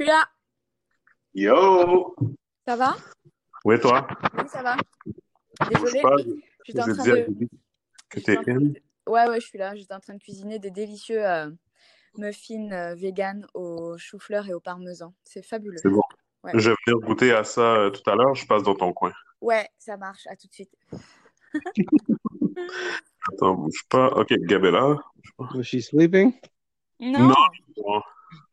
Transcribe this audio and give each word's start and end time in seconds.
suis 0.00 0.08
là. 0.08 0.24
Yo! 1.34 2.14
Ça 2.66 2.76
va? 2.76 2.96
Oui, 3.64 3.78
toi? 3.78 4.06
Oui, 4.34 4.44
ça 4.48 4.62
va. 4.62 4.76
Désolée, 5.68 6.00
pas, 6.00 6.16
j'étais 6.64 6.80
en 6.80 6.94
train 6.94 7.04
de... 7.04 7.26
Que 8.08 8.20
t'es 8.20 8.36
de- 8.36 8.80
Ouais, 9.06 9.28
ouais, 9.28 9.40
je 9.40 9.46
suis 9.46 9.58
là. 9.58 9.74
J'étais 9.74 9.92
en 9.94 10.00
train 10.00 10.14
de 10.14 10.18
cuisiner 10.18 10.58
des 10.58 10.70
délicieux 10.70 11.26
euh, 11.26 11.50
muffins 12.16 12.70
euh, 12.72 12.94
vegan 12.94 13.46
au 13.54 13.96
chou-fleur 13.98 14.46
et 14.48 14.54
au 14.54 14.60
parmesan. 14.60 15.14
C'est 15.24 15.42
fabuleux. 15.42 15.76
C'est 15.76 15.90
bon. 15.90 16.02
Ouais. 16.44 16.52
Je 16.54 16.70
vais 16.70 16.76
venir 16.86 17.06
goûter 17.06 17.32
à 17.32 17.44
ça 17.44 17.60
euh, 17.60 17.90
tout 17.90 18.08
à 18.08 18.14
l'heure. 18.14 18.34
Je 18.34 18.46
passe 18.46 18.62
dans 18.62 18.74
ton 18.74 18.92
coin. 18.94 19.12
Ouais, 19.40 19.68
ça 19.78 19.96
marche. 19.98 20.26
À 20.26 20.36
tout 20.36 20.46
de 20.48 20.52
suite. 20.52 20.72
Attends, 23.32 23.54
bouge 23.54 23.84
pas. 23.88 24.08
OK, 24.16 24.32
Gabella. 24.46 24.96
Was 25.38 25.62
she 25.64 25.80
sleeping? 25.82 26.32
Non, 26.98 27.28
Non. 27.28 28.02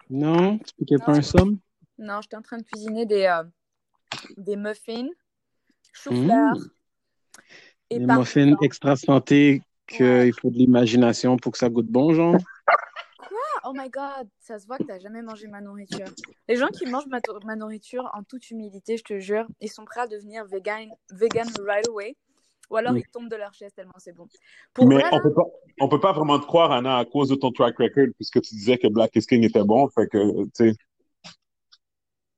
Non, 0.10 0.42
Non? 0.42 0.58
Tu 0.60 0.74
piquais 0.76 0.98
pas 0.98 1.14
Non. 1.14 1.18
un 1.18 1.22
somme? 1.22 1.60
j'étais 2.22 2.36
en 2.36 2.42
train 2.42 2.58
de 2.58 2.64
cuisiner 2.64 3.06
des, 3.06 3.26
euh, 3.26 3.44
des 4.38 4.56
muffins, 4.56 5.08
chou-fleur 5.94 6.56
Mmh. 6.56 8.00
Des 8.00 8.06
muffins 8.06 8.56
extra 8.62 8.96
santé 8.96 9.62
qu'il 9.88 10.06
Ouais. 10.06 10.32
faut 10.32 10.50
de 10.50 10.58
l'imagination 10.58 11.38
pour 11.38 11.54
que 11.54 11.58
ça 11.58 11.70
goûte 11.70 11.88
bon, 11.88 12.14
genre? 12.14 12.36
Oh 13.64 13.74
my 13.74 13.90
god, 13.90 14.30
ça 14.40 14.60
se 14.60 14.66
voit 14.66 14.78
que 14.78 14.86
t'as 14.86 15.00
jamais 15.00 15.22
mangé 15.22 15.48
ma 15.48 15.60
nourriture. 15.60 16.08
Les 16.48 16.56
gens 16.56 16.68
qui 16.68 16.86
mangent 16.86 17.08
ma, 17.08 17.20
ma 17.44 17.56
nourriture 17.56 18.10
en 18.14 18.24
toute 18.24 18.50
humilité, 18.50 18.96
je 18.96 19.04
te 19.04 19.20
jure, 19.20 19.46
ils 19.60 19.70
sont 19.70 19.84
prêts 19.84 20.02
à 20.02 20.08
devenir 20.08 20.46
vegan, 20.46 20.90
vegan 21.12 21.48
right 21.66 21.86
away. 21.88 22.16
Ou 22.70 22.76
alors 22.76 22.94
Mm. 22.94 22.98
ils 22.98 23.08
tombent 23.08 23.30
de 23.30 23.36
leur 23.36 23.54
chaise 23.54 23.74
tellement 23.74 23.94
c'est 23.98 24.14
bon. 24.14 24.28
Pour 24.74 24.88
Mais 24.88 24.96
vrai, 24.96 25.06
on 25.12 25.22
peut 25.22 25.34
pas, 25.34 25.44
on 25.80 25.88
peut 25.90 26.00
pas 26.00 26.12
vraiment 26.12 26.38
te 26.40 26.46
croire, 26.46 26.72
Anna, 26.72 26.98
à 26.98 27.06
cause 27.06 27.30
de 27.30 27.36
ton 27.36 27.52
track 27.52 27.78
record, 27.78 28.08
puisque 28.16 28.42
tu 28.42 28.56
disais 28.56 28.78
que 28.78 28.88
Black 28.88 29.16
is 29.16 29.26
King 29.26 29.44
était 29.44 29.64
bon. 29.64 29.88
Fait 29.90 30.08
que, 30.08 30.44
tu 30.46 30.50
sais. 30.54 30.74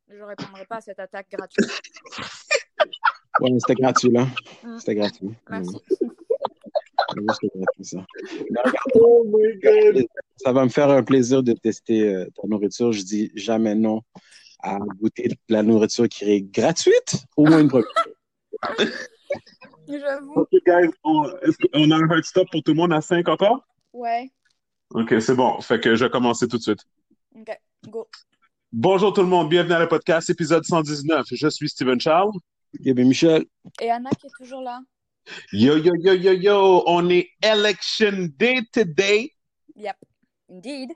je 0.07 0.21
répondrai 0.21 0.65
pas 0.65 0.77
à 0.77 0.81
cette 0.81 0.99
attaque 0.99 1.27
gratuite. 1.31 1.69
Ouais, 3.41 3.51
mais 3.51 3.59
c'était 3.59 3.75
gratuit, 3.75 4.09
là. 4.09 4.27
Mm. 4.63 4.79
C'était 4.79 4.95
gratuit. 4.95 5.29
Merci. 5.49 5.77
C'était 7.09 7.47
gratuit, 7.55 7.85
ça. 7.85 8.05
Oh 8.95 9.23
my 9.25 9.59
God! 9.61 10.05
ça 10.35 10.51
va 10.51 10.63
me 10.65 10.69
faire 10.69 10.89
un 10.89 11.03
plaisir 11.03 11.41
de 11.41 11.53
tester 11.53 12.13
euh, 12.13 12.25
ta 12.35 12.47
nourriture. 12.47 12.91
Je 12.91 13.01
dis 13.03 13.31
jamais 13.35 13.75
non 13.75 14.01
à 14.61 14.77
goûter 14.99 15.29
de 15.29 15.35
la 15.47 15.63
nourriture 15.63 16.09
qui 16.09 16.25
est 16.29 16.41
gratuite, 16.41 17.23
au 17.37 17.45
moins 17.45 17.61
une 17.61 17.69
première. 17.69 17.87
J'avoue. 19.89 20.33
OK, 20.33 20.49
guys, 20.67 20.91
on, 21.03 21.25
est-ce 21.41 21.57
qu'on 21.57 21.89
a 21.89 21.95
un 21.95 22.09
hard 22.09 22.23
stop 22.23 22.47
pour 22.51 22.61
tout 22.61 22.73
le 22.73 22.77
monde 22.77 22.93
à 22.93 23.01
5 23.01 23.27
encore? 23.27 23.65
Ouais. 23.91 24.29
OK, 24.91 25.15
c'est 25.19 25.33
bon. 25.33 25.59
Fait 25.61 25.79
que 25.79 25.95
je 25.95 26.05
vais 26.05 26.11
commencer 26.11 26.47
tout 26.47 26.57
de 26.57 26.61
suite. 26.61 26.85
Ok, 27.35 27.59
go. 27.87 28.07
Bonjour 28.71 29.11
tout 29.13 29.21
le 29.21 29.27
monde, 29.27 29.49
bienvenue 29.49 29.73
à 29.73 29.79
le 29.79 29.87
podcast, 29.87 30.29
épisode 30.29 30.63
119. 30.63 31.25
Je 31.31 31.49
suis 31.49 31.69
Steven 31.69 31.99
Charles. 31.99 32.31
Eh 32.85 32.93
bien, 32.93 33.03
Michel, 33.03 33.45
Et 33.81 33.89
Anna 33.89 34.11
qui 34.11 34.27
est 34.27 34.29
toujours 34.37 34.61
là. 34.61 34.79
Yo, 35.51 35.77
yo, 35.77 35.95
yo, 35.95 36.13
yo, 36.13 36.33
yo, 36.33 36.83
on 36.85 37.09
est 37.09 37.29
Election 37.41 38.29
Day 38.37 38.61
today. 38.71 39.33
Yep. 39.75 39.95
Indeed. 40.51 40.91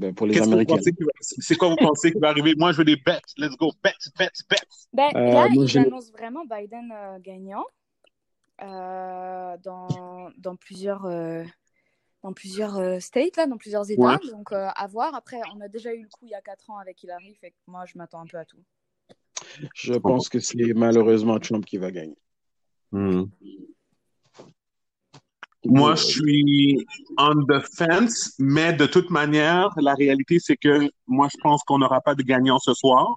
Ben, 0.00 0.14
pour 0.14 0.26
les 0.26 0.40
Américains. 0.40 0.76
C'est 1.20 1.56
quoi 1.56 1.68
vous 1.68 1.76
pensez 1.76 2.12
qui 2.12 2.18
va 2.18 2.28
arriver? 2.30 2.54
Moi, 2.56 2.72
je 2.72 2.78
veux 2.78 2.84
des 2.84 2.96
bets. 2.96 3.20
Let's 3.36 3.56
go. 3.56 3.70
Bets, 3.84 3.92
bets, 4.18 4.30
bets. 4.48 4.56
Ben, 4.92 5.10
Euh, 5.14 5.32
là, 5.32 5.48
moi, 5.50 5.64
ils 5.64 5.68
j'ai- 5.68 5.80
annoncent 5.80 6.10
vraiment 6.12 6.44
Biden 6.44 6.90
euh, 6.92 7.18
gagnant 7.20 7.64
euh, 8.62 9.56
dans, 9.62 10.30
dans 10.38 10.56
plusieurs, 10.56 11.04
euh, 11.06 11.44
dans 12.22 12.32
plusieurs 12.32 12.76
euh, 12.78 12.98
states, 13.00 13.36
là, 13.36 13.46
dans 13.46 13.56
plusieurs 13.56 13.90
États. 13.90 14.18
Donc, 14.30 14.52
euh, 14.52 14.68
à 14.74 14.86
voir. 14.86 15.14
Après, 15.14 15.38
on 15.54 15.60
a 15.60 15.68
déjà 15.68 15.94
eu 15.94 16.02
le 16.02 16.08
coup 16.08 16.24
il 16.26 16.30
y 16.30 16.34
a 16.34 16.40
4 16.40 16.70
ans 16.70 16.78
avec 16.78 17.02
Hillary. 17.02 17.34
Fait 17.40 17.50
que 17.50 17.56
moi, 17.66 17.84
je 17.86 17.96
m'attends 17.96 18.20
un 18.20 18.26
peu 18.26 18.38
à 18.38 18.44
tout. 18.44 18.62
Je 19.74 19.94
pense 19.94 20.28
que 20.28 20.38
c'est 20.40 20.74
malheureusement 20.74 21.38
Trump 21.38 21.64
qui 21.64 21.76
va 21.78 21.90
gagner. 21.90 22.16
Hmm. 22.92 23.24
Moi, 25.64 25.94
je 25.94 26.04
suis 26.04 26.86
on 27.18 27.44
the 27.46 27.60
fence, 27.76 28.34
mais 28.38 28.72
de 28.72 28.86
toute 28.86 29.10
manière, 29.10 29.68
la 29.76 29.94
réalité, 29.94 30.38
c'est 30.38 30.56
que 30.56 30.88
moi, 31.06 31.28
je 31.30 31.36
pense 31.42 31.62
qu'on 31.64 31.78
n'aura 31.78 32.00
pas 32.00 32.14
de 32.14 32.22
gagnant 32.22 32.58
ce 32.58 32.72
soir 32.72 33.14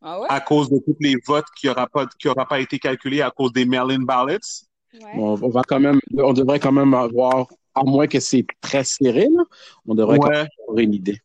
Ah 0.00 0.20
ouais? 0.20 0.26
à 0.30 0.40
cause 0.40 0.70
de 0.70 0.78
tous 0.78 0.96
les 1.00 1.16
votes 1.26 1.46
qui 1.58 1.66
n'aura 1.66 1.86
pas, 1.86 2.06
qui 2.18 2.28
aura 2.28 2.46
pas 2.46 2.60
été 2.60 2.78
calculés 2.78 3.20
à 3.20 3.30
cause 3.30 3.52
des 3.52 3.66
mail-in 3.66 4.02
ballots. 4.04 4.38
Ouais. 4.94 5.16
Bon, 5.16 5.38
on 5.40 5.48
va 5.50 5.62
quand 5.62 5.80
même, 5.80 6.00
on 6.16 6.32
devrait 6.32 6.58
quand 6.60 6.72
même 6.72 6.94
avoir, 6.94 7.46
à 7.74 7.84
moins 7.84 8.06
que 8.06 8.20
c'est 8.20 8.46
très 8.60 8.84
serré, 8.84 9.28
là, 9.30 9.42
on 9.86 9.94
devrait 9.94 10.18
quand 10.18 10.30
même 10.30 10.48
avoir 10.66 10.78
une 10.78 10.94
idée. 10.94 11.18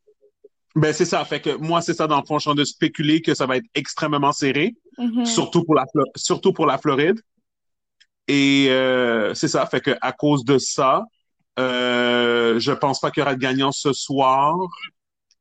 Ben, 0.75 0.91
c'est 0.91 1.05
ça. 1.05 1.23
Fait 1.23 1.39
que 1.39 1.55
moi, 1.55 1.81
c'est 1.81 1.93
ça, 1.93 2.05
dans 2.05 2.19
le 2.19 2.25
fond, 2.25 2.37
je 2.37 2.41
suis 2.41 2.49
en 2.49 2.53
train 2.53 2.61
de 2.61 2.65
spéculer 2.65 3.21
que 3.21 3.33
ça 3.33 3.45
va 3.45 3.55
être 3.57 3.65
extrêmement 3.73 4.33
serré. 4.33 4.75
Mhm. 4.97 5.25
surtout 5.25 5.63
pour 5.65 5.75
la 5.75 5.85
surtout 6.15 6.53
pour 6.53 6.65
la 6.65 6.77
Floride. 6.77 7.19
Et 8.27 8.67
euh, 8.69 9.33
c'est 9.33 9.47
ça, 9.47 9.65
fait 9.65 9.81
que 9.81 9.95
à 10.01 10.11
cause 10.11 10.43
de 10.45 10.57
ça, 10.57 11.03
euh, 11.59 12.59
je 12.59 12.71
pense 12.71 12.99
pas 12.99 13.11
qu'il 13.11 13.21
y 13.21 13.23
aura 13.23 13.35
de 13.35 13.39
gagnant 13.39 13.71
ce 13.71 13.93
soir. 13.93 14.55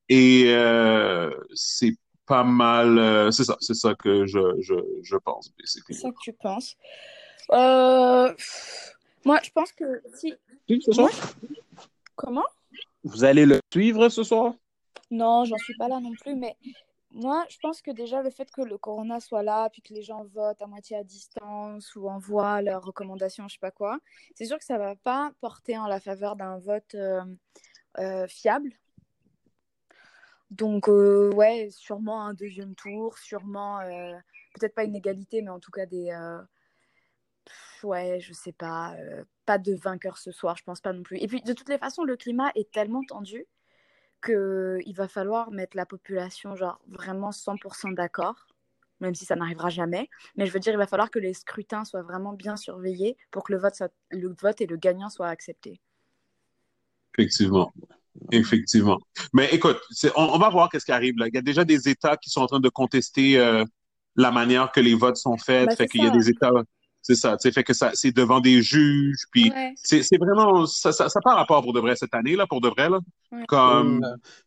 Et 0.09 0.45
euh, 0.49 1.31
c'est 1.55 1.97
pas 2.27 2.45
mal, 2.45 2.99
euh, 2.99 3.31
c'est 3.31 3.45
ça, 3.45 3.57
c'est 3.61 3.75
ça 3.75 3.95
que 3.95 4.27
je 4.27 4.61
je 4.61 4.75
je 5.03 5.17
pense. 5.17 5.51
C'est 5.65 5.81
ça 5.95 6.11
que 6.11 6.17
tu 6.21 6.33
penses. 6.35 6.77
Euh, 7.53 8.33
Moi, 9.25 9.41
je 9.43 9.51
pense 9.51 9.73
que 9.73 10.03
si. 10.15 10.35
Oui, 10.69 10.83
ce 10.83 10.93
soir? 10.93 11.11
Comment? 12.17 12.45
Vous 13.03 13.25
allez 13.25 13.47
le 13.47 13.61
suivre 13.73 14.09
ce 14.09 14.23
soir? 14.23 14.55
Non, 15.11 15.45
j'en 15.45 15.59
suis 15.59 15.77
pas 15.77 15.89
là 15.89 16.01
non 16.01 16.13
plus, 16.21 16.35
mais 16.35 16.57
moi, 17.15 17.47
je 17.49 17.59
pense 17.59 17.81
que 17.81 17.93
déjà 17.93 18.23
le 18.23 18.31
fait 18.31 18.51
que 18.51 18.61
le 18.61 18.77
corona 18.77 19.21
soit 19.21 19.45
là, 19.45 19.71
puis 19.71 19.83
que 19.83 19.95
les 19.95 20.03
gens 20.03 20.25
votent 20.25 20.61
à 20.61 20.67
moitié 20.67 20.97
à 20.97 21.05
distance 21.05 21.95
ou 21.95 22.09
envoient 22.09 22.61
leurs 22.61 22.83
recommandations, 22.83 23.47
je 23.47 23.55
sais 23.55 23.61
pas 23.61 23.71
quoi, 23.71 24.01
c'est 24.35 24.47
sûr 24.47 24.59
que 24.59 24.65
ça 24.65 24.79
va 24.79 24.97
pas 24.97 25.33
porter 25.41 25.79
en 25.79 25.87
la 25.87 26.01
faveur 26.01 26.35
d'un 26.35 26.59
vote 26.59 26.95
euh, 26.97 27.23
euh, 27.99 28.27
fiable. 28.27 28.73
Donc, 30.51 30.89
euh, 30.89 31.33
ouais, 31.35 31.69
sûrement 31.71 32.27
un 32.27 32.35
deuxième 32.35 32.75
tour, 32.75 33.17
sûrement, 33.19 33.79
peut-être 34.55 34.75
pas 34.75 34.85
une 34.85 34.97
égalité, 34.97 35.41
mais 35.41 35.51
en 35.51 35.61
tout 35.61 35.71
cas 35.71 35.87
des. 35.87 36.13
ouais, 37.85 38.19
je 38.21 38.33
sais 38.33 38.53
pas, 38.53 38.97
pas 39.47 39.59
de 39.59 39.75
vainqueur 39.75 40.19
ce 40.19 40.33
soir, 40.33 40.57
je 40.57 40.65
pense 40.65 40.81
pas 40.81 40.93
non 40.93 41.05
plus. 41.05 41.19
Et 41.19 41.29
puis, 41.29 41.43
de 41.43 41.53
toutes 41.53 41.69
les 41.69 41.79
façons, 41.79 42.03
le 42.03 42.17
climat 42.17 42.51
est 42.57 42.73
tellement 42.73 43.03
tendu 43.05 43.47
que 44.25 44.79
il 44.87 44.95
va 44.95 45.07
falloir 45.09 45.51
mettre 45.53 45.77
la 45.77 45.87
population 45.87 46.57
genre 46.57 46.81
vraiment 46.89 47.31
100% 47.31 47.95
d'accord, 47.95 48.47
même 49.01 49.15
si 49.15 49.25
ça 49.25 49.37
n'arrivera 49.37 49.69
jamais. 49.69 50.09
Mais 50.37 50.47
je 50.47 50.53
veux 50.53 50.61
dire, 50.61 50.73
il 50.73 50.79
va 50.79 50.87
falloir 50.87 51.11
que 51.11 51.19
les 51.21 51.35
scrutins 51.35 51.85
soient 51.85 52.03
vraiment 52.03 52.33
bien 52.33 52.57
surveillés 52.57 53.17
pour 53.31 53.45
que 53.45 53.53
le 53.53 53.59
vote, 53.59 53.75
soit- 53.75 53.93
le 54.11 54.35
vote 54.41 54.61
et 54.61 54.67
le 54.67 54.77
gagnant 54.77 55.11
soient 55.11 55.29
acceptés. 55.29 55.81
Effectivement. 57.17 57.73
Effectivement. 58.33 58.99
Mais 59.33 59.49
écoute, 59.53 59.79
on, 60.17 60.23
on 60.23 60.39
va 60.39 60.49
voir 60.49 60.69
qu'est-ce 60.69 60.85
qui 60.85 60.93
arrive 60.93 61.17
là. 61.19 61.29
Il 61.29 61.35
y 61.35 61.39
a 61.39 61.43
déjà 61.43 61.65
des 61.65 61.89
États 61.89 62.17
qui 62.17 62.31
sont 62.31 62.41
en 62.43 62.47
train 62.47 62.61
de 62.61 62.69
contester 62.69 63.39
euh, 63.39 63.65
la 64.17 64.31
manière 64.31 64.71
que 64.73 64.81
les 64.81 64.95
votes 64.95 65.17
sont 65.17 65.37
faits. 65.37 65.69
Bah, 65.69 65.77
fait 65.77 65.87
qu'il 65.89 66.03
y 66.03 66.07
a 66.07 66.11
des 66.11 66.29
États, 66.29 66.53
c'est 67.05 67.15
ça. 67.15 67.37
Tu 67.37 67.53
fait 67.53 67.63
que 67.63 67.75
ça, 67.75 67.91
c'est 67.95 68.13
devant 68.13 68.41
des 68.41 68.63
juges. 68.63 69.25
Puis 69.31 69.51
Ouais, 69.51 69.75
c'est 69.77 70.03
c'est 70.03 70.17
vraiment 70.17 70.67
ça, 70.67 70.91
ça, 70.91 71.09
ça 71.09 71.21
part 71.21 71.37
rapport 71.37 71.63
pour 71.63 71.75
de 71.75 71.81
vrai 71.81 71.97
cette 71.97 72.15
année 72.15 72.35
là, 72.35 72.47
pour 72.47 72.61
de 72.63 72.69
vrai 72.69 72.89
là. 72.89 72.99
Ouais. 73.31 73.45
Comme, 73.47 74.01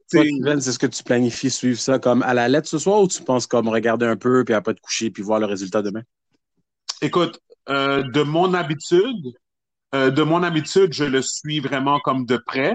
c'est 0.08 0.24
ce 0.24 0.80
que 0.80 0.88
tu 0.88 1.04
planifies 1.04 1.52
suivre 1.52 1.80
ça 1.80 2.00
comme 2.00 2.24
à 2.24 2.34
la 2.34 2.50
lettre 2.50 2.68
ce 2.68 2.80
soir 2.80 3.02
ou 3.02 3.08
tu 3.08 3.22
penses 3.24 3.46
comme 3.46 3.70
regarder 3.70 4.08
un 4.08 4.18
peu 4.18 4.44
puis 4.44 4.56
après 4.56 4.74
te 4.74 4.82
coucher 4.82 5.12
puis 5.12 5.22
voir 5.22 5.40
le 5.40 5.46
résultat 5.46 5.82
demain? 5.84 6.02
écoute, 7.02 7.40
euh, 7.70 8.04
de 8.04 8.24
mon 8.24 8.54
habitude, 8.54 9.34
euh, 9.96 10.10
de 10.12 10.24
mon 10.24 10.44
habitude, 10.44 10.94
je 10.94 11.06
le 11.06 11.22
suis 11.22 11.60
vraiment 11.60 12.00
comme 12.00 12.26
de 12.26 12.38
près. 12.38 12.74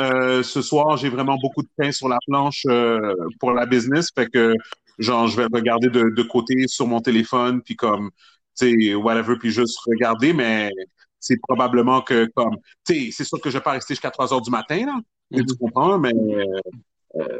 Euh, 0.00 0.42
ce 0.42 0.62
soir, 0.62 0.96
j'ai 0.96 1.08
vraiment 1.08 1.36
beaucoup 1.40 1.62
de 1.62 1.68
pain 1.76 1.90
sur 1.92 2.08
la 2.08 2.18
planche 2.26 2.64
euh, 2.68 3.14
pour 3.40 3.52
la 3.52 3.66
business, 3.66 4.10
fait 4.14 4.28
que 4.28 4.54
genre 4.98 5.26
je 5.28 5.36
vais 5.36 5.46
regarder 5.52 5.88
de, 5.88 6.10
de 6.14 6.22
côté 6.22 6.66
sur 6.68 6.86
mon 6.86 7.00
téléphone, 7.00 7.62
puis 7.62 7.76
comme 7.76 8.10
sais 8.56 8.94
whatever, 8.94 9.36
puis 9.38 9.50
juste 9.50 9.78
regarder, 9.86 10.32
mais 10.32 10.70
c'est 11.20 11.38
probablement 11.40 12.02
que 12.02 12.26
comme 12.34 12.56
tu 12.84 12.94
sais, 13.06 13.10
c'est 13.12 13.24
sûr 13.24 13.40
que 13.40 13.50
je 13.50 13.58
vais 13.58 13.62
pas 13.64 13.72
rester 13.72 13.94
jusqu'à 13.94 14.10
3 14.10 14.32
heures 14.32 14.40
du 14.42 14.50
matin 14.50 14.84
là, 14.86 14.98
tu 15.32 15.40
Mhm. 15.40 15.46
comprends, 15.60 15.98
mais 15.98 16.12
euh, 16.14 16.60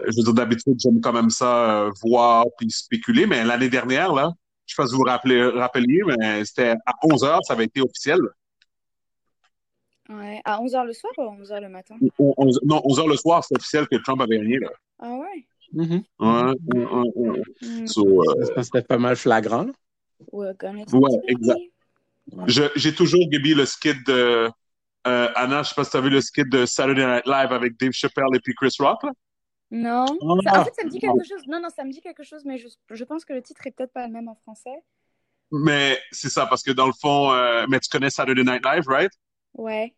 je 0.08 0.16
veux 0.16 0.24
dire 0.24 0.34
d'habitude 0.34 0.74
j'aime 0.78 1.00
quand 1.00 1.12
même 1.12 1.30
ça 1.30 1.82
euh, 1.84 1.90
voir 2.02 2.46
puis 2.58 2.70
spéculer, 2.70 3.26
mais 3.26 3.44
l'année 3.44 3.68
dernière 3.68 4.12
là, 4.12 4.32
je 4.66 4.74
sais 4.74 4.82
pas 4.82 4.86
si 4.86 4.92
vous 4.94 4.98
vous 5.00 5.04
rappelez, 5.04 5.42
rappeliez, 5.42 6.00
mais 6.06 6.44
c'était 6.44 6.74
à 6.86 6.92
11 7.04 7.22
heures, 7.24 7.40
ça 7.44 7.52
avait 7.52 7.64
été 7.66 7.80
officiel. 7.80 8.18
ouais. 10.08 10.40
À 10.44 10.60
11h 10.60 10.84
le 10.84 10.92
soir 10.92 11.12
ou 11.18 11.22
à 11.22 11.30
11h 11.32 11.60
le 11.60 11.68
matin? 11.68 11.96
On- 12.18 12.34
non, 12.64 12.80
11 12.84 12.98
heures 12.98 13.08
le 13.08 13.16
soir, 13.16 13.44
c'est 13.44 13.56
officiel 13.56 13.86
que 13.88 13.96
Trump 13.96 14.20
avait 14.20 14.38
gagné 14.38 14.58
là. 14.58 14.70
Ah 14.98 15.12
ouais? 15.14 15.46
Mhm. 15.72 16.02
Ouais, 16.20 16.54
ouais, 16.74 16.84
ouais, 16.84 17.10
ouais. 17.30 17.42
Hmm. 17.60 17.86
So, 17.86 18.22
euh, 18.22 18.62
C'était 18.62 18.82
pas 18.82 18.98
mal 18.98 19.16
flagrant. 19.16 19.64
là. 19.64 19.72
We're 20.32 20.54
gonna 20.58 20.84
Ouais, 20.92 21.20
exact. 21.28 21.60
je- 22.46 22.70
j'ai 22.76 22.94
toujours 22.94 23.28
Gaby 23.30 23.54
le 23.54 23.66
skit 23.66 23.94
de 24.06 24.50
euh, 25.06 25.28
Anna, 25.36 25.62
je 25.62 25.68
sais 25.68 25.74
pas 25.76 25.84
si 25.84 25.90
tu 25.92 25.96
as 25.96 26.00
vu 26.00 26.10
le 26.10 26.20
skit 26.20 26.44
de 26.48 26.66
Saturday 26.66 27.06
Night 27.06 27.26
Live 27.26 27.52
avec 27.52 27.78
Dave 27.78 27.92
Chappelle 27.92 28.24
et 28.34 28.40
puis 28.40 28.54
Chris 28.54 28.74
Rock 28.80 29.02
là. 29.04 29.12
Non. 29.70 30.04
Ah. 30.06 30.52
Ça- 30.52 30.60
en 30.60 30.64
fait, 30.64 30.74
ça 30.74 30.84
me 30.84 30.90
dit 30.90 30.98
quelque 30.98 31.24
chose. 31.24 31.42
Non, 31.48 31.60
non, 31.60 31.68
ça 31.74 31.84
me 31.84 31.90
dit 31.92 32.00
quelque 32.00 32.22
chose, 32.22 32.44
mais 32.44 32.56
je, 32.58 32.68
je 32.90 33.04
pense 33.04 33.24
que 33.24 33.32
le 33.32 33.42
titre 33.42 33.66
est 33.66 33.70
peut-être 33.72 33.92
pas 33.92 34.06
le 34.06 34.12
même 34.12 34.28
en 34.28 34.34
français. 34.36 34.82
Mais 35.52 35.98
c'est 36.10 36.28
ça, 36.28 36.46
parce 36.46 36.62
que 36.62 36.72
dans 36.72 36.86
le 36.86 36.92
fond, 37.00 37.32
euh, 37.32 37.66
mais 37.68 37.78
tu 37.80 37.88
connais 37.88 38.10
Saturday 38.10 38.42
Night 38.44 38.64
Live, 38.64 38.84
right? 38.88 39.12
Ouais. 39.54 39.94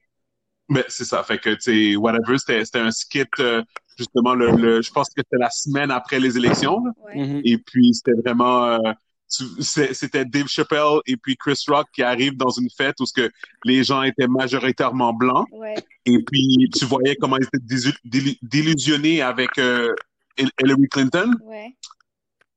Mais 0.71 0.85
c'est 0.89 1.05
ça, 1.07 1.23
fait 1.23 1.39
que, 1.39 1.51
tu 1.51 1.61
sais, 1.93 1.97
whatever, 1.97 2.37
c'était 2.39 2.63
c'était 2.67 2.81
un 2.81 2.91
skit, 2.91 3.25
euh, 3.41 3.63
justement, 3.97 4.35
le, 4.35 4.51
le, 4.53 4.83
je 4.83 4.91
pense 4.91 5.09
que 5.09 5.15
c'était 5.23 5.39
la 5.39 5.49
semaine 5.51 5.91
après 5.91 6.21
les 6.21 6.37
élections, 6.37 6.83
là. 6.85 6.91
Ouais. 7.05 7.17
Mhm. 7.17 7.41
Et 7.45 7.57
puis, 7.59 7.95
c'était 7.95 8.13
vraiment... 8.21 8.79
c'était 9.29 10.25
Dave 10.25 10.49
Chappelle 10.49 11.01
et 11.07 11.17
puis 11.17 11.37
Chris 11.37 11.63
Rock 11.69 11.87
qui 11.93 12.03
arrivent 12.03 12.37
dans 12.37 12.51
une 12.51 12.69
fête 12.71 12.95
où 13.01 13.07
ce 13.07 13.13
que 13.13 13.31
les 13.65 13.85
gens 13.85 14.03
étaient 14.03 14.27
majoritairement 14.29 15.13
blancs. 15.13 15.47
Ouais. 15.53 15.75
Et 16.07 16.23
puis, 16.25 16.71
tu 16.77 16.85
voyais 16.87 17.17
comment 17.17 17.37
ils 17.37 17.45
étaient 17.45 18.37
délusionnés 18.43 19.21
avec 19.23 19.59
euh, 19.59 19.95
Hil- 20.39 20.51
Hillary 20.63 20.89
Clinton. 20.91 21.35
Ouais. 21.43 21.75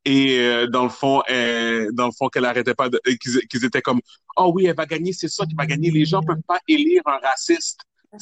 Et 0.06 0.40
euh, 0.40 0.68
dans 0.68 0.84
le 0.84 0.90
fond, 0.90 1.22
euh, 1.30 1.90
dans 1.94 2.08
le 2.08 2.12
fond, 2.12 2.28
qu'elle 2.30 2.46
arrêtait 2.46 2.74
pas 2.74 2.88
euh, 2.88 3.16
qu'ils 3.22 3.66
étaient 3.66 3.82
comme, 3.82 4.00
oh 4.38 4.52
oui, 4.56 4.66
elle 4.66 4.76
va 4.76 4.86
gagner, 4.86 5.14
c'est 5.14 5.28
ça 5.28 5.46
qui 5.46 5.54
va 5.54 5.66
gagner. 5.66 5.92
Les 5.92 6.06
gens 6.06 6.22
peuvent 6.22 6.42
pas 6.48 6.60
élire 6.68 7.02
un 7.06 7.18
raciste. 7.18 7.82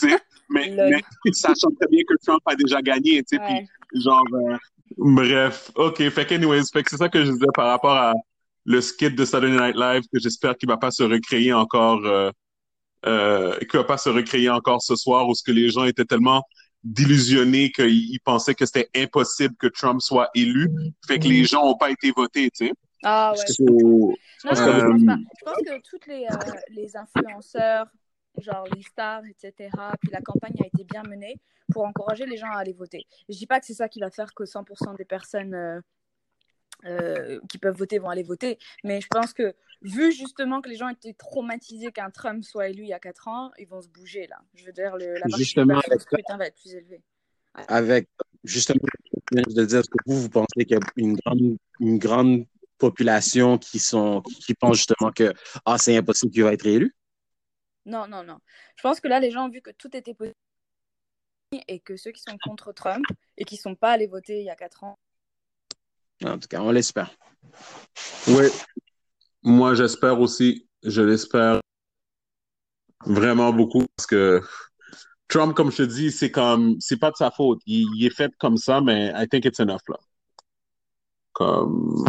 Mais, 0.51 0.67
mais 0.75 0.99
sachant 1.33 1.69
très 1.79 1.87
bien 1.91 2.01
que 2.09 2.15
Trump 2.25 2.41
a 2.47 2.55
déjà 2.55 2.81
gagné, 2.81 3.21
tu 3.23 3.37
sais. 3.37 3.39
Ouais. 3.39 3.67
Puis 3.91 4.01
genre, 4.01 4.25
euh, 4.33 4.57
bref, 4.97 5.69
ok. 5.75 6.09
Fait 6.09 6.25
que 6.25 6.33
anyways, 6.33 6.63
fait 6.73 6.81
que 6.81 6.89
c'est 6.89 6.97
ça 6.97 7.07
que 7.07 7.23
je 7.23 7.31
disais 7.31 7.45
par 7.53 7.67
rapport 7.67 7.95
à 7.95 8.13
le 8.65 8.81
skit 8.81 9.11
de 9.11 9.25
Saturday 9.25 9.57
Night 9.57 9.75
Live 9.75 10.03
que 10.11 10.19
j'espère 10.19 10.55
qu'il 10.55 10.69
va 10.69 10.77
pas 10.77 10.91
se 10.91 11.03
recréer 11.03 11.53
encore, 11.53 12.05
euh, 12.05 12.31
euh, 13.05 13.57
qu'il 13.59 13.79
va 13.79 13.85
pas 13.85 13.97
se 13.97 14.09
recréer 14.09 14.49
encore 14.49 14.81
ce 14.81 14.95
soir 14.95 15.27
où 15.27 15.35
ce 15.35 15.43
que 15.43 15.51
les 15.51 15.69
gens 15.69 15.85
étaient 15.85 16.05
tellement 16.05 16.43
délusionnés 16.83 17.71
qu'ils 17.71 18.11
ils 18.11 18.19
pensaient 18.19 18.55
que 18.55 18.65
c'était 18.65 18.89
impossible 18.95 19.55
que 19.57 19.67
Trump 19.67 20.01
soit 20.01 20.29
élu. 20.35 20.69
Fait 21.07 21.19
que 21.19 21.27
les 21.27 21.43
gens 21.43 21.65
ont 21.65 21.77
pas 21.77 21.91
été 21.91 22.11
votés, 22.15 22.49
tu 22.51 22.67
sais. 22.67 22.73
Ah 23.03 23.33
ouais. 23.33 23.65
Non, 23.65 24.13
je 24.43 24.45
pense 24.45 24.59
euh, 24.59 25.05
pas. 25.05 25.17
Je 25.39 25.45
pense 25.45 25.57
que 25.65 25.89
toutes 25.89 26.07
les, 26.07 26.25
euh, 26.25 26.51
les 26.69 26.95
influenceurs, 26.97 27.87
genre 28.37 28.67
les 28.75 28.83
stars, 28.83 29.23
etc., 29.25 29.69
puis 30.01 30.11
la 30.11 30.21
campagne 30.21 30.55
a 30.61 30.67
été 30.67 30.83
bien 30.83 31.03
menée 31.03 31.39
pour 31.71 31.85
encourager 31.85 32.25
les 32.25 32.37
gens 32.37 32.51
à 32.51 32.57
aller 32.57 32.73
voter. 32.73 33.05
Je 33.29 33.37
dis 33.37 33.47
pas 33.47 33.59
que 33.59 33.65
c'est 33.65 33.73
ça 33.73 33.87
qui 33.87 33.99
va 33.99 34.09
faire 34.09 34.33
que 34.33 34.43
100% 34.43 34.97
des 34.97 35.05
personnes 35.05 35.53
euh, 35.53 35.81
euh, 36.85 37.39
qui 37.49 37.57
peuvent 37.57 37.75
voter 37.75 37.99
vont 37.99 38.09
aller 38.09 38.23
voter, 38.23 38.57
mais 38.83 39.01
je 39.01 39.07
pense 39.07 39.33
que 39.33 39.53
vu 39.81 40.11
justement 40.11 40.61
que 40.61 40.69
les 40.69 40.75
gens 40.75 40.89
étaient 40.89 41.13
traumatisés 41.13 41.91
qu'un 41.91 42.09
Trump 42.09 42.43
soit 42.43 42.69
élu 42.69 42.83
il 42.83 42.89
y 42.89 42.93
a 42.93 42.99
4 42.99 43.27
ans, 43.27 43.51
ils 43.57 43.67
vont 43.67 43.81
se 43.81 43.89
bouger 43.89 44.27
là. 44.27 44.39
Je 44.53 44.65
veux 44.65 44.71
dire, 44.71 44.95
le, 44.95 45.13
la 45.15 45.37
Justement, 45.37 45.79
avec 45.79 46.01
scrutin 46.01 46.37
va 46.37 46.47
être 46.47 46.55
plus 46.55 46.73
élevée. 46.73 47.01
Avec, 47.67 48.07
justement, 48.43 48.79
de 49.31 49.65
dire, 49.65 49.79
est-ce 49.79 49.89
que 49.89 49.97
vous, 50.05 50.21
vous 50.21 50.29
pensez 50.29 50.65
qu'il 50.65 50.71
y 50.71 50.75
a 50.75 50.79
une 50.95 51.15
grande, 51.15 51.57
une 51.79 51.97
grande 51.97 52.45
population 52.77 53.57
qui 53.57 53.79
sont, 53.79 54.21
qui 54.21 54.53
pense 54.53 54.77
justement 54.77 55.11
que, 55.11 55.33
ah, 55.65 55.77
c'est 55.77 55.97
impossible 55.97 56.31
qu'il 56.31 56.43
va 56.43 56.53
être 56.53 56.65
élu? 56.65 56.95
Non, 57.85 58.07
non, 58.07 58.23
non. 58.23 58.37
Je 58.75 58.83
pense 58.83 58.99
que 58.99 59.07
là, 59.07 59.19
les 59.19 59.31
gens 59.31 59.47
ont 59.47 59.49
vu 59.49 59.61
que 59.61 59.71
tout 59.71 59.95
était 59.95 60.13
possible 60.13 60.35
et 61.67 61.79
que 61.79 61.97
ceux 61.97 62.11
qui 62.11 62.21
sont 62.21 62.37
contre 62.43 62.71
Trump 62.71 63.03
et 63.37 63.43
qui 63.43 63.57
sont 63.57 63.75
pas 63.75 63.91
allés 63.91 64.07
voter 64.07 64.39
il 64.39 64.45
y 64.45 64.49
a 64.49 64.55
4 64.55 64.83
ans, 64.83 64.99
En 66.25 66.37
tout 66.37 66.47
cas, 66.49 66.61
on 66.61 66.71
l'espère. 66.71 67.09
Oui, 68.27 68.45
moi 69.43 69.73
j'espère 69.73 70.19
aussi, 70.19 70.67
je 70.83 71.01
l'espère 71.01 71.59
vraiment 73.05 73.53
beaucoup 73.53 73.85
parce 73.95 74.07
que 74.07 74.41
Trump, 75.27 75.53
comme 75.53 75.71
je 75.71 75.77
te 75.77 75.81
dis, 75.83 76.11
c'est 76.11 76.31
comme, 76.31 76.75
c'est 76.79 76.97
pas 76.97 77.11
de 77.11 77.15
sa 77.15 77.31
faute. 77.31 77.61
Il, 77.65 78.05
est 78.05 78.15
fait 78.15 78.31
comme 78.39 78.57
ça, 78.57 78.81
mais 78.81 79.13
I 79.15 79.27
think 79.29 79.45
it's 79.45 79.59
enough 79.59 79.81
là. 79.87 79.97
Comme, 81.33 82.03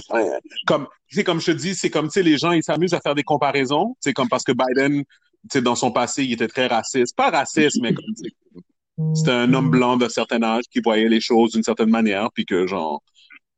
comme, 0.66 0.88
comme 1.24 1.40
je 1.40 1.52
te 1.52 1.56
dis, 1.56 1.74
c'est 1.74 1.90
comme, 1.90 2.08
les 2.16 2.38
gens, 2.38 2.52
ils 2.52 2.64
s'amusent 2.64 2.94
à 2.94 3.00
faire 3.00 3.14
des 3.14 3.22
comparaisons. 3.22 3.94
C'est 4.00 4.14
comme 4.14 4.28
parce 4.28 4.42
que 4.42 4.52
Biden, 4.52 5.04
dans 5.62 5.76
son 5.76 5.92
passé, 5.92 6.24
il 6.24 6.32
était 6.32 6.48
très 6.48 6.66
raciste. 6.66 7.14
Pas 7.14 7.30
raciste, 7.30 7.78
mais 7.80 7.94
comme, 7.94 9.14
c'était 9.14 9.30
un 9.30 9.52
homme 9.52 9.70
blanc 9.70 9.96
d'un 9.98 10.08
certain 10.08 10.42
âge 10.42 10.64
qui 10.70 10.80
voyait 10.80 11.08
les 11.08 11.20
choses 11.20 11.52
d'une 11.52 11.62
certaine 11.62 11.90
manière, 11.90 12.30
puis 12.32 12.44
que 12.46 12.66
genre, 12.66 13.02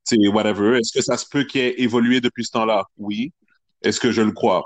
sais, 0.04 0.28
whatever. 0.28 0.78
Est-ce 0.78 0.92
que 0.92 1.02
ça 1.02 1.16
se 1.16 1.26
peut 1.30 1.44
qu'il 1.44 1.60
ait 1.60 1.74
évolué 1.78 2.20
depuis 2.20 2.44
ce 2.44 2.52
temps-là? 2.52 2.84
Oui. 2.98 3.32
Est-ce 3.82 4.00
que 4.00 4.12
je 4.12 4.22
le 4.22 4.32
crois? 4.32 4.64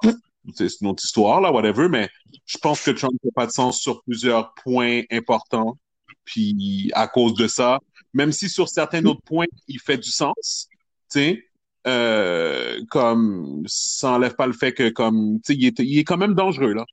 C'est 0.55 0.81
une 0.81 0.89
autre 0.89 1.03
histoire, 1.05 1.41
là, 1.41 1.51
whatever, 1.51 1.89
mais 1.89 2.09
je 2.45 2.59
pense 2.59 2.83
que 2.83 2.93
Trump 2.93 3.15
n'a 3.25 3.31
pas 3.35 3.47
de 3.47 3.53
sens 3.53 3.81
sur 3.81 4.03
plusieurs 4.03 4.55
points 4.55 5.03
importants. 5.11 5.77
Puis, 6.25 6.91
à 6.95 7.09
cause 7.09 7.35
de 7.35 7.47
ça, 7.49 7.81
même 8.13 8.33
si 8.33 8.49
sur 8.49 8.69
certains 8.69 9.05
autres 9.07 9.23
points, 9.23 9.47
il 9.69 9.81
fait 9.81 9.99
du 9.99 10.11
sens, 10.11 10.69
tu 11.11 11.19
sais, 11.21 11.45
euh, 11.87 12.81
comme, 12.91 13.63
ça 13.67 14.13
enlève 14.13 14.35
pas 14.35 14.47
le 14.47 14.53
fait 14.53 14.73
que, 14.73 14.89
comme, 14.89 15.41
tu 15.45 15.53
sais, 15.53 15.59
il 15.59 15.67
est, 15.67 15.79
il 15.81 15.99
est 15.99 16.05
quand 16.05 16.17
même 16.17 16.35
dangereux, 16.35 16.73
là. 16.73 16.85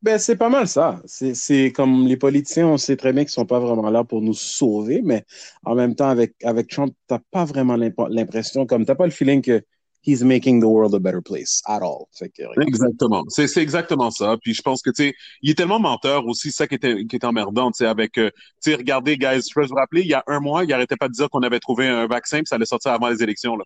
Ben, 0.00 0.18
c'est 0.18 0.36
pas 0.36 0.48
mal 0.48 0.68
ça. 0.68 1.00
C'est, 1.06 1.72
comme 1.72 2.06
les 2.06 2.16
politiciens, 2.16 2.68
on 2.68 2.76
sait 2.76 2.96
très 2.96 3.12
bien 3.12 3.24
qu'ils 3.24 3.32
sont 3.32 3.46
pas 3.46 3.58
vraiment 3.58 3.90
là 3.90 4.04
pour 4.04 4.20
nous 4.20 4.34
sauver, 4.34 5.02
mais 5.02 5.24
en 5.64 5.74
même 5.74 5.94
temps, 5.94 6.08
avec, 6.08 6.34
avec 6.44 6.68
Trump, 6.68 6.94
t'as 7.06 7.18
pas 7.30 7.44
vraiment 7.44 7.76
l'imp- 7.76 8.08
l'impression, 8.10 8.66
comme 8.66 8.84
t'as 8.84 8.94
pas 8.94 9.06
le 9.06 9.10
feeling 9.12 9.42
que 9.42 9.62
he's 10.02 10.22
making 10.22 10.60
the 10.60 10.66
world 10.66 10.94
a 10.94 11.00
better 11.00 11.20
place 11.20 11.60
at 11.66 11.82
all. 11.82 12.06
Que. 12.20 12.62
Exactement. 12.62 13.24
C'est, 13.28 13.56
exactement 13.56 14.10
ça. 14.10 14.36
Puis 14.40 14.54
je 14.54 14.62
pense 14.62 14.82
que, 14.82 14.90
tu 14.90 15.08
sais, 15.08 15.14
il 15.42 15.50
est 15.50 15.54
tellement 15.54 15.80
menteur 15.80 16.24
aussi, 16.26 16.52
ça 16.52 16.66
qui 16.66 16.76
était, 16.76 17.04
qui 17.04 17.16
est 17.16 17.24
emmerdant, 17.24 17.70
tu 17.72 17.78
sais, 17.78 17.86
avec, 17.86 18.16
euh, 18.18 18.30
tu 18.62 18.70
sais, 18.70 18.74
regardez, 18.76 19.16
guys, 19.16 19.40
je 19.48 19.54
peux 19.54 19.66
vous 19.66 19.74
rappeler, 19.74 20.02
il 20.02 20.08
y 20.08 20.14
a 20.14 20.22
un 20.28 20.38
mois, 20.40 20.64
il 20.64 20.72
arrêtait 20.72 20.96
pas 20.96 21.08
de 21.08 21.12
dire 21.12 21.28
qu'on 21.28 21.40
avait 21.40 21.60
trouvé 21.60 21.88
un 21.88 22.06
vaccin, 22.06 22.38
puis 22.38 22.46
ça 22.46 22.54
allait 22.54 22.66
sortir 22.66 22.92
avant 22.92 23.08
les 23.08 23.22
élections, 23.22 23.56
là. 23.56 23.64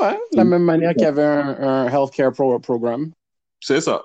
Ouais, 0.00 0.18
de 0.32 0.36
la 0.36 0.44
même 0.44 0.64
manière 0.64 0.92
qu'il 0.94 1.02
y 1.02 1.06
avait 1.06 1.22
un, 1.22 1.60
un 1.60 1.88
healthcare 1.88 2.32
pro 2.32 2.58
programme 2.58 3.12
C'est 3.60 3.80
ça. 3.80 4.02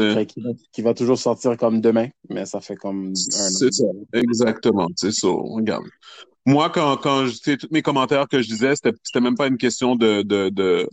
Fait, 0.00 0.26
qui, 0.26 0.40
va, 0.40 0.50
qui 0.72 0.82
va 0.82 0.94
toujours 0.94 1.18
sortir 1.18 1.56
comme 1.56 1.80
demain, 1.80 2.08
mais 2.28 2.46
ça 2.46 2.60
fait 2.60 2.76
comme 2.76 3.08
un 3.08 3.14
C'est 3.14 3.72
ça. 3.72 3.84
Exactement. 4.12 4.88
C'est 4.96 5.12
ça. 5.12 5.28
Regarde. 5.28 5.84
Moi, 6.44 6.70
quand, 6.70 6.96
quand 6.98 7.26
je, 7.26 7.56
tous 7.56 7.68
mes 7.72 7.82
commentaires 7.82 8.28
que 8.28 8.40
je 8.40 8.48
disais, 8.48 8.74
c'était, 8.76 9.20
même 9.20 9.34
pas 9.34 9.48
une 9.48 9.58
question 9.58 9.96
de, 9.96 10.22
de, 10.22 10.48
de, 10.48 10.88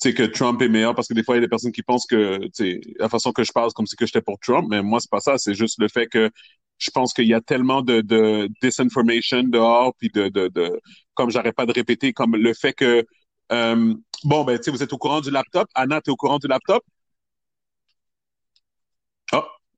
tu 0.00 0.08
sais, 0.10 0.14
que 0.14 0.22
Trump 0.22 0.60
est 0.62 0.68
meilleur, 0.68 0.94
parce 0.94 1.06
que 1.08 1.14
des 1.14 1.22
fois, 1.22 1.34
il 1.34 1.38
y 1.38 1.42
a 1.42 1.46
des 1.46 1.50
personnes 1.50 1.72
qui 1.72 1.82
pensent 1.82 2.06
que, 2.06 2.38
tu 2.38 2.50
sais, 2.52 2.80
la 2.98 3.08
façon 3.10 3.32
que 3.32 3.44
je 3.44 3.52
parle, 3.52 3.72
comme 3.72 3.86
si 3.86 3.94
que 3.94 4.06
j'étais 4.06 4.22
pour 4.22 4.38
Trump, 4.38 4.66
mais 4.70 4.82
moi, 4.82 4.98
c'est 5.00 5.10
pas 5.10 5.20
ça. 5.20 5.36
C'est 5.36 5.54
juste 5.54 5.78
le 5.78 5.88
fait 5.88 6.06
que 6.06 6.30
je 6.78 6.90
pense 6.90 7.12
qu'il 7.12 7.26
y 7.26 7.34
a 7.34 7.40
tellement 7.40 7.82
de, 7.82 8.00
de 8.00 8.48
disinformation 8.62 9.42
dehors, 9.42 9.94
puis 9.98 10.08
de, 10.08 10.28
de, 10.28 10.48
de, 10.48 10.80
comme 11.14 11.30
j'arrête 11.30 11.54
pas 11.54 11.66
de 11.66 11.72
répéter, 11.72 12.12
comme 12.12 12.34
le 12.34 12.54
fait 12.54 12.72
que, 12.72 13.04
euh, 13.52 13.94
bon, 14.24 14.44
ben, 14.44 14.56
tu 14.58 14.64
sais, 14.64 14.70
vous 14.70 14.82
êtes 14.82 14.92
au 14.92 14.98
courant 14.98 15.20
du 15.20 15.30
laptop. 15.30 15.68
Anna, 15.74 16.00
t'es 16.00 16.10
au 16.10 16.16
courant 16.16 16.38
du 16.38 16.48
laptop? 16.48 16.82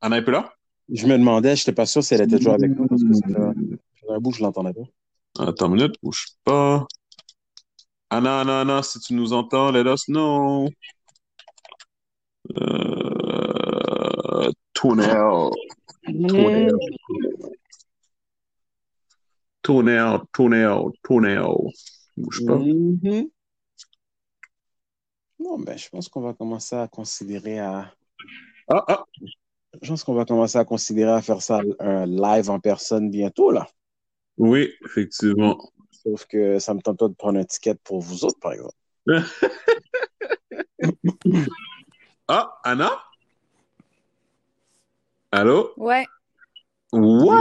Anna 0.00 0.18
est 0.18 0.22
plus 0.22 0.32
là? 0.32 0.52
Je 0.90 1.06
me 1.06 1.18
demandais, 1.18 1.54
je 1.56 1.62
n'étais 1.62 1.72
pas 1.72 1.86
sûr 1.86 2.02
si 2.02 2.14
elle 2.14 2.22
était 2.22 2.38
toujours 2.38 2.54
avec 2.54 2.70
nous 2.70 2.86
parce 2.86 3.02
que 3.02 3.12
ça 3.12 3.26
fait 3.26 3.34
ça 3.34 3.52
fait 4.06 4.12
un 4.12 4.18
bout 4.18 4.32
je 4.32 4.42
l'entendais 4.42 4.72
pas. 4.72 5.44
Attends 5.46 5.66
une 5.66 5.74
minute, 5.74 5.96
bouge 6.02 6.28
pas. 6.44 6.86
Anna, 8.10 8.40
Anna, 8.40 8.60
Anna, 8.62 8.82
si 8.82 8.98
tu 9.00 9.12
nous 9.14 9.32
entends, 9.34 9.70
let 9.70 9.84
us 9.84 10.06
know. 10.06 10.70
Euh, 12.56 14.50
tunnel, 14.72 15.50
tunnel, 16.02 16.70
tunnel, 19.62 20.20
tunnel, 20.32 20.90
tunnel. 21.02 21.46
Bouge 22.16 22.46
pas. 22.46 22.56
Mhm. 22.56 23.28
Bon, 25.38 25.58
ben, 25.58 25.76
je 25.76 25.88
pense 25.90 26.08
qu'on 26.08 26.22
va 26.22 26.32
commencer 26.32 26.76
à 26.76 26.88
considérer 26.88 27.58
à. 27.58 27.92
Ah, 28.70 28.84
ah, 28.88 29.04
Je 29.82 29.88
pense 29.88 30.04
qu'on 30.04 30.14
va 30.14 30.24
commencer 30.24 30.58
à 30.58 30.64
considérer 30.64 31.12
à 31.12 31.22
faire 31.22 31.42
ça 31.42 31.60
un 31.78 32.06
live 32.06 32.50
en 32.50 32.60
personne 32.60 33.10
bientôt, 33.10 33.50
là. 33.50 33.66
oui, 34.36 34.72
effectivement. 34.84 35.58
Sauf 35.90 36.26
que 36.26 36.58
ça 36.58 36.74
me 36.74 36.80
tente 36.80 36.98
pas 36.98 37.08
de 37.08 37.14
prendre 37.14 37.38
un 37.38 37.44
ticket 37.44 37.74
pour 37.76 38.00
vous 38.00 38.24
autres, 38.24 38.38
par 38.40 38.52
exemple. 38.52 38.74
Ah, 42.30 42.60
Anna? 42.62 42.90
Allô? 45.32 45.72
ouais, 45.78 46.04
What? 46.92 47.38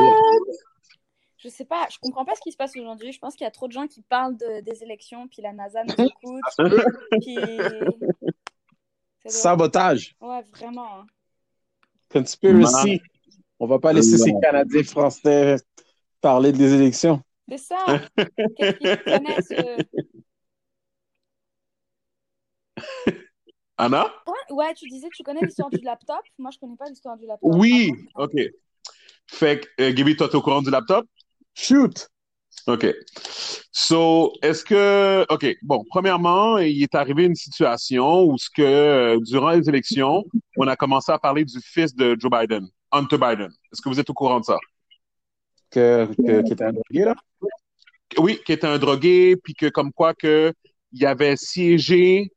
je 1.37 1.49
sais 1.49 1.65
pas, 1.65 1.87
je 1.91 1.97
comprends 1.99 2.23
pas 2.23 2.35
ce 2.35 2.41
qui 2.41 2.53
se 2.53 2.57
passe 2.57 2.73
aujourd'hui. 2.77 3.11
Je 3.11 3.19
pense 3.19 3.35
qu'il 3.35 3.43
y 3.43 3.47
a 3.47 3.51
trop 3.51 3.67
de 3.67 3.73
gens 3.73 3.85
qui 3.87 4.01
parlent 4.01 4.37
de- 4.37 4.61
des 4.61 4.83
élections, 4.83 5.27
puis 5.27 5.41
la 5.41 5.51
NASA 5.51 5.83
nous 5.83 6.05
écoute, 6.05 6.41
puis. 7.21 7.41
Sabotage, 9.25 10.15
Ouais, 10.21 10.41
vraiment. 10.53 10.99
hein. 10.99 11.07
Conspiracy. 12.09 13.01
On 13.59 13.67
va 13.67 13.79
pas 13.79 13.93
laisser 13.93 14.17
ces 14.17 14.33
Canadiens 14.41 14.83
français 14.83 15.55
parler 16.21 16.51
des 16.51 16.73
élections. 16.73 17.21
C'est 17.49 17.57
ça. 17.57 18.01
Qu'est-ce 18.57 18.77
qu'ils 18.77 19.03
connaissent 19.03 19.51
euh, 19.51 19.77
Anna? 23.77 24.11
Ouais, 24.49 24.73
tu 24.73 24.87
disais 24.89 25.09
que 25.09 25.15
tu 25.15 25.23
connais 25.23 25.41
l'histoire 25.41 25.69
du 25.69 25.79
laptop. 25.81 26.19
Moi, 26.37 26.51
je 26.51 26.59
connais 26.59 26.75
pas 26.75 26.89
l'histoire 26.89 27.17
du 27.17 27.25
laptop. 27.25 27.49
Oui, 27.53 27.91
ok. 28.15 28.33
Fait 29.27 29.61
que, 29.61 29.83
euh, 29.83 29.93
Gaby, 29.93 30.15
toi, 30.15 30.29
t'es 30.29 30.35
au 30.35 30.41
courant 30.41 30.61
du 30.61 30.69
laptop? 30.69 31.05
Shoot! 31.53 32.09
OK. 32.67 32.85
So, 33.71 34.33
est-ce 34.41 34.63
que, 34.65 35.25
OK, 35.29 35.57
bon, 35.61 35.85
premièrement, 35.89 36.57
il 36.57 36.83
est 36.83 36.95
arrivé 36.95 37.23
une 37.23 37.35
situation 37.35 38.23
où 38.25 38.37
ce 38.37 38.49
que, 38.49 38.61
euh, 38.61 39.17
durant 39.21 39.51
les 39.51 39.69
élections, 39.69 40.25
on 40.57 40.67
a 40.67 40.75
commencé 40.75 41.11
à 41.11 41.17
parler 41.17 41.45
du 41.45 41.59
fils 41.61 41.95
de 41.95 42.17
Joe 42.19 42.29
Biden, 42.29 42.67
Hunter 42.91 43.17
Biden. 43.17 43.49
Est-ce 43.71 43.81
que 43.81 43.87
vous 43.87 43.99
êtes 43.99 44.09
au 44.09 44.13
courant 44.13 44.41
de 44.41 44.45
ça? 44.45 44.57
Que, 45.71 46.07
que, 46.15 46.41
qui 46.41 46.53
était 46.53 46.63
un 46.65 46.73
drogué, 46.73 47.05
là? 47.05 47.15
Oui, 48.17 48.39
qui 48.45 48.53
était 48.53 48.67
un 48.67 48.77
drogué, 48.77 49.35
puis 49.41 49.53
que 49.53 49.67
comme 49.67 49.93
quoi 49.93 50.13
que 50.13 50.53
il 50.91 51.05
avait 51.05 51.35
siégé 51.37 52.31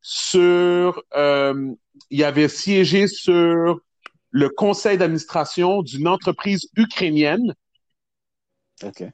sur, 0.00 1.02
euh, 1.14 1.72
il 2.10 2.24
avait 2.24 2.48
siégé 2.48 3.06
sur 3.06 3.80
le 4.30 4.48
conseil 4.48 4.98
d'administration 4.98 5.82
d'une 5.82 6.08
entreprise 6.08 6.68
ukrainienne. 6.76 7.54
OK. 8.82 9.04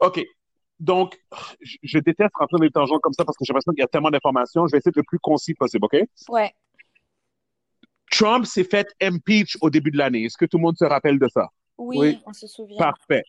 OK. 0.00 0.24
Donc, 0.78 1.18
je, 1.60 1.98
déteste 1.98 2.34
rentrer 2.34 2.58
dans 2.58 2.64
les 2.64 2.70
tangents 2.70 2.98
comme 2.98 3.14
ça 3.14 3.24
parce 3.24 3.36
que 3.36 3.44
j'ai 3.44 3.52
l'impression 3.52 3.72
qu'il 3.72 3.80
y 3.80 3.84
a 3.84 3.88
tellement 3.88 4.10
d'informations. 4.10 4.66
Je 4.66 4.72
vais 4.72 4.78
essayer 4.78 4.90
d'être 4.90 4.96
le 4.96 5.04
plus 5.04 5.18
concis 5.18 5.54
possible, 5.54 5.84
OK? 5.86 5.96
Ouais. 6.28 6.54
Trump 8.10 8.44
s'est 8.44 8.64
fait 8.64 8.86
impeach 9.00 9.56
au 9.60 9.70
début 9.70 9.90
de 9.90 9.98
l'année. 9.98 10.24
Est-ce 10.24 10.36
que 10.36 10.44
tout 10.44 10.58
le 10.58 10.62
monde 10.62 10.76
se 10.76 10.84
rappelle 10.84 11.18
de 11.18 11.28
ça? 11.28 11.48
Oui, 11.78 11.96
Oui. 11.98 12.22
on 12.26 12.32
se 12.32 12.46
souvient. 12.46 12.78
Parfait. 12.78 13.22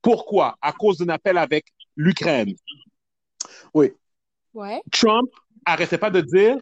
Pourquoi? 0.00 0.56
À 0.62 0.72
cause 0.72 0.98
d'un 0.98 1.08
appel 1.08 1.38
avec 1.38 1.66
l'Ukraine. 1.96 2.54
Oui. 3.74 3.92
Ouais. 4.54 4.80
Trump 4.92 5.28
arrêtait 5.64 5.98
pas 5.98 6.10
de 6.10 6.20
dire 6.20 6.56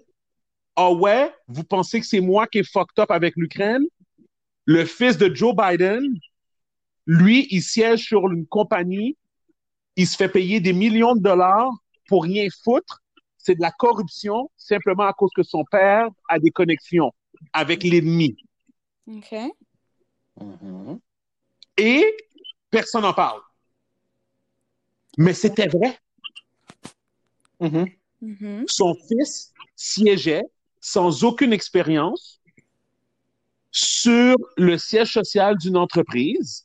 Ah 0.74 0.90
ouais, 0.90 1.32
vous 1.46 1.64
pensez 1.64 2.00
que 2.00 2.06
c'est 2.06 2.20
moi 2.20 2.46
qui 2.46 2.58
est 2.58 2.70
fucked 2.70 2.98
up 2.98 3.10
avec 3.10 3.34
l'Ukraine? 3.36 3.84
Le 4.64 4.84
fils 4.86 5.18
de 5.18 5.34
Joe 5.34 5.54
Biden, 5.54 6.02
lui, 7.06 7.46
il 7.50 7.62
siège 7.62 8.04
sur 8.04 8.30
une 8.30 8.46
compagnie, 8.46 9.16
il 9.96 10.06
se 10.06 10.16
fait 10.16 10.28
payer 10.28 10.60
des 10.60 10.72
millions 10.72 11.14
de 11.14 11.20
dollars 11.20 11.70
pour 12.08 12.24
rien 12.24 12.46
foutre. 12.62 13.02
C'est 13.38 13.54
de 13.54 13.60
la 13.60 13.70
corruption 13.70 14.50
simplement 14.56 15.04
à 15.04 15.12
cause 15.12 15.30
que 15.36 15.42
son 15.42 15.64
père 15.64 16.08
a 16.28 16.38
des 16.38 16.50
connexions 16.50 17.12
avec 17.52 17.82
l'ennemi. 17.82 18.36
Ok. 19.06 19.34
Mhm. 20.40 20.98
Et 21.76 22.16
personne 22.70 23.02
n'en 23.02 23.12
parle. 23.12 23.40
Mais 25.18 25.34
c'était 25.34 25.68
vrai. 25.68 25.98
Mhm. 27.60 27.86
Mhm. 28.20 28.64
son 28.66 28.94
fils 28.94 29.52
siégeait 29.76 30.42
sans 30.80 31.24
aucune 31.24 31.52
expérience 31.52 32.40
sur 33.70 34.36
le 34.56 34.78
siège 34.78 35.12
social 35.12 35.56
d'une 35.58 35.76
entreprise 35.76 36.64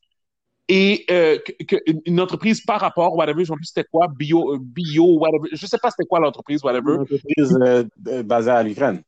et 0.69 1.03
euh, 1.11 1.38
que- 1.39 1.63
que- 1.65 1.81
une- 1.88 2.01
une 2.05 2.21
entreprise 2.21 2.61
par 2.61 2.79
rapport, 2.79 3.15
whatever, 3.15 3.43
je 3.43 3.51
ne 3.51 3.55
sais 3.55 3.57
plus 3.57 3.65
c'était 3.65 3.88
quoi, 3.91 4.07
bio, 4.07 4.53
euh, 4.53 4.57
bio, 4.61 5.17
whatever, 5.19 5.49
je 5.51 5.65
sais 5.65 5.77
pas 5.79 5.89
c'était 5.91 6.07
quoi 6.07 6.19
l'entreprise, 6.21 6.61
Une 6.63 6.67
whatever, 6.69 6.99
entreprise 6.99 7.57
euh, 7.61 7.83
euh, 8.07 8.23
basée 8.23 8.51
à 8.51 8.63
l'Ukraine. 8.63 9.01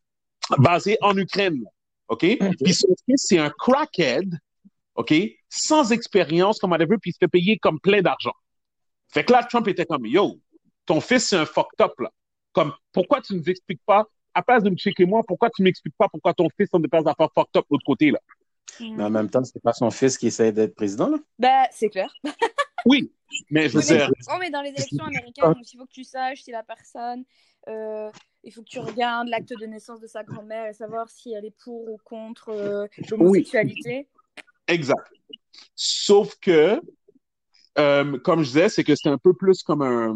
basée 0.57 0.97
en 1.01 1.15
Ukraine, 1.17 1.63
OK? 2.09 2.25
Puis 2.63 2.73
son 2.73 2.93
fils, 3.05 3.23
c'est 3.27 3.37
un 3.37 3.51
crackhead, 3.51 4.37
OK? 4.95 5.13
Sans 5.49 5.91
expérience, 5.91 6.59
comme 6.59 6.71
whatever, 6.71 6.97
puis 6.99 7.11
il 7.11 7.13
se 7.13 7.19
fait 7.19 7.27
payer 7.29 7.57
comme 7.57 7.79
plein 7.79 8.01
d'argent. 8.01 8.33
Fait 9.09 9.23
que 9.23 9.31
là, 9.31 9.43
Trump 9.43 9.67
était 9.67 9.85
comme, 9.85 10.05
yo, 10.05 10.39
ton 10.85 10.99
fils, 10.99 11.29
c'est 11.29 11.37
un 11.37 11.45
fucked 11.45 11.79
up, 11.79 11.93
là. 11.99 12.09
Comme, 12.53 12.73
pourquoi 12.91 13.21
tu 13.21 13.33
ne 13.33 13.37
nous 13.39 13.49
expliques 13.49 13.81
pas, 13.85 14.03
à 14.33 14.41
place 14.41 14.63
de 14.63 14.69
me 14.69 14.75
checker 14.75 15.05
moi, 15.05 15.21
pourquoi 15.27 15.49
tu 15.49 15.61
m'expliques 15.61 15.95
pas 15.97 16.07
pourquoi 16.09 16.33
ton 16.33 16.47
fils 16.57 16.69
sont 16.69 16.79
des 16.79 16.89
affaires 16.91 17.29
fucked 17.35 17.55
up 17.55 17.63
de 17.63 17.67
l'autre 17.71 17.85
côté, 17.85 18.11
là? 18.11 18.19
Mais 18.79 19.03
en 19.03 19.09
même 19.09 19.29
temps, 19.29 19.43
c'est 19.43 19.61
pas 19.61 19.73
son 19.73 19.91
fils 19.91 20.17
qui 20.17 20.27
essaie 20.27 20.51
d'être 20.51 20.75
président, 20.75 21.09
là. 21.09 21.17
Bah, 21.39 21.67
c'est 21.71 21.89
clair. 21.89 22.13
Oui, 22.87 23.11
mais 23.51 23.69
je 23.69 23.77
mais, 23.77 23.83
dire, 23.83 24.11
oh, 24.27 24.37
mais 24.39 24.49
dans 24.49 24.63
les 24.63 24.71
élections 24.71 25.03
américaines, 25.05 25.53
donc 25.53 25.71
il 25.71 25.77
faut 25.77 25.85
que 25.85 25.91
tu 25.91 26.03
saches 26.03 26.41
si 26.41 26.49
la 26.49 26.63
personne, 26.63 27.23
euh, 27.67 28.09
il 28.43 28.51
faut 28.51 28.63
que 28.63 28.69
tu 28.69 28.79
regardes 28.79 29.27
l'acte 29.27 29.53
de 29.55 29.65
naissance 29.67 29.99
de 29.99 30.07
sa 30.07 30.23
grand-mère 30.23 30.65
et 30.65 30.73
savoir 30.73 31.07
si 31.07 31.31
elle 31.31 31.45
est 31.45 31.55
pour 31.63 31.87
ou 31.87 31.99
contre 32.03 32.49
euh, 32.49 32.87
l'homosexualité. 33.07 34.07
exact. 34.67 35.11
Sauf 35.75 36.35
que, 36.41 36.81
euh, 37.77 38.19
comme 38.21 38.39
je 38.39 38.47
disais, 38.47 38.69
c'est 38.69 38.83
que 38.83 38.95
c'est 38.95 39.09
un 39.09 39.19
peu 39.19 39.35
plus 39.35 39.61
comme 39.61 39.83
un, 39.83 40.15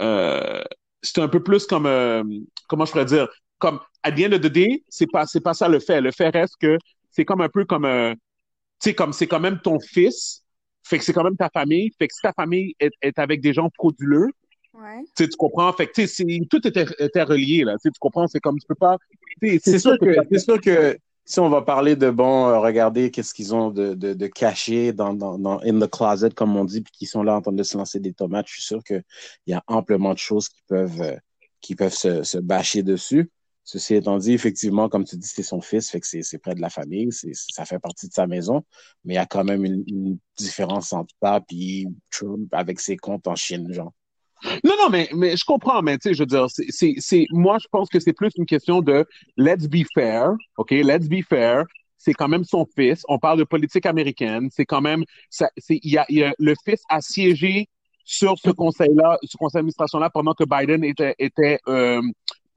euh, 0.00 0.62
c'est 1.02 1.20
un 1.20 1.28
peu 1.28 1.42
plus 1.42 1.66
comme, 1.66 1.86
euh, 1.86 2.22
comment 2.68 2.84
je 2.84 2.92
pourrais 2.92 3.04
dire, 3.04 3.28
comme, 3.58 3.80
à 4.02 4.12
the 4.12 4.20
end 4.20 4.32
of 4.32 4.40
the 4.40 4.46
day, 4.46 4.84
c'est 4.88 5.10
pas, 5.10 5.26
c'est 5.26 5.40
pas 5.40 5.54
ça 5.54 5.68
le 5.68 5.80
fait. 5.80 6.00
Le 6.00 6.10
fait 6.10 6.28
reste 6.30 6.56
que 6.60 6.78
c'est 7.10 7.24
comme 7.24 7.40
un 7.40 7.48
peu 7.48 7.64
comme, 7.64 7.84
euh, 7.84 8.14
tu 8.14 8.90
sais, 8.90 8.94
comme 8.94 9.12
c'est 9.12 9.26
quand 9.26 9.40
même 9.40 9.60
ton 9.60 9.78
fils, 9.80 10.44
fait 10.82 10.98
que 10.98 11.04
c'est 11.04 11.12
quand 11.12 11.24
même 11.24 11.36
ta 11.36 11.50
famille, 11.50 11.90
fait 11.98 12.08
que 12.08 12.14
si 12.14 12.22
ta 12.22 12.32
famille 12.32 12.74
est, 12.80 12.92
est 13.02 13.18
avec 13.18 13.40
des 13.40 13.52
gens 13.52 13.68
frauduleux, 13.74 14.30
Ouais. 14.72 15.04
tu 15.16 15.28
comprends, 15.36 15.72
fait 15.72 15.88
que, 15.88 16.44
tout 16.46 16.66
était, 16.66 16.86
était 17.00 17.22
relié, 17.24 17.64
là, 17.64 17.76
tu 17.82 17.90
comprends, 17.98 18.28
c'est 18.28 18.38
comme, 18.38 18.56
tu 18.58 18.66
peux 18.68 18.76
pas, 18.76 18.96
tu 19.42 19.50
sais, 19.50 19.60
C'est 19.62 19.78
sûr 19.80 19.98
que, 19.98 20.14
c'est 20.30 20.38
sûr 20.38 20.60
que 20.60 20.96
si 21.24 21.40
on 21.40 21.48
va 21.48 21.62
parler 21.62 21.96
de 21.96 22.08
bon, 22.10 22.46
euh, 22.46 22.58
regardez 22.60 23.10
qu'est-ce 23.10 23.34
qu'ils 23.34 23.54
ont 23.54 23.70
de, 23.70 23.94
de, 23.94 24.14
de 24.14 24.26
caché 24.26 24.92
dans, 24.92 25.12
dans, 25.12 25.38
dans 25.38 25.58
in 25.60 25.78
the 25.78 25.90
closet, 25.90 26.30
comme 26.30 26.56
on 26.56 26.64
dit, 26.64 26.80
puis 26.80 26.92
qui 26.92 27.06
sont 27.06 27.22
là 27.22 27.36
en 27.36 27.42
train 27.42 27.52
de 27.52 27.62
se 27.62 27.76
lancer 27.76 28.00
des 28.00 28.12
tomates, 28.12 28.46
je 28.48 28.54
suis 28.54 28.62
sûr 28.62 28.82
qu'il 28.82 29.02
y 29.46 29.52
a 29.52 29.62
amplement 29.66 30.12
de 30.12 30.18
choses 30.18 30.48
qui 30.48 30.62
peuvent, 30.68 31.02
euh, 31.02 31.16
qui 31.60 31.74
peuvent 31.74 31.92
se, 31.92 32.22
se 32.22 32.38
bâcher 32.38 32.82
dessus. 32.82 33.30
Ceci 33.64 33.94
étant 33.94 34.18
dit, 34.18 34.32
effectivement, 34.32 34.88
comme 34.88 35.04
tu 35.04 35.16
dis, 35.16 35.28
c'est 35.28 35.42
son 35.42 35.60
fils, 35.60 35.90
fait 35.90 36.00
que 36.00 36.06
c'est, 36.06 36.38
près 36.38 36.54
de 36.54 36.60
la 36.60 36.70
famille, 36.70 37.08
ça 37.32 37.64
fait 37.64 37.78
partie 37.78 38.08
de 38.08 38.12
sa 38.12 38.26
maison, 38.26 38.64
mais 39.04 39.14
il 39.14 39.16
y 39.16 39.20
a 39.20 39.26
quand 39.26 39.44
même 39.44 39.64
une, 39.64 40.18
différence 40.38 40.94
entre 40.94 41.14
ça 41.22 41.40
et 41.52 41.84
Trump 42.10 42.48
avec 42.52 42.80
ses 42.80 42.96
comptes 42.96 43.26
en 43.26 43.34
Chine, 43.34 43.70
genre. 43.72 43.92
Non, 44.64 44.74
non, 44.78 44.88
mais, 44.88 45.10
mais 45.14 45.36
je 45.36 45.44
comprends, 45.44 45.82
mais 45.82 45.98
tu 45.98 46.08
sais, 46.08 46.14
je 46.14 46.22
veux 46.22 46.26
dire, 46.26 46.46
c'est, 46.48 46.94
c'est, 46.98 47.26
moi, 47.30 47.58
je 47.60 47.66
pense 47.70 47.90
que 47.90 48.00
c'est 48.00 48.14
plus 48.14 48.30
une 48.36 48.46
question 48.46 48.80
de 48.80 49.06
let's 49.36 49.68
be 49.68 49.84
fair, 49.94 50.32
OK? 50.56 50.70
Let's 50.70 51.08
be 51.08 51.22
fair. 51.22 51.64
C'est 51.98 52.14
quand 52.14 52.28
même 52.28 52.44
son 52.44 52.66
fils. 52.74 53.02
On 53.08 53.18
parle 53.18 53.38
de 53.38 53.44
politique 53.44 53.84
américaine. 53.84 54.48
C'est 54.50 54.64
quand 54.64 54.80
même, 54.80 55.04
ça, 55.28 55.50
y 55.68 55.98
a, 55.98 56.06
le 56.38 56.54
fils 56.64 56.80
a 56.88 57.02
siégé 57.02 57.68
sur 58.04 58.38
ce 58.38 58.50
conseil-là, 58.50 59.18
ce 59.22 59.36
conseil 59.36 59.58
d'administration-là 59.58 60.08
pendant 60.08 60.32
que 60.32 60.44
Biden 60.44 60.82
était, 60.82 61.14
était, 61.18 61.60
euh, 61.68 62.00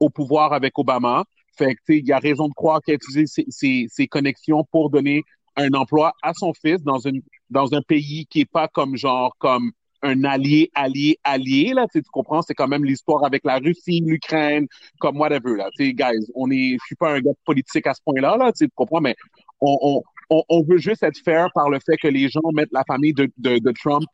au 0.00 0.10
pouvoir 0.10 0.52
avec 0.52 0.78
Obama. 0.78 1.24
Fait 1.56 1.74
que, 1.74 1.92
il 1.92 2.06
y 2.06 2.12
a 2.12 2.18
raison 2.18 2.48
de 2.48 2.54
croire 2.54 2.80
qu'il 2.82 2.92
a 2.92 2.96
utilisé 2.96 3.26
ses, 3.26 3.44
ses, 3.48 3.86
ses 3.88 4.06
connexions 4.06 4.64
pour 4.70 4.90
donner 4.90 5.22
un 5.56 5.72
emploi 5.74 6.12
à 6.22 6.32
son 6.34 6.52
fils 6.52 6.82
dans 6.82 6.98
une, 6.98 7.22
dans 7.50 7.74
un 7.74 7.80
pays 7.82 8.26
qui 8.26 8.40
est 8.40 8.50
pas 8.50 8.66
comme 8.68 8.96
genre, 8.96 9.34
comme, 9.38 9.70
un 10.04 10.22
allié, 10.24 10.70
allié, 10.74 11.18
allié, 11.24 11.72
là, 11.74 11.86
tu 11.90 12.02
comprends, 12.12 12.42
c'est 12.42 12.54
quand 12.54 12.68
même 12.68 12.84
l'histoire 12.84 13.24
avec 13.24 13.42
la 13.44 13.56
Russie, 13.56 14.02
l'Ukraine, 14.04 14.66
comme 15.00 15.18
whatever, 15.18 15.56
là, 15.56 15.70
tu 15.76 15.92
guys, 15.94 16.30
on 16.34 16.50
est, 16.50 16.76
je 16.78 16.84
suis 16.84 16.94
pas 16.94 17.14
un 17.14 17.20
gars 17.20 17.32
politique 17.46 17.86
à 17.86 17.94
ce 17.94 18.02
point-là, 18.04 18.36
là, 18.36 18.52
tu 18.52 18.58
sais, 18.58 18.66
tu 18.66 18.72
comprends, 18.74 19.00
mais 19.00 19.16
on, 19.60 19.76
on, 19.80 20.02
on, 20.30 20.42
on 20.48 20.62
veut 20.62 20.76
juste 20.76 21.02
être 21.02 21.18
fair 21.24 21.48
par 21.54 21.70
le 21.70 21.78
fait 21.84 21.96
que 21.96 22.08
les 22.08 22.28
gens 22.28 22.40
mettent 22.52 22.72
la 22.72 22.84
famille 22.86 23.14
de, 23.14 23.30
de, 23.38 23.58
de 23.58 23.72
Trump 23.82 24.04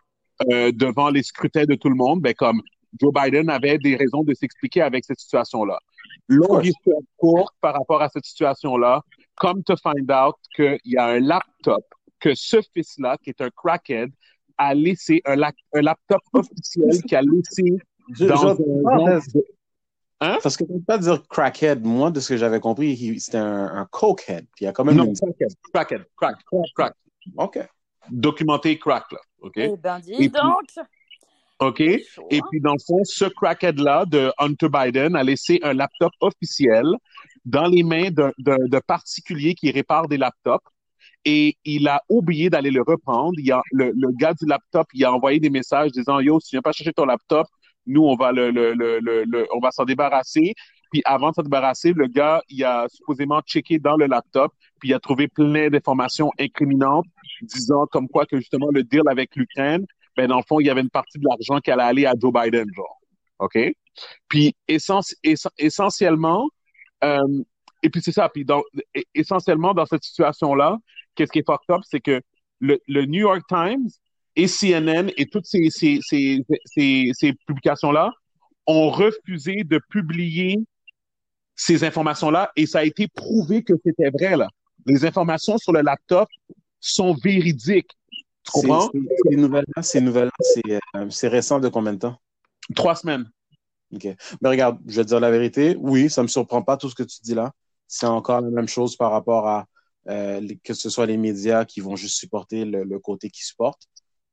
euh, 0.53 0.71
devant 0.73 1.11
les 1.11 1.25
scrutins 1.25 1.65
de 1.65 1.75
tout 1.75 1.89
le 1.89 1.97
monde, 1.97 2.21
ben 2.21 2.35
comme 2.35 2.63
Joe 2.99 3.13
Biden 3.13 3.51
avait 3.51 3.79
des 3.79 3.97
raisons 3.97 4.23
de 4.23 4.35
s'expliquer 4.35 4.83
avec 4.83 5.05
cette 5.05 5.21
situation-là. 5.21 5.79
Longue 6.29 6.65
histoire 6.67 7.01
courte 7.17 7.55
par 7.61 7.75
rapport 7.75 8.03
à 8.03 8.09
cette 8.09 8.25
situation-là, 8.25 9.03
comme 9.37 9.63
to 9.65 9.75
find 9.77 10.11
out 10.11 10.35
qu'il 10.55 10.79
y 10.85 10.97
a 10.97 11.07
un 11.07 11.21
laptop 11.21 11.85
que 12.19 12.35
ce 12.35 12.59
fils-là, 12.75 13.17
qui 13.23 13.31
est 13.31 13.41
un 13.41 13.51
crackhead, 13.51 14.11
a 14.59 14.75
laissé 14.75 15.23
un, 15.25 15.37
la- 15.37 15.53
un 15.75 15.81
laptop 15.83 16.21
officiel 16.33 17.03
qui 17.03 17.15
a 17.17 17.23
laissé 17.23 17.79
Je- 18.13 18.27
dans 18.27 18.37
je- 18.37 18.47
un 18.47 18.99
genre 18.99 19.21
de- 19.35 19.45
Hein? 20.23 20.37
Parce 20.43 20.55
que 20.55 20.65
tu 20.65 20.73
peux 20.75 20.81
pas 20.81 20.99
dire 20.99 21.27
crackhead. 21.29 21.83
Moi, 21.83 22.11
de 22.11 22.21
ce 22.21 22.29
que 22.29 22.37
j'avais 22.37 22.61
compris, 22.61 23.19
c'était 23.19 23.39
un, 23.39 23.65
un 23.75 23.87
cokehead. 23.87 24.45
Puis 24.55 24.63
il 24.63 24.65
y 24.65 24.67
a 24.69 24.73
quand 24.73 24.85
même 24.85 24.97
Non, 24.97 25.05
une... 25.07 25.15
crackhead, 25.17 25.49
crackhead, 25.73 26.05
crack, 26.15 26.37
crack, 26.75 26.95
OK. 27.39 27.59
documenté 28.11 28.79
crack, 28.79 29.11
là, 29.13 29.19
OK? 29.41 29.57
Eh 29.57 29.77
ben, 29.79 29.99
dis 30.01 30.29
donc! 30.29 30.69
OK? 31.61 31.81
Et 31.81 32.03
puis, 32.51 32.61
dans 32.61 32.73
le 32.73 32.79
fond, 32.87 33.01
ce 33.05 33.27
crackhead-là 33.27 34.07
de 34.07 34.33
Hunter 34.39 34.69
Biden 34.69 35.15
a 35.15 35.23
laissé 35.23 35.61
un 35.63 35.75
laptop 35.75 36.13
officiel 36.21 36.85
dans 37.45 37.67
les 37.67 37.83
mains 37.83 38.09
d'un 38.11 38.81
particulier 38.87 39.55
qui 39.55 39.71
répare 39.71 40.09
des 40.09 40.17
laptops. 40.17 40.65
Et 41.27 41.57
il 41.67 41.87
a 41.89 42.03
oublié 42.09 42.49
d'aller 42.49 42.71
le 42.71 42.81
reprendre. 42.81 43.35
Il 43.39 43.53
a, 43.53 43.61
le, 43.73 43.93
le 43.95 44.09
gars 44.19 44.33
du 44.33 44.47
laptop, 44.47 44.87
il 44.95 45.05
a 45.05 45.13
envoyé 45.13 45.39
des 45.39 45.51
messages 45.51 45.93
disant, 45.93 46.19
yo, 46.21 46.41
si 46.41 46.49
tu 46.51 46.57
viens 46.57 46.63
pas 46.63 46.73
chercher 46.73 46.95
ton 46.95 47.05
laptop, 47.05 47.47
nous, 47.87 48.03
on 48.03 48.17
va 48.17 48.33
le, 48.33 48.51
le, 48.51 48.73
le, 48.73 48.99
le, 49.01 49.25
le- 49.25 49.47
on 49.55 49.61
va 49.61 49.71
s'en 49.71 49.85
débarrasser. 49.85 50.55
Puis 50.91 51.03
avant 51.05 51.31
de 51.31 51.35
s'en 51.35 51.43
débarrasser, 51.43 51.93
le 51.93 52.07
gars, 52.07 52.43
il 52.49 52.65
a 52.65 52.87
supposément 52.89 53.41
checké 53.43 53.79
dans 53.79 53.97
le 53.97 54.07
laptop, 54.07 54.53
puis 54.81 54.89
il 54.91 54.95
a 54.95 54.99
trouvé 54.99 55.29
plein 55.29 55.69
d'informations 55.69 56.31
incriminantes, 56.39 57.07
disant 57.43 57.87
comme 57.87 58.09
quoi 58.09 58.25
que 58.25 58.39
justement 58.39 58.69
le 58.73 58.83
deal 58.83 59.03
avec 59.07 59.37
l'Ukraine, 59.37 59.85
ben 60.21 60.29
dans 60.29 60.39
le 60.39 60.45
fond, 60.49 60.61
il 60.61 60.67
y 60.67 60.71
avait 60.71 60.81
une 60.81 60.91
partie 60.91 61.19
de 61.19 61.25
l'argent 61.29 61.61
qui 61.61 61.71
allait 61.71 61.83
aller 61.83 62.07
à 62.07 62.15
Joe 62.21 62.33
Biden, 62.33 62.67
genre. 62.75 63.01
OK? 63.39 63.59
Puis 64.29 64.55
essentiellement, 64.69 66.49
euh, 67.05 67.43
et 67.83 67.89
puis 67.89 68.03
c'est 68.03 68.13
ça, 68.13 68.29
puis 68.29 68.45
dans, 68.45 68.63
essentiellement 69.15 69.73
dans 69.73 69.87
cette 69.87 70.05
situation-là, 70.05 70.77
qu'est-ce 71.15 71.33
qui 71.33 71.39
est 71.39 71.47
fucked 71.47 71.75
up, 71.75 71.81
c'est 71.85 72.01
que 72.01 72.21
le, 72.61 72.79
New 73.07 73.21
York 73.21 73.43
Times 73.49 73.89
et 74.37 74.47
CNN 74.47 75.11
et 75.17 75.27
toutes 75.27 75.47
ces, 75.47 75.71
ces, 75.71 75.99
ces, 76.03 76.45
ces, 76.67 77.11
ces 77.15 77.33
publications-là 77.47 78.13
ont 78.67 78.91
refusé 78.91 79.65
de 79.65 79.81
publier 79.91 80.59
ces 81.57 81.83
informations-là 81.85 82.51
et 82.57 82.67
ça 82.67 82.81
a 82.81 82.85
été 82.85 83.09
prouvé 83.09 83.63
que 83.63 83.73
c'était 83.85 84.11
vrai, 84.11 84.37
là. 84.37 84.49
Les 84.87 85.05
informations 85.05 85.59
sur 85.59 85.73
le 85.73 85.83
laptop 85.83 86.29
sont 86.81 87.15
véridiques. 87.15 87.91
Tu 88.45 88.53
comprends? 88.53 88.91
Ces 89.29 89.37
nouvelles-là, 89.37 89.83
ces 89.83 90.01
nouvelles 90.01 90.31
c'est 91.11 91.29
récent 91.29 91.61
de 91.61 91.69
combien 91.69 91.93
de 91.93 91.99
temps? 91.99 92.17
Trois 92.75 92.95
semaines. 92.95 93.31
OK. 93.95 94.05
Mais 94.41 94.49
regarde, 94.49 94.79
je 94.87 94.97
vais 94.97 95.03
te 95.03 95.09
dire 95.09 95.21
la 95.21 95.31
vérité. 95.31 95.77
Oui, 95.79 96.09
ça 96.09 96.23
me 96.23 96.29
surprend 96.29 96.63
pas 96.63 96.77
tout 96.77 96.89
ce 96.89 96.95
que 96.95 97.03
tu 97.03 97.19
dis 97.23 97.35
là. 97.35 97.53
C'est 97.87 98.07
encore 98.07 98.41
la 98.41 98.51
même 98.51 98.69
chose 98.69 98.97
par 98.97 99.11
rapport 99.11 99.49
à 99.49 99.67
euh, 100.09 100.41
que 100.65 100.75
ce 100.75 100.89
soit 100.89 101.07
les 101.07 101.17
médias 101.17 101.65
qui 101.65 101.81
vont 101.81 101.97
juste 101.97 102.17
supporter 102.17 102.65
le, 102.65 102.99
côté 102.99 103.31
qu'ils 103.31 103.45
supportent. 103.45 103.87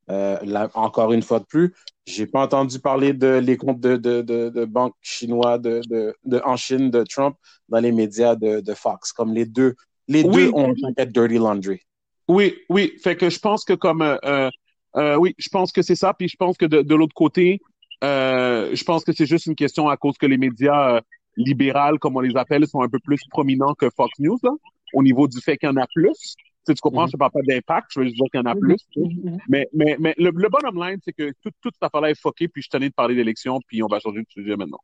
Euh, 0.09 0.37
là, 0.43 0.69
encore 0.75 1.11
une 1.11 1.21
fois 1.21 1.39
de 1.39 1.45
plus, 1.45 1.73
j'ai 2.05 2.27
pas 2.27 2.41
entendu 2.41 2.79
parler 2.79 3.13
de 3.13 3.39
les 3.43 3.57
comptes 3.57 3.81
de, 3.81 3.97
de, 3.97 4.21
de, 4.21 4.49
de 4.49 4.65
banques 4.65 4.95
chinois 5.01 5.57
de, 5.57 5.81
de, 5.89 6.41
en 6.45 6.55
Chine 6.55 6.89
de 6.89 7.03
Trump 7.03 7.35
dans 7.67 7.79
les 7.79 7.91
médias 7.91 8.35
de, 8.35 8.61
de 8.61 8.73
Fox. 8.73 9.11
Comme 9.11 9.33
les 9.33 9.45
deux, 9.45 9.75
les 10.07 10.23
deux 10.23 10.49
ont 10.53 10.73
fait 10.97 11.11
dirty 11.11 11.37
laundry. 11.37 11.81
Oui, 12.27 12.55
oui. 12.69 12.93
Fait 13.01 13.15
que 13.15 13.29
je 13.29 13.39
pense 13.39 13.63
que 13.63 13.73
comme 13.73 14.01
euh, 14.01 14.49
euh, 14.95 15.15
oui, 15.15 15.33
je 15.37 15.49
pense 15.49 15.71
que 15.71 15.81
c'est 15.81 15.95
ça. 15.95 16.13
Puis 16.13 16.27
je 16.27 16.35
pense 16.35 16.57
que 16.57 16.65
de, 16.65 16.81
de 16.81 16.95
l'autre 16.95 17.13
côté, 17.13 17.61
euh, 18.03 18.71
je 18.73 18.83
pense 18.83 19.03
que 19.03 19.11
c'est 19.11 19.25
juste 19.25 19.45
une 19.45 19.55
question 19.55 19.89
à 19.89 19.97
cause 19.97 20.17
que 20.17 20.25
les 20.25 20.37
médias 20.37 21.01
libéraux, 21.35 21.97
comme 21.99 22.17
on 22.17 22.21
les 22.21 22.35
appelle, 22.35 22.65
sont 22.67 22.81
un 22.81 22.89
peu 22.89 22.99
plus 22.99 23.19
prominents 23.29 23.73
que 23.75 23.89
Fox 23.89 24.11
News 24.19 24.39
là, 24.43 24.51
au 24.93 25.03
niveau 25.03 25.27
du 25.27 25.39
fait 25.39 25.57
qu'il 25.57 25.69
y 25.69 25.71
en 25.71 25.77
a 25.77 25.87
plus. 25.93 26.35
Tu, 26.65 26.73
tu 26.73 26.81
comprends, 26.81 27.05
mm-hmm. 27.05 27.11
je 27.11 27.15
ne 27.15 27.19
parle 27.19 27.31
pas 27.31 27.41
d'impact, 27.47 27.87
je 27.91 27.99
veux 27.99 28.05
juste 28.07 28.17
dire 28.17 28.25
qu'il 28.29 28.39
y 28.39 28.43
en 28.43 28.45
a 28.45 28.55
mm-hmm. 28.55 28.59
plus. 28.59 28.77
Mm-hmm. 28.97 29.37
Mais, 29.47 29.67
mais, 29.73 29.95
mais 29.99 30.15
le, 30.17 30.31
le 30.35 30.49
bottom 30.49 30.83
line, 30.83 30.99
c'est 31.03 31.13
que 31.13 31.31
tout, 31.41 31.51
toute 31.61 31.75
cette 31.75 31.83
affaire-là 31.83 32.09
est 32.09 32.19
fucké, 32.19 32.49
puis 32.49 32.61
je 32.61 32.69
tenais 32.69 32.89
de 32.89 32.93
parler 32.93 33.15
d'élection, 33.15 33.59
puis 33.67 33.81
on 33.83 33.87
va 33.87 33.99
changer 33.99 34.19
de 34.19 34.27
sujet 34.29 34.55
maintenant. 34.57 34.79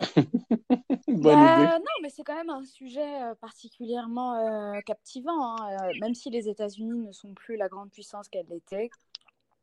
Bonne 1.08 1.18
idée. 1.18 1.28
Euh, 1.28 1.78
non, 1.78 1.96
mais 2.02 2.10
c'est 2.10 2.22
quand 2.22 2.36
même 2.36 2.50
un 2.50 2.64
sujet 2.64 3.22
euh, 3.22 3.34
particulièrement 3.34 4.34
euh, 4.34 4.80
captivant. 4.80 5.56
Hein. 5.56 5.90
même 6.00 6.14
si 6.14 6.30
les 6.30 6.48
États-Unis 6.48 7.06
ne 7.06 7.12
sont 7.12 7.34
plus 7.34 7.56
la 7.56 7.68
grande 7.68 7.90
puissance 7.90 8.28
qu'elle 8.28 8.52
était, 8.52 8.90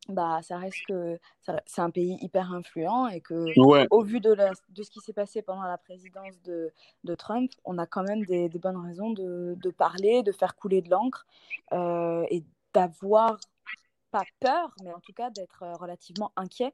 bah, 0.10 0.40
ça 0.44 0.58
reste 0.58 0.86
que 0.88 1.20
c'est 1.66 1.82
un 1.82 1.90
pays 1.90 2.18
hyper 2.22 2.52
influent 2.52 3.08
et 3.08 3.22
que, 3.22 3.46
au 3.90 4.04
vu 4.04 4.20
de, 4.20 4.36
de 4.70 4.84
ce 4.84 4.90
qui 4.90 5.00
s'est 5.00 5.14
passé 5.14 5.42
pendant 5.42 5.64
la 5.64 5.78
présidence 5.78 6.40
de, 6.44 6.72
de, 7.04 7.16
Trump, 7.16 7.52
on 7.64 7.78
a 7.78 7.88
quand 7.88 8.04
même 8.04 8.24
des, 8.26 8.50
des 8.50 8.60
bonnes 8.60 8.78
raisons 8.78 9.12
de, 9.12 9.56
de, 9.58 9.70
parler, 9.72 10.22
de 10.22 10.32
faire 10.32 10.56
couler 10.56 10.82
de 10.82 10.90
l'encre 10.90 11.26
euh, 11.74 12.24
et 12.30 12.44
d'avoir 12.74 13.40
pas 14.12 14.24
peur, 14.40 14.76
mais 14.84 14.94
en 14.94 15.00
tout 15.00 15.14
cas 15.14 15.30
d'être 15.30 15.64
euh, 15.64 15.74
relativement 15.74 16.32
inquiet 16.36 16.74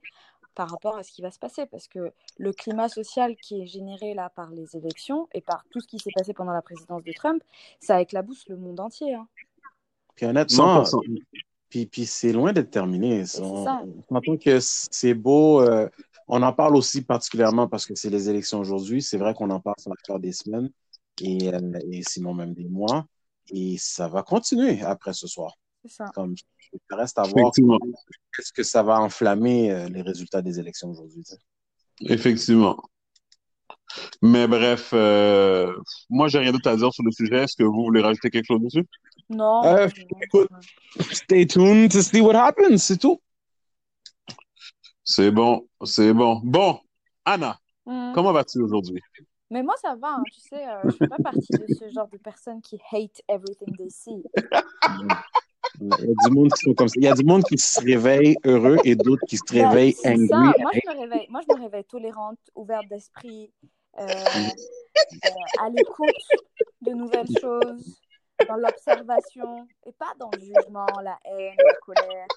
par 0.56 0.70
rapport 0.70 0.98
à 0.98 1.04
ce 1.04 1.12
qui 1.12 1.22
va 1.22 1.32
se 1.32 1.40
passer 1.40 1.66
parce 1.66 1.88
que 1.88 2.12
le 2.38 2.54
climat 2.54 2.90
social 2.90 3.36
qui 3.38 3.62
est 3.62 3.66
généré 3.66 4.14
là 4.14 4.30
par 4.30 4.52
les 4.52 4.76
élections 4.76 5.28
et 5.34 5.42
par 5.42 5.64
tout 5.70 5.80
ce 5.80 5.88
qui 5.88 6.00
s'est 6.00 6.12
passé 6.16 6.34
pendant 6.34 6.54
la 6.54 6.62
présidence 6.62 7.04
de 7.04 7.12
Trump, 7.14 7.44
ça 7.80 8.02
éclabousse 8.02 8.48
le 8.50 8.58
monde 8.58 8.80
entier. 8.80 9.14
Hein. 9.16 9.28
Puis 10.16 10.26
honnêtement, 10.26 10.84
puis, 11.70 11.86
puis 11.86 12.06
c'est 12.06 12.34
loin 12.34 12.52
d'être 12.52 12.70
terminé. 12.70 13.24
On, 13.40 13.66
que 14.38 14.60
c'est 14.60 15.14
beau. 15.14 15.62
Euh, 15.62 15.88
on 16.28 16.44
en 16.44 16.54
parle 16.54 16.76
aussi 16.76 17.02
particulièrement 17.02 17.68
parce 17.68 17.86
que 17.86 17.96
c'est 17.96 18.10
les 18.10 18.30
élections 18.30 18.60
aujourd'hui. 18.60 19.02
C'est 19.02 19.18
vrai 19.18 19.34
qu'on 19.34 19.50
en 19.50 19.62
parle 19.62 19.78
sur 19.80 19.94
la 20.10 20.20
des 20.20 20.34
semaines 20.34 20.70
et, 21.22 21.54
euh, 21.54 21.80
et, 21.90 22.04
sinon 22.04 22.34
même 22.34 22.54
des 22.54 22.68
mois. 22.68 23.06
Et 23.50 23.78
ça 23.78 24.10
va 24.10 24.22
continuer 24.22 24.82
après 24.82 25.14
ce 25.14 25.28
soir. 25.28 25.58
C'est 25.84 25.92
ça. 25.92 26.12
Comme, 26.14 26.36
il 26.74 26.96
reste 26.96 27.18
à 27.20 27.24
voir 27.24 27.52
est-ce 28.40 28.54
que 28.54 28.64
ça 28.64 28.84
va 28.84 29.00
enflammer 29.00 29.72
euh, 29.72 29.90
les 29.90 30.02
résultats 30.02 30.42
des 30.42 30.60
élections 30.60 30.90
aujourd'hui. 30.90 31.24
Effectivement. 32.02 32.78
Mais 34.22 34.48
bref, 34.48 34.92
euh, 34.94 35.74
moi, 36.10 36.28
j'ai 36.28 36.40
rien 36.40 36.52
d'autre 36.52 36.70
à 36.70 36.76
dire 36.76 36.94
sur 36.94 37.04
le 37.04 37.12
sujet. 37.12 37.44
Est-ce 37.44 37.56
que 37.56 37.64
vous 37.64 37.84
voulez 37.84 38.02
rajouter 38.02 38.30
quelque 38.30 38.46
chose 38.46 38.62
dessus? 38.62 38.86
Non. 39.30 39.64
Euh, 39.66 39.88
écoute, 40.22 40.50
stay 41.12 41.46
tuned 41.46 41.92
to 41.92 42.02
see 42.02 42.22
what 42.22 42.36
happens, 42.36 42.78
c'est 42.78 42.98
tout. 42.98 43.22
C'est 45.04 45.32
bon, 45.32 45.68
c'est 45.84 46.14
bon. 46.14 46.42
Bon, 46.44 46.80
Anna, 47.26 47.60
hmm. 47.86 48.14
comment 48.14 48.32
vas-tu 48.32 48.62
aujourd'hui? 48.62 49.02
Mais 49.50 49.64
moi, 49.64 49.76
ça 49.82 49.96
va, 49.96 50.14
hein, 50.14 50.24
tu 50.32 50.40
sais, 50.40 50.66
euh, 50.66 50.80
je 50.84 50.88
ne 50.88 50.92
fais 50.94 51.08
pas 51.08 51.18
partie 51.24 51.52
de 51.52 51.66
ce 51.74 51.90
genre 51.90 52.08
de 52.08 52.18
personnes 52.18 52.62
qui 52.62 52.80
hate 52.92 53.22
everything 53.28 53.76
they 53.76 53.90
see. 53.90 54.24
Il 55.80 55.88
y 55.88 55.94
a 55.94 56.28
du 56.28 56.36
monde 56.36 56.52
qui 56.52 56.62
sont 56.64 56.74
comme 56.74 56.88
ça. 56.88 56.94
Il 56.98 57.04
y 57.04 57.08
a 57.08 57.14
du 57.14 57.24
monde 57.24 57.44
qui 57.44 57.58
se 57.58 57.82
réveille 57.82 58.36
heureux 58.44 58.78
et 58.84 58.96
d'autres 58.96 59.24
qui 59.28 59.38
se 59.38 59.44
ben, 59.52 59.68
réveillent 59.68 59.96
angry. 60.06 60.28
Moi, 60.30 60.72
je 60.74 60.92
me 60.92 61.00
réveille, 61.00 61.28
moi, 61.30 61.42
je 61.48 61.56
me 61.56 61.62
réveille 61.62 61.86
tolérante, 61.86 62.40
ouverte 62.56 62.88
d'esprit, 62.90 63.52
euh, 64.00 64.04
euh, 64.06 65.30
à 65.60 65.70
l'écoute 65.70 66.10
de 66.82 66.92
nouvelles 66.92 67.28
choses, 67.40 67.98
dans 68.48 68.56
l'observation, 68.56 69.68
et 69.86 69.92
pas 69.94 70.14
dans 70.20 70.30
le 70.34 70.40
jugement, 70.40 70.88
la 71.04 71.18
haine, 71.26 71.56
la 71.58 71.74
colère. 71.86 72.28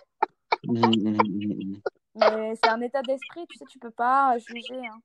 Mmh, 0.67 0.79
mmh, 0.79 1.17
mmh, 1.23 1.81
Mais 2.15 2.55
c'est 2.63 2.71
un 2.71 2.81
état 2.81 3.03
d'esprit, 3.03 3.47
tu 3.49 3.59
sais, 3.59 3.65
tu 3.69 3.79
peux 3.79 3.91
pas 3.91 4.37
juger. 4.39 4.87
Hein. 4.87 4.99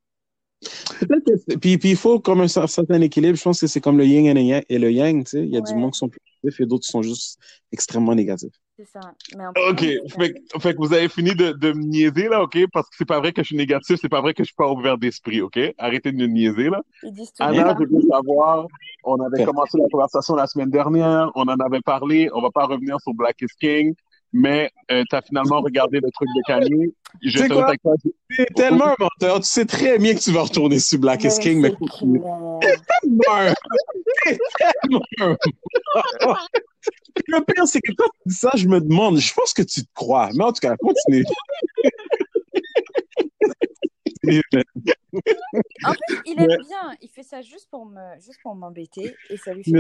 Puis, 1.62 1.78
puis 1.78 1.90
il 1.92 1.96
faut 1.96 2.20
comme 2.20 2.42
un 2.42 2.48
certain 2.48 3.02
équilibre. 3.02 3.38
Je 3.38 3.44
pense 3.44 3.60
que 3.60 3.68
c'est 3.68 3.82
comme 3.82 3.98
le 3.98 4.06
yin 4.06 4.36
et 4.36 4.80
le 4.80 4.92
yang. 4.92 5.24
Tu 5.24 5.30
sais. 5.32 5.44
Il 5.44 5.50
y 5.50 5.58
a 5.58 5.62
du 5.62 5.74
monde 5.76 5.92
qui 5.92 6.00
sont 6.00 6.10
plus 6.10 6.20
positifs 6.20 6.62
et 6.62 6.66
d'autres 6.66 6.86
qui 6.86 6.92
sont 6.92 7.02
juste 7.02 7.40
extrêmement 7.72 8.16
négatifs. 8.16 8.54
C'est 8.78 8.88
ça. 8.88 9.02
OK. 9.70 9.80
Fait, 9.82 10.34
fait, 10.62 10.74
que 10.74 10.78
vous 10.78 10.94
avez 10.94 11.10
fini 11.10 11.36
de, 11.36 11.52
de, 11.52 11.74
me 11.74 11.84
niaiser, 11.84 12.30
là, 12.30 12.44
OK? 12.44 12.58
Parce 12.72 12.88
que 12.90 12.96
c'est 12.98 13.08
pas 13.08 13.20
vrai 13.20 13.34
que 13.34 13.42
je 13.42 13.48
suis 13.48 13.58
négatif, 13.58 13.98
c'est 14.02 14.08
pas 14.08 14.22
vrai 14.22 14.34
que 14.34 14.42
je 14.44 14.48
suis 14.48 14.56
pas 14.56 14.72
ouvert 14.72 14.98
d'esprit, 14.98 15.42
OK? 15.42 15.60
Arrêtez 15.78 16.14
de 16.14 16.18
me 16.18 16.28
niaiser, 16.28 16.70
là. 16.70 16.82
Ils 17.04 17.12
disent 17.12 17.34
tout 17.34 17.44
Anna, 17.44 17.76
je 17.78 17.86
veux 17.94 18.02
savoir, 18.10 18.68
on 19.04 19.18
avait 19.20 19.44
commencé 19.44 19.78
la 19.78 19.90
conversation 19.92 20.36
la 20.36 20.48
semaine 20.48 20.70
dernière, 20.70 21.30
on 21.36 21.44
en 21.44 21.58
avait 21.58 21.82
parlé, 21.82 22.30
on 22.34 22.42
va 22.42 22.52
pas 22.52 22.68
revenir 22.68 23.02
sur 23.02 23.14
Black 23.14 23.42
is 23.42 23.48
King 23.60 23.94
mais 24.32 24.72
euh, 24.92 25.04
tu 25.10 25.15
as 25.15 25.22
finalement 25.22 25.62
regardé 25.62 26.00
le 26.00 26.10
truc 26.12 26.28
de 26.36 26.42
Kanye. 26.46 26.94
Je 27.24 27.39
sais 27.39 27.48
quoi? 27.50 27.74
Tu 28.30 28.42
es 28.42 28.46
tellement 28.56 28.88
un 28.88 28.96
menteur. 29.00 29.39
Tu 29.39 29.48
sais 29.48 29.65
très 29.65 29.98
bien 29.98 30.13
que 30.13 30.20
tu 30.20 30.32
vas 30.32 30.44
retourner 30.44 30.80
sur 30.80 31.00
Black 31.00 31.24
is 31.24 31.39
King, 31.39 31.60
mais... 31.62 31.72
tellement 31.72 32.60
tellement 35.18 36.36
Le 37.28 37.44
pire, 37.44 37.68
c'est 37.68 37.82
que 37.82 37.92
quand 37.98 38.06
tu 38.06 38.30
dis 38.30 38.36
ça, 38.36 38.52
je 38.56 38.68
me 38.68 38.80
demande, 38.80 39.18
je 39.18 39.34
pense 39.34 39.54
que 39.54 39.62
tu 39.62 39.84
te 39.84 39.94
crois. 39.94 40.30
Mais 40.34 40.44
en 40.44 40.54
tout 40.54 40.62
cas, 40.62 40.76
continue. 40.78 41.26
en 45.84 45.94
fait, 45.94 46.22
il 46.26 46.39
aime 46.39 46.48
bien. 46.48 46.96
Il 47.02 47.10
fait 47.10 47.24
ça 47.24 47.42
juste 47.42 47.68
pour 47.70 47.86
me, 47.86 48.15
juste 48.15 48.39
pour 48.42 48.56
m'embêter 48.56 49.15
et 49.30 49.38
ça 49.38 49.54
lui 49.54 49.63
fait. 49.63 49.72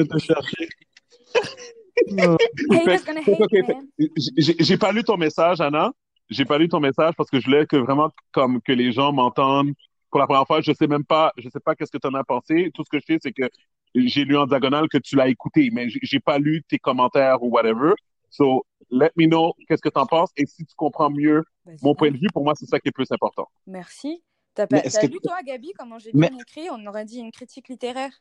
J'ai 4.37 4.77
pas 4.77 4.91
lu 4.91 5.03
ton 5.03 5.17
message, 5.17 5.61
Anna. 5.61 5.91
J'ai 6.29 6.45
pas 6.45 6.57
lu 6.57 6.69
ton 6.69 6.79
message 6.79 7.13
parce 7.17 7.29
que 7.29 7.39
je 7.39 7.45
voulais 7.45 7.65
que 7.65 7.75
vraiment 7.75 8.11
comme 8.31 8.61
que 8.61 8.71
les 8.71 8.91
gens 8.91 9.11
m'entendent 9.11 9.73
pour 10.11 10.19
la 10.19 10.27
première 10.27 10.45
fois. 10.45 10.61
Je 10.61 10.71
sais 10.73 10.87
même 10.87 11.03
pas, 11.03 11.33
je 11.37 11.49
sais 11.49 11.59
pas 11.59 11.75
qu'est-ce 11.75 11.91
que 11.91 11.97
tu 11.97 12.07
en 12.07 12.13
as 12.13 12.23
pensé. 12.23 12.71
Tout 12.73 12.83
ce 12.83 12.89
que 12.89 12.99
je 12.99 13.05
sais, 13.13 13.19
c'est 13.21 13.31
que 13.31 13.49
j'ai 13.95 14.25
lu 14.25 14.37
en 14.37 14.45
diagonale 14.45 14.87
que 14.89 14.99
tu 14.99 15.15
l'as 15.15 15.27
écouté, 15.27 15.69
mais 15.71 15.87
j'ai 15.89 16.19
pas 16.19 16.37
lu 16.37 16.63
tes 16.67 16.77
commentaires 16.77 17.41
ou 17.41 17.49
whatever. 17.49 17.93
So, 18.29 18.65
let 18.91 19.09
me 19.15 19.25
know 19.25 19.53
qu'est-ce 19.67 19.81
que 19.81 19.89
tu 19.89 19.99
en 19.99 20.05
penses 20.05 20.29
et 20.37 20.45
si 20.45 20.65
tu 20.65 20.75
comprends 20.75 21.09
mieux 21.09 21.43
mon 21.81 21.95
point 21.95 22.11
de 22.11 22.17
vue, 22.17 22.27
pour 22.33 22.43
moi, 22.43 22.53
c'est 22.55 22.67
ça 22.67 22.79
qui 22.79 22.89
est 22.89 22.91
plus 22.91 23.11
important. 23.11 23.47
Merci. 23.65 24.23
T'as 24.53 24.65
lu, 24.65 25.17
toi, 25.23 25.37
Gabi, 25.45 25.71
comment 25.77 25.99
j'ai 25.99 26.11
bien 26.11 26.29
écrit? 26.39 26.69
On 26.71 26.85
aurait 26.85 27.05
dit 27.05 27.19
une 27.19 27.31
critique 27.31 27.69
littéraire. 27.69 28.11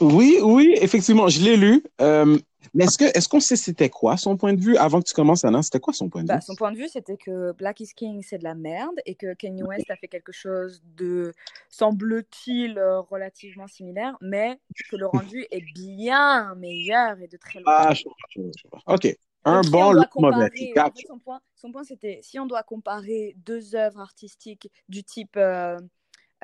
Oui, 0.00 0.38
oui, 0.42 0.74
effectivement, 0.80 1.28
je 1.28 1.40
l'ai 1.42 1.56
lu. 1.56 1.82
Euh, 2.00 2.38
mais 2.74 2.84
est-ce 2.84 2.98
que 2.98 3.04
est-ce 3.16 3.28
qu'on 3.28 3.40
sait 3.40 3.56
c'était 3.56 3.88
quoi 3.88 4.16
son 4.16 4.36
point 4.36 4.52
de 4.52 4.60
vue 4.60 4.76
avant 4.76 5.00
que 5.00 5.08
tu 5.08 5.14
commences, 5.14 5.44
Anna? 5.44 5.62
C'était 5.62 5.80
quoi 5.80 5.92
son 5.92 6.08
point 6.08 6.22
de 6.22 6.28
bah, 6.28 6.36
vue? 6.36 6.42
Son 6.42 6.54
point 6.54 6.72
de 6.72 6.76
vue, 6.76 6.88
c'était 6.88 7.16
que 7.16 7.52
Black 7.52 7.80
is 7.80 7.92
King, 7.94 8.22
c'est 8.22 8.38
de 8.38 8.44
la 8.44 8.54
merde 8.54 8.96
et 9.06 9.14
que 9.14 9.34
Kanye 9.34 9.62
West 9.62 9.90
a 9.90 9.96
fait 9.96 10.08
quelque 10.08 10.32
chose 10.32 10.82
de, 10.96 11.32
semble-t-il, 11.70 12.78
euh, 12.78 13.00
relativement 13.00 13.66
similaire, 13.66 14.16
mais 14.20 14.60
que 14.90 14.96
le 14.96 15.06
rendu 15.06 15.46
est 15.50 15.64
bien 15.74 16.54
meilleur 16.56 17.20
et 17.20 17.28
de 17.28 17.36
très 17.36 17.60
loin. 17.60 17.72
Ah, 17.74 17.94
je 17.94 18.04
vois, 18.04 18.14
je 18.30 18.40
vois, 18.40 18.50
je 18.56 18.68
vois. 18.70 18.94
OK. 18.94 19.16
Un 19.44 19.62
bon, 19.62 19.92
l'autre 19.92 20.20
mauvais. 20.20 20.50
son 21.06 21.18
point, 21.18 21.40
son 21.54 21.72
point 21.72 21.84
c'était 21.84 22.18
si 22.22 22.38
on 22.38 22.46
doit 22.46 22.62
comparer 22.62 23.34
deux 23.38 23.74
œuvres 23.74 24.00
artistiques 24.00 24.68
du 24.88 25.04
type 25.04 25.36
euh, 25.36 25.78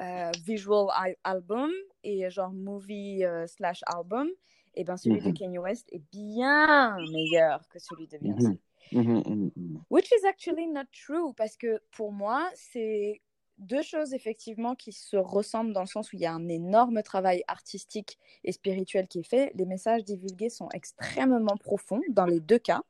euh, 0.01 0.31
visual 0.45 0.89
album 1.23 1.71
et 2.03 2.29
genre 2.31 2.53
movie 2.53 3.25
euh, 3.25 3.47
slash 3.47 3.81
album, 3.87 4.29
et 4.75 4.85
ben 4.85 4.97
celui 4.97 5.21
de 5.21 5.29
mhm. 5.29 5.35
Kanye 5.35 5.59
West 5.59 5.89
est 5.93 6.03
bien 6.13 6.97
meilleur 7.13 7.67
que 7.69 7.79
celui 7.79 8.09
de 8.09 8.19
Beyoncé. 8.19 8.59
Mhm. 8.93 9.23
Mhm, 9.27 9.81
Which 9.91 10.11
is 10.11 10.27
actually 10.27 10.67
not 10.67 10.87
true 10.93 11.33
parce 11.35 11.57
que 11.57 11.81
pour 11.93 12.13
moi, 12.13 12.51
c'est 12.55 13.21
deux 13.59 13.83
choses 13.83 14.15
effectivement 14.15 14.75
qui 14.75 14.93
se 14.93 15.17
ressemblent 15.17 15.73
dans 15.73 15.81
le 15.81 15.87
sens 15.87 16.13
où 16.13 16.17
il 16.17 16.23
y 16.23 16.27
a 16.27 16.33
un 16.33 16.49
énorme 16.49 17.03
travail 17.03 17.45
artistique 17.47 18.19
et 18.43 18.53
spirituel 18.53 19.07
qui 19.09 19.21
est 19.21 19.29
fait. 19.29 19.53
Les 19.55 19.65
messages 19.65 20.05
divulgués 20.05 20.51
sont 20.51 20.69
extrêmement 20.75 21.57
profonds 21.57 22.03
dans 22.11 22.27
les 22.27 22.41
deux 22.41 22.59
cas. 22.59 22.83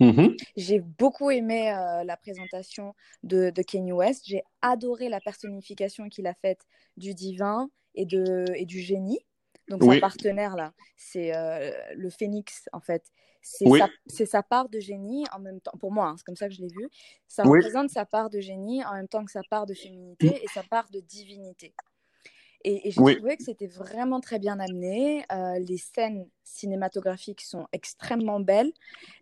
Mhm. 0.00 0.36
J'ai 0.56 0.80
beaucoup 0.80 1.30
aimé 1.30 1.72
euh, 1.72 2.04
la 2.04 2.16
présentation 2.16 2.94
de, 3.22 3.50
de 3.50 3.62
Kanye 3.62 3.92
West. 3.92 4.24
J'ai 4.26 4.42
adoré 4.62 5.08
la 5.08 5.20
personnification 5.20 6.08
qu'il 6.08 6.26
a 6.26 6.34
faite 6.34 6.66
du 6.96 7.14
divin 7.14 7.70
et, 7.94 8.06
de, 8.06 8.44
et 8.54 8.64
du 8.64 8.80
génie. 8.80 9.20
Donc 9.68 9.82
Oui. 9.82 9.96
sa 9.96 10.00
partenaire 10.00 10.56
là, 10.56 10.72
c'est 10.96 11.36
euh, 11.36 11.70
le 11.94 12.08
phénix 12.10 12.68
en 12.72 12.80
fait. 12.80 13.04
C'est 13.42 13.66
Oui. 13.66 13.80
sa, 14.26 14.42
part 14.42 14.68
de 14.68 14.80
génie 14.80 15.24
en 15.32 15.38
même 15.38 15.60
temps, 15.60 15.76
pour 15.78 15.92
moi, 15.92 16.08
hein, 16.08 16.14
c'est 16.16 16.24
comme 16.24 16.36
ça 16.36 16.48
que 16.48 16.54
je 16.54 16.60
l'ai 16.60 16.68
vu. 16.68 16.88
Ça 17.28 17.44
Oui. 17.44 17.58
représente 17.58 17.90
sa 17.90 18.04
part 18.04 18.30
de 18.30 18.40
génie 18.40 18.84
en 18.84 18.94
même 18.94 19.08
temps 19.08 19.24
que 19.24 19.30
sa 19.30 19.42
part 19.50 19.66
de 19.66 19.74
féminité 19.74 20.42
et 20.42 20.48
sa 20.48 20.62
part 20.62 20.88
de 20.90 21.00
divinité. 21.00 21.74
Et, 22.64 22.88
et 22.88 22.90
j'ai 22.90 23.02
Oui. 23.02 23.16
trouvé 23.16 23.36
que 23.36 23.42
c'était 23.42 23.66
vraiment 23.66 24.20
très 24.20 24.38
bien 24.38 24.58
amené. 24.58 25.24
Euh, 25.32 25.58
les 25.60 25.78
scènes 25.78 26.28
cinématographiques 26.42 27.40
sont 27.42 27.66
extrêmement 27.72 28.40
belles. 28.40 28.72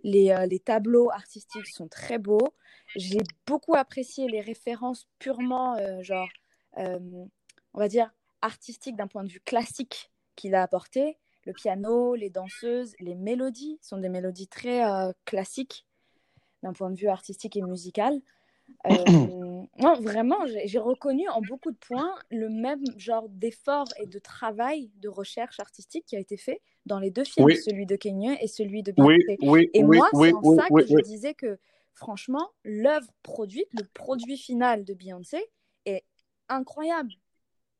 Les, 0.03 0.31
euh, 0.31 0.47
les 0.47 0.59
tableaux 0.59 1.11
artistiques 1.11 1.67
sont 1.67 1.89
très 1.89 2.19
beaux. 2.19 2.55
J'ai 2.95 3.21
beaucoup 3.47 3.75
apprécié 3.75 4.27
les 4.29 4.41
références 4.41 5.07
purement, 5.19 5.77
euh, 5.77 6.03
genre, 6.03 6.29
on 6.77 7.29
va 7.75 7.89
dire, 7.89 8.11
artistiques 8.41 8.97
d'un 8.97 9.07
point 9.07 9.25
de 9.25 9.31
vue 9.31 9.41
classique 9.41 10.11
qu'il 10.35 10.55
a 10.55 10.63
apporté. 10.63 11.19
Le 11.45 11.53
piano, 11.53 12.15
les 12.15 12.31
danseuses, 12.31 12.95
les 13.01 13.15
mélodies 13.15 13.79
sont 13.83 13.99
des 13.99 14.09
mélodies 14.09 14.49
très 14.49 14.83
classiques 15.25 15.87
d'un 16.63 16.73
point 16.73 16.91
de 16.91 16.97
vue 16.97 17.09
artistique 17.09 17.57
et 17.57 17.63
musical. 17.63 18.21
Non, 19.79 20.01
vraiment, 20.01 20.39
j'ai 20.65 20.79
reconnu 20.79 21.29
en 21.29 21.41
beaucoup 21.41 21.71
de 21.71 21.77
points 21.77 22.15
le 22.31 22.49
même 22.49 22.83
genre 22.97 23.29
d'effort 23.29 23.89
et 24.01 24.07
de 24.07 24.19
travail 24.19 24.91
de 24.97 25.09
recherche 25.09 25.61
artistique 25.61 26.05
qui 26.07 26.17
a 26.17 26.19
été 26.19 26.37
fait 26.37 26.61
dans 26.87 26.99
les 26.99 27.11
deux 27.11 27.25
films, 27.25 27.47
Oui. 27.47 27.57
celui 27.57 27.87
de 27.87 27.97
Kanye 27.97 28.37
et 28.41 28.49
celui 28.49 28.83
de 28.83 28.93
Beyoncé. 28.93 29.37
oui, 29.43 29.71
Et 29.75 29.83
moi, 29.83 30.09
c'est 30.13 30.33
en 30.33 30.57
ça 30.57 30.69
que 30.69 30.87
je 30.87 31.03
disais 31.03 31.35
que, 31.35 31.59
franchement, 31.95 32.51
l'œuvre 32.65 33.09
produite, 33.23 33.69
le 33.73 33.85
produit 33.85 34.37
final 34.39 34.85
de 34.85 34.95
Beyoncé 34.95 35.45
est 35.85 36.05
incroyable. 36.49 37.13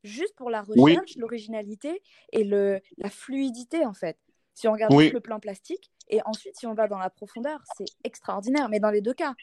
Juste 0.05 0.35
pour 0.37 0.51
la 0.51 0.63
recherche, 0.63 1.17
l'originalité 1.17 2.03
et 2.33 2.45
le, 2.45 2.81
la 2.99 3.11
fluidité, 3.11 3.85
en 3.85 3.95
fait. 3.95 4.19
Si 4.55 4.69
on 4.69 4.73
regarde 4.73 4.95
le 4.95 5.21
plan 5.21 5.41
plastique, 5.41 5.91
et 6.09 6.21
ensuite, 6.25 6.57
si 6.57 6.67
on 6.67 6.75
va 6.75 6.87
dans 6.87 6.99
la 6.99 7.11
profondeur, 7.11 7.63
c'est 7.77 7.89
extraordinaire. 8.05 8.69
Mais 8.69 8.79
dans 8.81 8.91
les 8.91 9.01
deux 9.01 9.15
cas, 9.15 9.35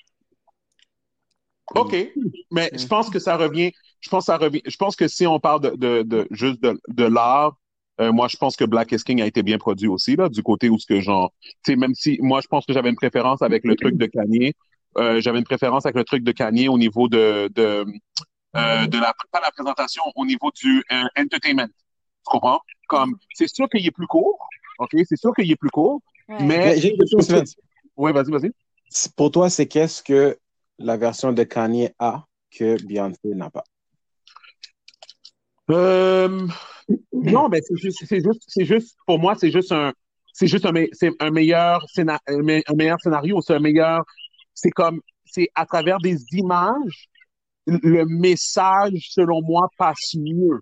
OK. 1.76 1.95
Mais 2.52 2.69
je 2.76 2.86
pense 2.88 3.10
que 3.10 3.19
ça 3.19 3.38
revient. 3.38 3.71
Je 4.02 4.10
pense 4.10 4.23
que 4.23 4.32
ça 4.34 4.38
revient. 4.38 4.62
Je 4.65 4.76
pense 4.78 4.95
que 4.95 5.08
si 5.08 5.26
on 5.26 5.39
parle 5.39 5.62
de, 5.62 5.69
de, 5.76 6.04
de 6.04 6.28
juste 6.32 6.62
de, 6.62 6.80
de 6.89 7.04
l'art, 7.06 7.56
euh, 8.02 8.12
moi, 8.12 8.28
je 8.28 8.38
pense 8.38 8.56
que 8.56 8.65
Black 8.65 8.91
is 8.91 9.04
King 9.04 9.21
a 9.21 9.26
été 9.26 9.43
bien 9.43 9.58
produit 9.58 9.88
aussi, 9.88 10.15
là, 10.15 10.28
du 10.28 10.41
côté 10.41 10.67
où 10.69 10.80
ce 10.80 10.86
que 10.88 10.99
genre, 10.99 11.32
tu 11.43 11.52
sais, 11.73 11.76
même 11.76 11.93
si 11.93 12.17
moi, 12.21 12.41
je 12.41 12.47
pense 12.47 12.65
que 12.65 12.73
j'avais 12.73 12.89
une 12.89 12.95
préférence 12.95 13.41
avec 13.41 13.63
le 13.63 13.76
truc 13.76 13.97
de 13.97 14.08
Kanye, 14.08 14.54
euh, 14.97 15.21
j'avais 15.21 15.38
une 15.38 15.43
préférence 15.45 15.86
avec 15.86 15.95
le 15.95 16.04
truc 16.04 16.23
de 16.23 16.32
Kanye 16.32 16.67
au 16.67 16.78
niveau 16.78 17.08
de, 17.08 17.49
de, 17.54 17.86
euh, 18.56 18.88
de 18.88 18.97
la, 18.99 19.13
pas 19.32 19.39
la 19.41 19.52
présentation, 19.52 20.04
au 20.15 20.26
niveau 20.26 20.52
du 20.52 20.84
euh, 20.91 21.04
entertainment. 21.17 21.67
Tu 21.67 22.32
comprends? 22.32 22.62
Comme, 22.88 23.15
c'est 23.34 23.47
sûr 23.47 23.69
qu'il 23.69 23.86
est 23.86 23.91
plus 23.91 24.08
court. 24.08 24.39
OK? 24.80 24.91
C'est 25.08 25.15
sûr 25.15 25.34
qu'il 25.36 25.49
est 25.52 25.56
plus 25.56 25.69
court. 25.69 26.02
ouais. 26.30 26.38
Mais, 26.39 26.58
Mais 26.58 26.80
j'ai 26.80 26.91
une 26.91 26.97
question, 26.97 27.19
Steven. 27.21 27.43
ouais, 27.95 28.12
vas-y, 28.12 28.32
vas-y. 28.32 28.52
Pour 29.15 29.32
toi, 29.32 29.49
c'est 29.49 29.67
qu'est-ce 29.67 30.02
que 30.04 30.38
la 30.83 30.97
version 30.97 31.31
de 31.31 31.43
Kanye 31.43 31.93
a 31.99 32.25
que 32.51 32.77
Beyoncé 32.85 33.33
n'a 33.35 33.49
pas? 33.49 33.63
Euh, 35.71 36.47
non, 37.13 37.47
mais 37.49 37.61
c'est 37.61 37.77
juste, 37.77 38.03
c'est 38.05 38.21
juste, 38.21 38.43
c'est 38.47 38.65
juste, 38.65 38.97
pour 39.07 39.17
moi, 39.17 39.35
c'est 39.35 39.49
juste 39.49 39.71
un, 39.71 39.93
c'est 40.33 40.47
juste 40.47 40.65
un, 40.65 40.73
me- 40.73 40.89
c'est 40.91 41.11
un 41.19 41.31
meilleur 41.31 41.81
scénario, 41.89 42.19
un 42.27 42.41
me- 42.43 42.61
un 42.67 42.75
meilleur 42.75 42.99
scénario, 42.99 43.39
c'est 43.41 43.55
un 43.55 43.59
meilleur, 43.59 44.03
c'est 44.53 44.71
comme, 44.71 44.99
c'est 45.25 45.47
à 45.55 45.65
travers 45.65 45.99
des 45.99 46.17
images, 46.33 47.07
le 47.65 48.03
message, 48.05 49.07
selon 49.11 49.41
moi, 49.41 49.69
passe 49.77 50.15
mieux 50.15 50.59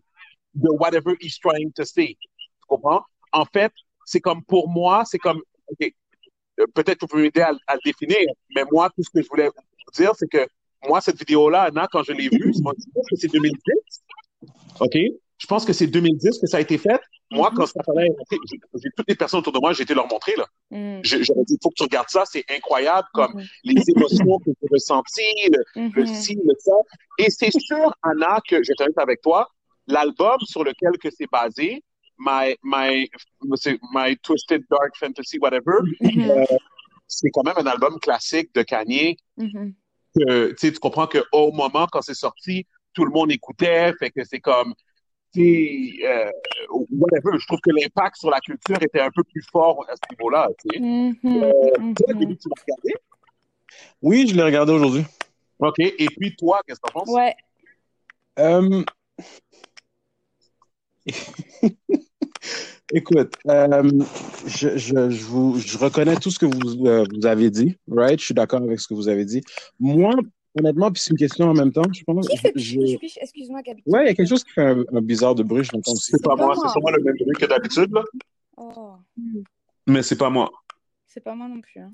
de 0.54 0.70
whatever 0.80 1.16
he's 1.20 1.40
trying 1.40 1.72
to 1.74 1.84
say. 1.84 2.16
Tu 2.20 2.68
comprends? 2.68 3.04
En 3.34 3.46
fait, 3.46 3.72
c'est 4.06 4.20
comme, 4.22 4.44
pour 4.44 4.70
moi, 4.70 5.04
c'est 5.06 5.18
comme, 5.18 5.42
peut-être 6.74 7.00
que 7.00 7.06
vous 7.06 7.08
pouvez 7.08 7.24
m'aider 7.24 7.42
à, 7.42 7.52
à 7.68 7.76
le 7.76 7.80
définir, 7.86 8.20
mais 8.56 8.64
moi, 8.72 8.90
tout 8.96 9.04
ce 9.04 9.10
que 9.10 9.22
je 9.22 9.28
voulais 9.30 9.48
vous 9.48 9.92
dire, 9.94 10.12
c'est 10.18 10.28
que 10.30 10.46
moi, 10.88 11.00
cette 11.02 11.18
vidéo-là, 11.20 11.64
Anna, 11.64 11.88
quand 11.92 12.04
je 12.04 12.12
l'ai 12.14 12.30
vue, 12.30 12.54
c'est- 12.54 12.60
je 12.60 12.92
pense 12.94 13.08
que 13.10 13.16
c'est 13.16 13.28
2010. 13.32 14.02
OK? 14.80 14.96
Je 15.38 15.48
pense 15.48 15.66
que 15.66 15.74
c'est 15.74 15.88
2010 15.88 16.38
que 16.40 16.46
ça 16.48 16.58
a 16.58 16.60
été 16.60 16.78
fait. 16.78 17.00
Moi, 17.32 17.52
quand 17.56 17.66
ça 17.66 17.82
fallait, 17.84 18.10
j'ai 18.30 18.38
j'ai 18.76 18.90
toutes 18.96 19.08
les 19.10 19.16
personnes 19.16 19.40
autour 19.40 19.54
de 19.54 19.60
moi, 19.60 19.74
j'ai 19.74 19.84
été 19.84 19.94
leur 19.96 20.08
montrer, 20.08 20.36
là. 20.36 20.46
Mm, 20.70 21.00
J'aurais 21.04 21.44
dit, 21.46 21.54
il 21.56 21.58
faut 21.64 21.70
que 21.70 21.76
tu 21.76 21.84
regardes 21.84 22.10
ça, 22.10 22.24
c'est 22.26 22.44
incroyable, 22.50 23.08
comme 23.14 23.34
mhm, 23.34 23.44
les 23.64 23.82
émotions 23.96 24.38
que 24.46 24.52
j'ai 24.62 24.68
ressenties, 24.72 25.50
le, 25.50 25.90
le 25.96 26.06
ci, 26.06 26.36
le 26.36 26.54
ça. 26.60 26.74
Et 27.18 27.30
c'est 27.30 27.52
sûr, 27.60 27.92
Anna, 28.04 28.40
que 28.48 28.62
je 28.64 28.72
honnête 28.80 28.98
avec 28.98 29.22
toi, 29.22 29.48
l'album 29.88 30.38
sur 30.44 30.64
lequel 30.64 30.92
que 31.02 31.10
c'est 31.10 31.30
basé, 31.32 31.82
My, 32.24 32.56
my, 32.64 33.10
My 33.94 34.16
Twisted 34.22 34.64
Dark 34.70 34.96
Fantasy, 35.00 35.40
whatever, 35.40 35.82
Mhm, 36.02 36.30
euh, 36.30 36.46
c'est 37.08 37.30
quand 37.32 37.44
même 37.44 37.58
un 37.58 37.66
album 37.66 38.00
classique 38.00 38.54
de 38.54 38.62
Kanye 38.62 39.18
mhm. 39.38 39.74
que, 40.16 40.54
tu 40.54 40.72
comprends 40.74 41.08
qu'au 41.08 41.52
moment, 41.52 41.88
quand 41.92 42.02
c'est 42.02 42.14
sorti, 42.14 42.68
tout 42.94 43.06
le 43.06 43.12
monde 43.12 43.32
écoutait, 43.32 43.94
fait 43.98 44.12
que 44.12 44.24
c'est 44.24 44.40
comme, 44.40 44.74
tu 45.34 45.42
sais, 45.42 46.06
euh, 46.06 46.30
whatever. 46.92 47.40
Je 47.40 47.46
trouve 47.48 47.60
que 47.62 47.72
l'impact 47.72 48.18
sur 48.18 48.30
la 48.30 48.40
culture 48.40 48.78
était 48.82 49.02
un 49.02 49.12
peu 49.16 49.24
plus 49.24 49.44
fort 49.52 49.84
à 49.90 49.96
ce 49.96 50.02
niveau-là, 50.12 50.48
tu. 50.60 50.80
Mhm, 50.80 51.16
Toi, 51.22 52.14
mhm. 52.14 52.20
Billy, 52.20 52.38
tu 52.38 52.50
l'as 52.50 52.62
regardé? 52.62 52.94
Oui, 54.02 54.28
je 54.28 54.36
l'ai 54.36 54.44
regardé 54.44 54.74
aujourd'hui. 54.74 55.06
OK. 55.60 55.80
Et 55.80 56.08
puis, 56.18 56.36
toi, 56.36 56.62
qu'est-ce 56.68 56.80
que 56.80 56.92
t'en 56.92 57.00
penses? 57.00 57.10
Ouais, 57.10 57.34
Euh, 58.40 58.84
Écoute, 62.94 63.34
euh, 63.48 63.90
je, 64.46 64.78
je, 64.78 65.10
je, 65.10 65.24
vous, 65.26 65.58
je 65.60 65.78
reconnais 65.78 66.16
tout 66.18 66.30
ce 66.30 66.40
que 66.40 66.46
vous, 66.46 66.86
euh, 66.88 67.06
vous 67.14 67.26
avez 67.26 67.50
dit, 67.50 67.78
right? 67.90 68.20
Je 68.20 68.26
suis 68.26 68.34
d'accord 68.34 68.62
avec 68.62 68.80
ce 68.80 68.88
que 68.88 68.94
vous 68.94 69.08
avez 69.08 69.24
dit. 69.26 69.42
Moi, 69.80 70.14
honnêtement, 70.60 70.92
puis 70.92 71.02
c'est 71.02 71.12
une 71.12 71.18
question 71.18 71.46
en 71.50 71.54
même 71.54 71.72
temps, 71.72 71.84
je 71.94 72.04
pense. 72.04 72.28
Excuse-moi, 72.30 73.62
Gabi. 73.62 73.84
Ouais, 73.86 74.04
il 74.04 74.08
y 74.08 74.10
a 74.10 74.14
quelque 74.14 74.28
chose 74.30 74.44
qui 74.44 74.52
fait 74.52 74.66
un, 74.66 74.84
un 74.94 75.02
bizarre 75.02 75.36
de 75.36 75.44
bruit, 75.44 75.64
je 75.64 75.72
l'entends 75.74 75.94
aussi. 75.94 76.12
C'est 76.12 76.24
pas 76.24 76.36
moi, 76.36 76.48
moi. 76.48 76.56
c'est 76.62 76.70
sûrement 76.72 76.92
le 76.92 77.02
même 77.04 77.16
bruit 77.18 77.36
que 77.40 77.46
d'habitude, 77.46 77.92
là. 77.94 78.04
Oh, 78.58 78.96
Mais 79.88 80.04
c'est 80.04 80.18
pas 80.18 80.30
moi. 80.30 80.52
c'est 81.06 81.22
pas 81.24 81.34
moi 81.36 81.48
non 81.48 81.62
plus. 81.62 81.80
hein. 81.82 81.94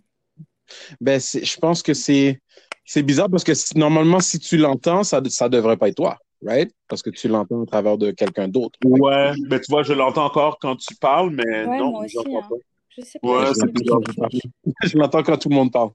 Ben, 1.00 1.20
c'est- 1.20 1.46
je 1.46 1.58
pense 1.60 1.82
que 1.82 1.94
c'est 1.94 2.42
c'est 2.84 3.04
bizarre 3.04 3.30
parce 3.30 3.44
que 3.44 3.54
si- 3.54 3.78
normalement, 3.78 4.20
si 4.20 4.40
tu 4.40 4.58
l'entends, 4.58 5.04
ça 5.04 5.22
ça 5.30 5.48
devrait 5.48 5.78
pas 5.78 5.90
être 5.90 5.96
toi, 5.96 6.18
right? 6.46 6.72
Parce 6.88 7.02
que 7.02 7.10
tu 7.10 7.28
l'entends 7.28 7.64
à 7.64 7.66
travers 7.66 7.98
de 7.98 8.12
quelqu'un 8.12 8.48
d'autre. 8.48 8.78
Ouais, 8.84 9.34
mais 9.50 9.60
tu 9.60 9.70
vois, 9.70 9.84
je 9.84 9.94
l'entends 9.94 10.26
encore 10.26 10.58
quand 10.60 10.76
tu 10.76 10.96
parles, 10.96 11.32
mais 11.32 11.66
Ouais, 11.66 11.80
non, 11.80 11.92
moi 11.92 12.06
aussi, 12.06 12.16
j'entends 12.16 12.40
hein. 12.40 12.48
pas. 12.50 12.56
Je 12.98 13.02
sais 13.02 13.20
pas. 13.20 13.28
Ouais, 13.28 13.48
je 13.48 13.54
c'est 13.54 14.42
je 14.84 14.90
je 14.90 14.98
l'entends 14.98 15.24
quand 15.24 15.38
tout 15.38 15.50
le 15.50 15.56
monde 15.56 15.72
parle. 15.72 15.92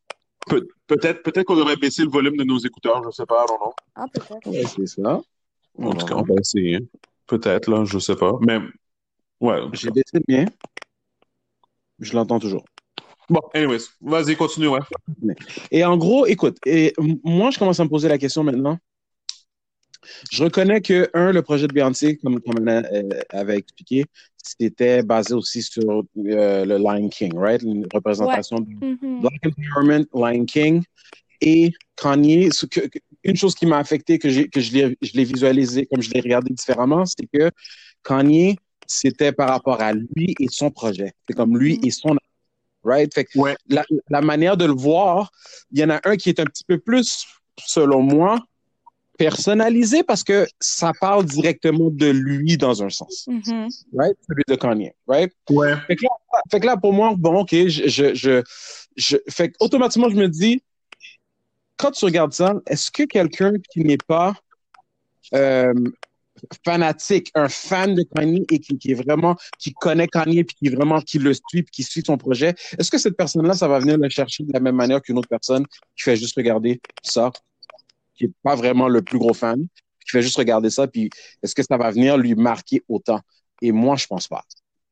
Pe- 0.46 0.66
peut-être, 0.87 1.22
peut-être 1.22 1.46
qu'on 1.46 1.57
devrait 1.57 1.76
baisser 1.76 2.02
le 2.02 2.11
volume 2.11 2.37
de 2.37 2.44
nos 2.44 2.59
écouteurs, 2.59 3.02
je 3.05 3.11
sais 3.11 3.26
pas, 3.26 3.44
non, 3.48 3.59
non. 3.64 3.72
Ah, 3.94 4.07
peut-être. 4.12 4.50
Ouais, 4.50 4.64
c'est 4.64 4.87
ça. 4.87 5.20
En 5.78 5.90
tout 5.94 6.07
cas, 6.07 6.14
on 6.16 6.22
va 6.22 6.35
essayer. 6.40 6.81
Peut-être, 7.26 7.70
là, 7.70 7.85
je 7.85 7.98
sais 7.98 8.16
pas. 8.16 8.33
Mais, 8.40 8.59
ouais. 9.40 9.61
J'ai 9.72 9.90
baissé 9.90 10.14
le 10.14 10.22
mien. 10.28 10.44
Je 11.98 12.14
l'entends 12.14 12.40
toujours. 12.40 12.64
Bon, 13.31 13.40
anyways, 13.55 13.85
vas-y, 14.00 14.37
continue, 14.37 14.68
ouais. 14.68 14.81
Et 15.70 15.85
en 15.85 15.96
gros, 15.96 16.26
écoute, 16.26 16.59
et 16.66 16.92
moi, 17.24 17.50
je 17.50 17.59
commence 17.59 17.78
à 17.81 17.85
me 17.85 17.88
poser 17.88 18.09
la 18.09 18.18
question 18.18 18.42
maintenant. 18.42 18.78
Je 20.30 20.44
reconnais 20.44 20.80
que, 20.80 21.08
un, 21.14 21.32
le 21.32 21.42
projet 21.42 21.66
de 21.68 21.72
Beyoncé, 21.72 22.16
comme, 22.18 22.40
comme 22.40 22.66
euh, 22.68 22.82
avait 23.30 23.56
expliqué, 23.58 24.04
c'était 24.36 25.02
basé 25.02 25.34
aussi 25.34 25.62
sur 25.62 25.82
euh, 25.90 26.64
le 26.64 26.76
Lion 26.78 27.08
King, 27.08 27.32
right? 27.36 27.62
Une 27.62 27.86
représentation 27.92 28.60
du 28.60 28.74
Mhm. 28.76 29.20
Black 29.20 29.34
Empowerment, 29.46 30.06
Lion 30.14 30.44
King 30.44 30.82
et 31.40 31.72
Kanye. 31.96 32.50
Ce 32.50 32.66
que, 32.66 32.80
que- 32.80 32.98
une 33.24 33.36
chose 33.36 33.54
qui 33.54 33.66
m'a 33.66 33.78
affecté, 33.78 34.18
que, 34.18 34.28
que 34.48 34.60
je, 34.60 34.72
l'ai, 34.72 34.96
je 35.00 35.12
l'ai 35.14 35.24
visualisé, 35.24 35.86
comme 35.86 36.02
je 36.02 36.10
l'ai 36.10 36.20
regardé 36.20 36.52
différemment, 36.52 37.04
c'est 37.06 37.26
que 37.32 37.50
Kanye, 38.02 38.56
c'était 38.86 39.30
par 39.32 39.48
rapport 39.50 39.80
à 39.80 39.92
lui 39.92 40.34
et 40.40 40.48
son 40.50 40.70
projet. 40.70 41.12
C'est 41.28 41.36
comme 41.36 41.56
lui 41.56 41.74
Mhm. 41.78 41.84
et 41.84 41.90
son 41.90 42.16
right? 42.84 43.14
Fait 43.14 43.24
que 43.24 43.38
Ouais. 43.38 43.56
la, 43.68 43.84
la 44.10 44.20
manière 44.20 44.56
de 44.56 44.64
le 44.64 44.72
voir, 44.72 45.30
il 45.70 45.78
y 45.78 45.84
en 45.84 45.90
a 45.90 46.00
un 46.04 46.16
qui 46.16 46.30
est 46.30 46.40
un 46.40 46.44
petit 46.46 46.64
peu 46.64 46.78
plus, 46.78 47.24
selon 47.64 48.02
moi, 48.02 48.40
personnalisé 49.18 50.03
parce 50.03 50.25
que 50.25 50.46
ça 50.61 50.92
parle 51.01 51.25
directement 51.25 51.90
de 51.90 52.07
lui 52.07 52.57
dans 52.57 52.83
un 52.83 52.88
sens, 52.88 53.27
Mhm. 53.29 53.68
right? 53.94 54.16
Celui 54.29 54.42
de 54.48 54.55
Kanye, 54.57 54.92
right? 55.07 55.33
Ouais. 55.51 55.75
Fait 55.87 55.96
que 55.96 56.05
là, 56.05 56.11
fait 56.51 56.61
que 56.61 56.66
là, 56.66 56.77
pour 56.77 56.92
moi, 56.92 57.14
bon, 57.16 57.40
ok, 57.40 57.51
je, 57.53 57.88
je, 57.88 58.14
je, 58.14 58.42
je 58.96 59.16
fait 59.29 59.51
que 59.51 59.57
automatiquement, 59.61 60.09
je 60.09 60.16
me 60.16 60.29
dis, 60.29 60.62
quand 61.77 61.90
tu 61.90 62.05
regardes 62.05 62.33
ça, 62.33 62.55
est-ce 62.66 62.90
que 62.90 63.03
quelqu'un 63.05 63.53
qui 63.72 63.81
n'est 63.85 63.98
pas 63.98 64.35
euh, 65.35 65.72
fanatique, 66.64 67.31
un 67.35 67.48
fan 67.48 67.94
de 67.94 68.03
Kanye 68.03 68.44
et 68.51 68.59
qui, 68.59 68.79
qui 68.79 68.90
est 68.92 68.94
vraiment, 68.94 69.37
qui 69.59 69.72
connaît 69.75 70.09
Kanye 70.09 70.44
puis 70.44 70.57
qui 70.57 70.66
est 70.68 70.75
vraiment, 70.75 71.01
qui 71.01 71.18
le 71.18 71.33
suit 71.35 71.62
puis 71.62 71.70
qui 71.70 71.83
suit 71.83 72.03
son 72.05 72.16
projet, 72.16 72.55
est-ce 72.79 72.90
que 72.90 72.98
cette 72.98 73.16
personne-là, 73.16 73.55
ça 73.55 73.68
va 73.68 73.79
venir 73.79 73.98
le 73.98 74.09
chercher 74.09 74.42
de 74.44 74.53
la 74.53 74.61
même 74.61 74.75
manière 74.77 75.01
qu'une 75.03 75.18
autre 75.18 75.29
personne 75.29 75.66
qui 75.66 76.03
fait 76.03 76.16
juste 76.16 76.35
regarder 76.37 76.81
ça, 77.03 77.31
qui 78.22 78.26
est 78.26 78.35
pas 78.42 78.54
vraiment 78.54 78.88
le 78.88 79.02
plus 79.02 79.18
gros 79.18 79.35
fan, 79.35 79.61
qui 79.61 80.11
fait 80.11 80.22
juste 80.22 80.37
regarder 80.37 80.70
ça 80.70 80.87
puis 80.87 81.11
est-ce 81.42 81.54
que 81.54 81.62
ça 81.62 81.76
va 81.76 81.90
venir 81.90 82.16
lui 82.16 82.35
marquer 82.35 82.82
autant? 82.88 83.20
Et 83.61 83.72
moi, 83.72 83.96
je 83.96 84.06
pense 84.06 84.28
pas. 84.28 84.42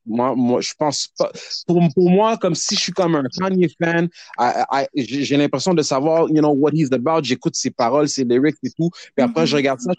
Moi, 0.07 0.35
moi, 0.35 0.61
je 0.61 0.73
pense 0.79 1.09
pas. 1.19 1.31
Pour, 1.66 1.81
pour 1.95 2.11
moi, 2.11 2.37
comme 2.38 2.55
si 2.55 2.75
je 2.75 2.81
suis 2.81 2.93
comme 2.93 3.14
un 3.14 3.25
Kanye 3.38 3.69
fan, 3.81 4.09
j'ai 4.95 5.37
l'impression 5.37 5.75
de 5.75 5.83
savoir, 5.83 6.29
you 6.29 6.38
know, 6.38 6.53
what 6.53 6.71
he's 6.73 6.90
about. 6.93 7.23
J'écoute 7.23 7.55
ses 7.55 7.71
paroles, 7.71 8.09
ses 8.09 8.25
lyrics 8.25 8.57
et 8.62 8.71
tout. 8.71 8.90
Puis 9.14 9.25
après, 9.25 9.47
je 9.47 9.57
regarde 9.57 9.81
ça. 9.81 9.93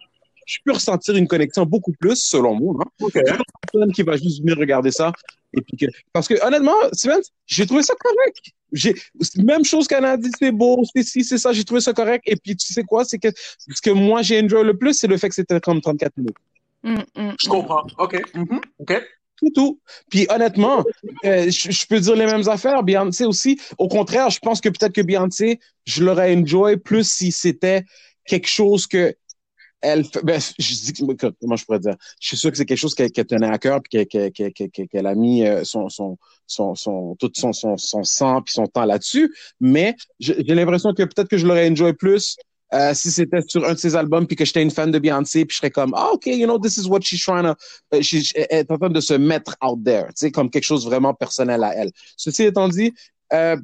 Je 0.46 0.58
peux 0.66 0.74
ressentir 0.74 1.16
une 1.16 1.28
connexion 1.28 1.66
beaucoup 1.66 1.94
plus, 1.94 2.16
selon 2.16 2.56
moi. 2.56 2.76
Hein? 2.80 2.90
OK. 3.02 3.14
personne 3.62 3.92
qui 3.94 4.02
va 4.02 4.18
juste 4.18 4.42
venir 4.42 4.58
regarder 4.58 4.92
ça. 4.92 5.12
Et 5.54 5.62
puis 5.62 5.78
que, 5.78 5.86
parce 6.12 6.28
que 6.28 6.46
honnêtement, 6.46 6.76
Steven, 6.94 7.22
j'ai 7.46 7.66
trouvé 7.66 7.84
ça 7.84 7.94
correct. 8.00 8.52
J'ai 8.72 8.96
même 9.38 9.66
chose 9.66 9.88
qu'elle 9.88 10.06
a 10.06 10.18
dit, 10.18 10.32
c'est 10.40 10.52
beau, 10.52 10.84
c'est 10.94 11.04
ci, 11.04 11.24
c'est 11.24 11.38
ça, 11.38 11.52
j'ai 11.54 11.64
trouvé 11.64 11.82
ça 11.82 11.94
correct. 11.94 12.24
Et 12.26 12.36
puis 12.36 12.56
tu 12.56 12.72
sais 12.72 12.84
quoi, 12.84 13.06
c'est 13.06 13.20
que 13.20 13.30
ce 13.36 13.82
que 13.82 13.92
moi 13.92 14.22
j'ai 14.22 14.42
enjoy 14.42 14.64
le 14.64 14.78
plus, 14.78 14.94
c'est 14.94 15.08
le 15.08 15.18
fait 15.18 15.30
que 15.30 15.36
c'était 15.36 15.60
comme 15.60 15.82
34 15.82 16.18
minutes. 16.18 16.36
Mm, 16.84 16.96
mm, 16.96 17.36
Je 17.40 17.48
mm. 17.48 17.52
comprends. 17.52 17.84
OK. 17.98 18.22
Mhm. 18.36 18.62
OK. 18.80 18.94
C'est 19.44 19.54
tout. 19.54 19.80
Puis 20.10 20.28
honnêtement, 20.30 20.84
euh, 21.26 21.50
je, 21.50 21.72
je 21.72 21.88
peux 21.88 22.00
dire 22.00 22.16
les 22.16 22.28
mêmes 22.28 22.48
affaires. 22.48 22.84
Beyoncé 22.84 23.26
aussi. 23.26 23.60
Au 23.80 23.88
contraire, 23.88 24.30
je 24.30 24.40
pense 24.40 24.62
que 24.62 24.70
peut-être 24.70 24.94
que 24.94 25.02
Beyoncé, 25.02 25.60
je 25.86 26.04
l'aurais 26.04 26.36
enjoy 26.36 26.78
plus 26.78 27.10
si 27.10 27.32
c'était 27.32 27.84
quelque 28.26 28.48
chose 28.48 28.86
que 28.86 29.16
elle 29.82 30.06
ben, 30.24 30.40
je 30.60 30.74
dis 30.74 30.94
comment 30.94 31.56
je 31.56 31.66
pourrais 31.66 31.80
dire? 31.80 31.96
Je 32.20 32.28
suis 32.28 32.38
sûr 32.38 32.52
que 32.52 32.58
c'est 32.58 32.66
quelque 32.66 32.78
chose 32.78 32.96
qu'elle 32.96 33.12
qu'elle 33.12 33.26
tenait 33.26 33.48
à 33.48 33.58
cœur 33.58 33.82
puis 33.82 34.06
qu'elle 34.08 34.32
qu'elle- 34.32 34.52
qu'elle 34.88 35.08
a 35.08 35.16
mis 35.16 35.46
euh, 35.46 35.64
son 35.64 35.90
son 35.90 36.18
son 36.48 36.76
son 36.76 37.16
tout 37.20 37.32
son 37.36 37.52
son 37.54 38.04
sang 38.04 38.42
puis 38.42 38.54
son 38.54 38.68
temps 38.68 38.86
là-dessus. 38.86 39.34
Mais 39.60 39.96
j'ai 40.20 40.36
l'impression 40.44 40.94
que 40.94 41.04
peut-être 41.04 41.28
que 41.30 41.38
je 41.38 41.46
l'aurais 41.48 41.70
enjoy 41.70 41.94
plus 41.94 42.38
euh, 42.74 42.94
si 42.94 43.12
c'était 43.12 43.42
sur 43.46 43.66
un 43.68 43.74
de 43.74 43.78
ses 43.80 43.96
albums 43.96 44.26
puis 44.26 44.36
que 44.38 44.46
j'étais 44.46 44.62
une 44.64 44.72
fan 44.72 44.92
de 44.92 45.00
Beyoncé 45.00 45.44
puis 45.46 45.54
je 45.56 45.58
serais 45.58 45.72
comme 45.72 45.94
ah 45.96 46.10
ok 46.14 46.28
you 46.28 46.46
know 46.46 46.58
this 46.58 46.78
is 46.78 46.88
what 46.88 47.02
she's 47.02 47.22
trying 47.22 47.44
to 47.44 47.54
euh, 47.94 48.02
she's- 48.02 48.32
elle 48.36 48.60
est 48.60 48.72
en 48.72 48.78
train 48.78 48.90
de 48.90 49.02
se 49.02 49.14
mettre 49.14 49.56
out 49.62 49.84
there 49.84 50.06
tu 50.08 50.14
sais 50.16 50.32
comme 50.32 50.50
quelque 50.50 50.64
chose 50.64 50.86
vraiment 50.86 51.14
personnel 51.14 51.64
à 51.64 51.76
elle. 51.76 51.92
Ceci 52.16 52.44
étant 52.44 52.70
dit 52.70 52.94
euh, 53.34 53.58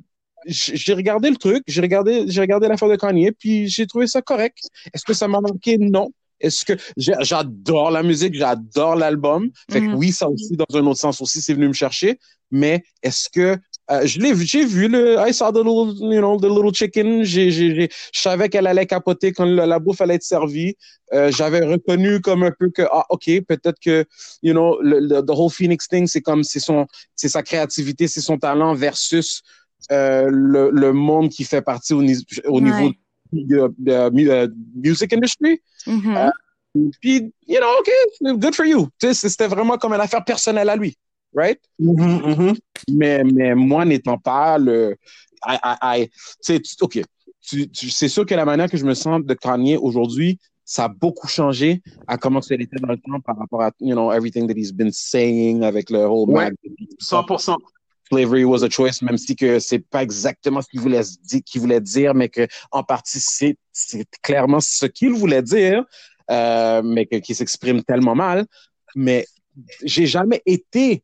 j'ai 0.45 0.93
regardé 0.93 1.29
le 1.29 1.35
truc, 1.35 1.63
j'ai 1.67 1.81
regardé, 1.81 2.25
j'ai 2.27 2.41
regardé 2.41 2.67
l'affaire 2.67 2.89
de 2.89 2.95
Kanye, 2.95 3.31
puis 3.31 3.67
j'ai 3.67 3.87
trouvé 3.87 4.07
ça 4.07 4.21
correct. 4.21 4.59
Est-ce 4.93 5.03
que 5.03 5.13
ça 5.13 5.27
m'a 5.27 5.41
manqué? 5.41 5.77
Non. 5.77 6.09
Est-ce 6.39 6.63
que 6.65 6.73
j'adore 6.95 7.89
la 7.89 8.03
musique, 8.03 8.35
j'adore 8.35 8.95
l'album. 8.95 9.49
Fait 9.71 9.81
que 9.81 9.87
Mhm. 9.87 9.95
oui, 9.95 10.11
ça 10.11 10.29
aussi, 10.29 10.55
dans 10.55 10.77
un 10.77 10.85
autre 10.85 10.99
sens 10.99 11.19
aussi, 11.21 11.41
c'est 11.41 11.53
venu 11.55 11.67
me 11.67 11.73
chercher. 11.73 12.19
Mais 12.51 12.83
est-ce 13.03 13.29
que 13.29 13.57
euh, 13.89 14.05
je 14.05 14.19
l'ai 14.19 14.33
vu, 14.33 14.45
j'ai 14.45 14.65
vu 14.65 14.87
le 14.89 15.15
I 15.17 15.33
saw 15.33 15.51
the 15.51 15.57
little, 15.57 15.95
you 16.13 16.19
know, 16.19 16.37
the 16.37 16.43
little 16.45 16.73
chicken. 16.73 17.23
J'ai, 17.23 17.49
j'ai, 17.51 17.73
j'ai- 17.73 17.89
je 18.13 18.19
savais 18.19 18.49
qu'elle 18.49 18.67
allait 18.67 18.85
capoter 18.85 19.31
quand 19.31 19.45
la, 19.45 19.65
la 19.65 19.79
bouffe 19.79 20.01
allait 20.01 20.15
être 20.15 20.23
servie. 20.23 20.75
Euh, 21.13 21.31
j'avais 21.31 21.65
reconnu 21.65 22.19
comme 22.21 22.43
un 22.43 22.51
peu 22.51 22.69
que 22.69 22.83
ah 22.91 23.05
ok, 23.09 23.25
peut-être 23.47 23.79
que 23.79 24.05
you 24.43 24.51
know, 24.53 24.77
le, 24.81 24.99
le- 24.99 25.21
the 25.25 25.29
whole 25.31 25.49
Phoenix 25.49 25.87
thing, 25.87 26.05
c'est 26.05 26.21
comme 26.21 26.43
c'est 26.43 26.59
son, 26.59 26.85
c'est 27.15 27.29
sa 27.29 27.41
créativité, 27.43 28.07
c'est 28.09 28.21
son 28.21 28.37
talent 28.37 28.73
versus 28.75 29.41
euh, 29.91 30.29
le, 30.31 30.69
le 30.71 30.93
monde 30.93 31.29
qui 31.29 31.43
fait 31.43 31.61
partie 31.61 31.93
au, 31.93 32.01
ni- 32.01 32.25
au 32.45 32.59
niveau 32.61 32.85
Ouais. 32.87 32.97
de, 33.33 33.73
de, 33.77 34.09
mu- 34.11 34.29
euh, 34.29 34.47
music 34.75 35.13
industry. 35.13 35.61
Euh, 35.87 36.29
Puis, 37.01 37.31
you 37.47 37.57
know, 37.59 37.67
OK, 37.79 38.37
good 38.39 38.53
for 38.55 38.65
you. 38.65 38.87
Tu 38.99 39.13
sais, 39.13 39.29
C'était 39.29 39.47
vraiment 39.47 39.77
comme 39.77 39.93
une 39.93 40.01
affaire 40.01 40.23
personnelle 40.23 40.69
à 40.69 40.75
lui, 40.75 40.95
right? 41.35 41.59
Mhm, 41.79 42.21
mhm. 42.25 42.55
Mais, 42.91 43.23
mais 43.23 43.55
moi, 43.55 43.85
n'étant 43.85 44.17
pas 44.17 44.57
le... 44.57 44.95
I, 45.45 45.57
I, 45.63 45.75
I- 46.03 46.07
tu 46.09 46.13
sais, 46.41 46.59
tu- 46.59 46.75
OK, 46.81 47.01
Tu- 47.41 47.69
tu- 47.69 47.89
c'est 47.89 48.09
sûr 48.09 48.25
que 48.25 48.35
la 48.35 48.43
manière 48.43 48.69
que 48.69 48.75
je 48.77 48.85
me 48.85 48.93
sens 48.93 49.23
de 49.23 49.33
Kanye 49.33 49.77
aujourd'hui, 49.77 50.37
ça 50.65 50.85
a 50.85 50.87
beaucoup 50.89 51.27
changé 51.29 51.81
à 52.07 52.17
comment 52.17 52.41
ça 52.41 52.55
était 52.55 52.75
dans 52.81 52.89
le 52.89 52.97
temps 52.97 53.21
par 53.21 53.37
rapport 53.37 53.61
à, 53.61 53.71
you 53.79 53.93
know, 53.95 54.11
everything 54.11 54.47
that 54.47 54.55
he's 54.57 54.73
been 54.73 54.91
saying 54.91 55.63
avec 55.63 55.89
le 55.89 55.99
whole 56.05 56.29
Ouais. 56.29 56.45
mag- 56.49 56.55
100%. 56.99 57.55
Slavery 58.09 58.43
was 58.45 58.63
a 58.63 58.69
choice, 58.69 59.01
même 59.01 59.17
si 59.17 59.35
que 59.35 59.59
c'est 59.59 59.79
pas 59.79 60.03
exactement 60.03 60.61
ce 60.61 60.67
qu'il 60.69 60.79
voulait 60.79 61.01
dire, 61.23 61.41
qu'il 61.45 61.61
voulait 61.61 61.81
dire, 61.81 62.13
mais 62.13 62.29
que 62.29 62.47
en 62.71 62.83
partie 62.83 63.19
c'est 63.19 63.57
clairement 64.21 64.59
ce 64.59 64.85
qu'il 64.85 65.13
voulait 65.13 65.41
dire, 65.43 65.83
euh, 66.31 66.81
mais 66.83 67.05
que 67.05 67.17
qui 67.17 67.35
s'exprime 67.35 67.83
tellement 67.83 68.15
mal. 68.15 68.45
Mais 68.95 69.25
j'ai 69.83 70.05
jamais 70.05 70.41
été 70.45 71.03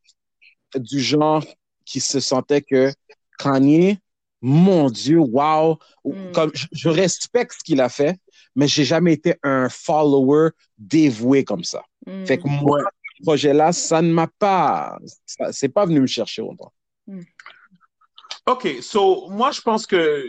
du 0.76 1.00
genre 1.02 1.44
qui 1.86 2.00
se 2.00 2.20
sentait 2.20 2.62
que 2.62 2.92
Kanye, 3.38 3.98
mon 4.42 4.90
Dieu, 4.90 5.20
wow, 5.20 5.78
Mm. 6.06 6.32
comme 6.34 6.52
je, 6.54 6.68
je 6.72 6.90
respecte 6.90 7.54
ce 7.60 7.64
qu'il 7.64 7.80
a 7.80 7.88
fait, 7.90 8.18
mais 8.56 8.68
j'ai 8.68 8.84
jamais 8.84 9.14
été 9.14 9.36
un 9.44 9.70
follower 9.70 10.50
dévoué 10.78 11.44
comme 11.46 11.64
ça. 11.64 11.82
Mm. 12.06 12.26
Fait 12.26 12.38
que 12.38 12.48
moi, 12.48 12.80
ce 13.18 13.24
projet-là, 13.24 13.72
ça 13.72 14.02
ne 14.02 14.12
m'a 14.12 14.28
pas, 14.40 14.98
ça- 15.26 15.52
c'est 15.54 15.70
pas 15.70 15.86
venu 15.86 16.02
me 16.02 16.08
chercher 16.08 16.42
autant. 16.42 16.72
OK, 18.46 18.82
so 18.82 19.30
moi 19.30 19.52
je 19.52 19.62
pense 19.62 19.88
que 19.88 20.26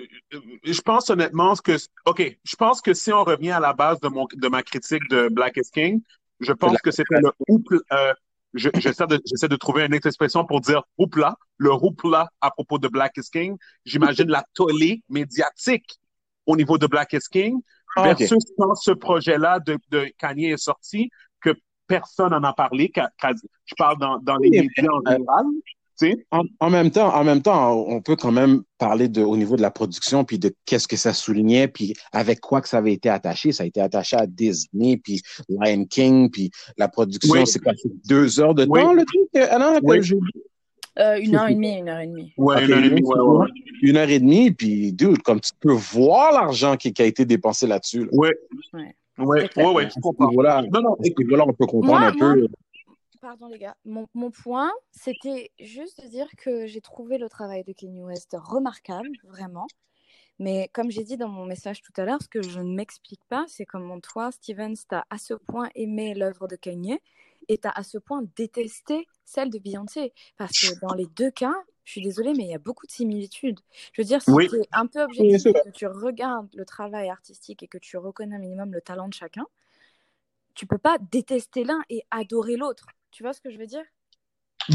je 0.62 0.80
pense 0.82 1.10
honnêtement 1.10 1.54
que 1.56 1.76
OK, 2.06 2.38
je 2.44 2.56
pense 2.56 2.80
que 2.80 2.94
si 2.94 3.12
on 3.12 3.24
revient 3.24 3.50
à 3.50 3.60
la 3.60 3.72
base 3.72 3.98
de 4.00 4.08
mon 4.08 4.26
de 4.32 4.48
ma 4.48 4.62
critique 4.62 5.02
de 5.10 5.28
Black 5.28 5.56
is 5.56 5.70
King, 5.72 6.00
je 6.40 6.52
pense 6.52 6.80
que 6.80 6.90
c'était 6.92 7.20
le 7.20 7.30
houpla 7.48 7.78
euh, 7.92 8.14
je- 8.54 8.70
j'essaie 8.76 9.06
de 9.08 9.20
j'essaie 9.26 9.48
de 9.48 9.56
trouver 9.56 9.84
une 9.84 9.94
expression 9.94 10.44
pour 10.44 10.60
dire 10.60 10.82
houpla, 10.96 11.34
le 11.58 11.72
houpla 11.72 12.28
à 12.40 12.50
propos 12.52 12.78
de 12.78 12.86
Black 12.86 13.16
is 13.16 13.28
King. 13.32 13.56
J'imagine 13.84 14.28
la 14.28 14.44
tollée 14.54 15.02
médiatique 15.08 15.98
au 16.46 16.56
niveau 16.56 16.78
de 16.78 16.86
Black 16.86 17.14
is 17.14 17.26
King 17.30 17.60
Ah, 17.96 18.04
versus 18.04 18.44
quand 18.56 18.74
ce 18.76 18.92
projet-là 18.92 19.58
de, 19.58 19.76
de 19.90 20.08
Kanye 20.18 20.50
est 20.52 20.56
sorti 20.56 21.10
que 21.40 21.50
personne 21.88 22.30
n'en 22.30 22.44
a 22.44 22.52
parlé, 22.52 22.92
je 22.94 23.74
parle 23.76 23.98
dans, 23.98 24.18
dans 24.18 24.36
les 24.36 24.50
médias 24.50 24.92
en 24.92 25.00
euh, 25.06 25.16
général. 25.16 25.46
En, 26.30 26.42
en 26.60 26.70
même 26.70 26.90
temps, 26.90 27.14
en 27.14 27.24
même 27.24 27.40
temps, 27.42 27.72
on 27.88 28.00
peut 28.00 28.16
quand 28.16 28.32
même 28.32 28.62
parler 28.78 29.08
de, 29.08 29.22
au 29.22 29.36
niveau 29.36 29.56
de 29.56 29.62
la 29.62 29.70
production, 29.70 30.24
puis 30.24 30.38
de 30.38 30.52
qu'est-ce 30.66 30.88
que 30.88 30.96
ça 30.96 31.12
soulignait, 31.12 31.68
puis 31.68 31.94
avec 32.12 32.40
quoi 32.40 32.60
que 32.60 32.68
ça 32.68 32.78
avait 32.78 32.92
été 32.92 33.08
attaché. 33.08 33.52
Ça 33.52 33.62
a 33.62 33.66
été 33.66 33.80
attaché 33.80 34.16
à 34.16 34.26
Disney, 34.26 34.96
puis 34.96 35.22
Lion 35.48 35.84
King, 35.84 36.30
puis 36.30 36.50
la 36.76 36.88
production, 36.88 37.32
Oui. 37.34 37.46
c'est 37.46 37.60
quoi, 37.62 37.72
deux 38.08 38.40
heures 38.40 38.54
de 38.54 38.66
Oui. 38.68 38.80
temps, 38.80 38.92
le 38.92 39.04
truc? 39.04 39.28
Ah 39.50 39.58
non, 39.58 39.78
Oui. 39.82 39.98
j'ai- 40.02 40.18
Euh, 40.96 41.18
une 41.20 41.34
heure 41.34 41.48
et 41.48 41.54
demie, 41.54 41.78
une 41.78 41.88
heure 41.88 41.98
et 42.00 42.06
demie. 42.06 42.32
Ouais, 42.36 42.64
une 42.64 42.70
heure 42.72 42.78
et 42.84 42.88
demie, 42.88 43.02
ouais, 43.02 43.20
ouais, 43.20 43.46
une 43.82 43.96
heure 43.96 44.08
et 44.08 44.20
demie, 44.20 44.52
puis 44.52 44.92
dude, 44.92 45.22
comme 45.22 45.40
tu 45.40 45.50
peux 45.58 45.72
voir 45.72 46.32
l'argent 46.32 46.76
qui, 46.76 46.92
qui 46.92 47.02
a 47.02 47.04
été 47.04 47.24
dépensé 47.24 47.66
là-dessus. 47.66 48.04
Là. 48.04 48.10
Ouais. 48.12 48.32
Ouais. 48.72 48.94
Ouais, 49.56 49.66
ouais, 49.72 49.88
je 49.92 50.00
comprends. 50.00 50.30
Voilà, 50.32 50.62
Non, 50.72 50.82
non, 50.82 50.94
à 50.94 51.04
ce 51.04 51.10
niveau-là, 51.18 51.44
on 51.48 51.52
peut 51.52 51.66
comprendre 51.66 51.98
Moi- 52.00 52.08
un 52.08 52.12
peu. 52.12 52.46
Pardon 53.24 53.46
les 53.46 53.58
gars, 53.58 53.74
mon, 53.86 54.06
mon 54.12 54.30
point, 54.30 54.70
c'était 54.90 55.50
juste 55.58 55.98
de 56.02 56.08
dire 56.08 56.28
que 56.36 56.66
j'ai 56.66 56.82
trouvé 56.82 57.16
le 57.16 57.30
travail 57.30 57.64
de 57.64 57.72
Kanye 57.72 58.02
West 58.02 58.36
remarquable, 58.38 59.08
vraiment. 59.24 59.66
Mais 60.38 60.68
comme 60.74 60.90
j'ai 60.90 61.04
dit 61.04 61.16
dans 61.16 61.30
mon 61.30 61.46
message 61.46 61.80
tout 61.80 61.92
à 61.96 62.04
l'heure, 62.04 62.20
ce 62.20 62.28
que 62.28 62.42
je 62.42 62.60
ne 62.60 62.74
m'explique 62.74 63.24
pas, 63.30 63.46
c'est 63.48 63.64
comment 63.64 63.98
toi, 63.98 64.30
Stevens, 64.30 64.74
t'as 64.86 65.04
à 65.08 65.16
ce 65.16 65.32
point 65.32 65.70
aimé 65.74 66.12
l'œuvre 66.12 66.48
de 66.48 66.56
Kanye 66.56 67.00
et 67.48 67.56
t'as 67.56 67.70
à 67.70 67.82
ce 67.82 67.96
point 67.96 68.24
détesté 68.36 69.06
celle 69.24 69.48
de 69.48 69.58
Beyoncé. 69.58 70.12
Parce 70.36 70.52
que 70.58 70.78
dans 70.86 70.92
les 70.92 71.06
deux 71.06 71.30
cas, 71.30 71.54
je 71.84 71.92
suis 71.92 72.02
désolée, 72.02 72.34
mais 72.34 72.44
il 72.44 72.50
y 72.50 72.54
a 72.54 72.58
beaucoup 72.58 72.86
de 72.86 72.92
similitudes. 72.92 73.58
Je 73.94 74.02
veux 74.02 74.06
dire, 74.06 74.20
si 74.20 74.32
Oui. 74.32 74.48
tu 74.50 74.56
es 74.56 74.68
un 74.72 74.86
peu 74.86 75.02
Oui, 75.18 75.34
objectif, 75.34 75.50
vrai. 75.50 75.62
que 75.64 75.70
tu 75.70 75.86
regardes 75.86 76.54
le 76.54 76.66
travail 76.66 77.08
artistique 77.08 77.62
et 77.62 77.68
que 77.68 77.78
tu 77.78 77.96
reconnais 77.96 78.36
un 78.36 78.40
minimum 78.40 78.70
le 78.70 78.82
talent 78.82 79.08
de 79.08 79.14
chacun, 79.14 79.46
tu 80.54 80.66
peux 80.66 80.78
pas 80.78 80.98
détester 81.10 81.64
l'un 81.64 81.80
et 81.88 82.02
adorer 82.10 82.56
l'autre. 82.56 82.84
Tu 83.14 83.22
vois 83.22 83.32
ce 83.32 83.40
que 83.40 83.50
je 83.50 83.58
veux 83.58 83.66
dire? 83.66 83.84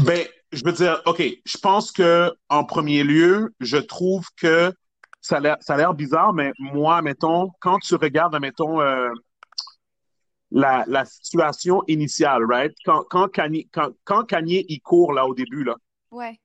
Ben, 0.06 0.26
je 0.50 0.64
veux 0.64 0.72
dire, 0.72 1.02
OK, 1.04 1.22
je 1.44 1.58
pense 1.58 1.92
que 1.92 2.32
en 2.48 2.64
premier 2.64 3.04
lieu, 3.04 3.54
je 3.60 3.76
trouve 3.76 4.26
que 4.40 4.72
ça 5.20 5.36
a 5.36 5.76
l'air, 5.76 5.92
bizarre, 5.92 6.32
mais 6.32 6.52
moi, 6.58 7.02
mettons, 7.02 7.50
quand 7.60 7.78
tu 7.80 7.96
regardes, 7.96 8.40
mettons, 8.40 8.80
euh, 8.80 9.10
la, 10.50 10.84
la 10.88 11.04
situation 11.04 11.82
initiale, 11.86 12.44
right? 12.48 12.72
Quand, 12.86 13.04
quand 13.10 13.28
Kanye, 13.28 13.68
quand, 13.72 13.90
quand 14.04 14.24
Kanye, 14.24 14.64
il 14.70 14.80
court 14.80 15.12
là 15.12 15.26
au 15.26 15.34
début, 15.34 15.64
là, 15.64 15.76
Ouais. 16.10 16.40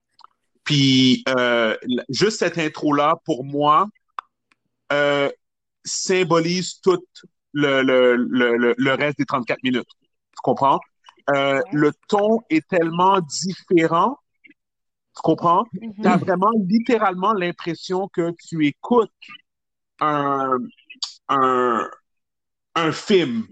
puis 0.65 1.23
euh, 1.29 1.77
juste 2.09 2.39
cette 2.39 2.57
intro-là, 2.57 3.21
pour 3.23 3.45
moi, 3.45 3.87
euh, 4.91 5.29
symbolise 5.85 6.81
tout 6.81 7.01
le, 7.53 7.81
le, 7.83 8.17
le, 8.17 8.57
le, 8.57 8.75
le 8.77 8.93
reste 8.95 9.17
des 9.17 9.25
34 9.25 9.63
minutes. 9.63 9.87
Tu 10.01 10.41
comprends? 10.43 10.81
Euh. 11.33 11.61
Le 11.71 11.91
ton 12.07 12.41
est 12.49 12.67
tellement 12.67 13.19
différent. 13.21 14.17
Tu 15.15 15.21
comprends? 15.23 15.63
Mhm. 15.81 15.93
Tu 16.01 16.07
as 16.07 16.17
vraiment 16.17 16.51
littéralement 16.67 17.33
l'impression 17.33 18.07
que 18.09 18.31
tu 18.47 18.65
écoutes 18.67 19.11
un, 20.01 20.57
un, 21.29 21.89
un 22.75 22.91
film. 22.91 23.47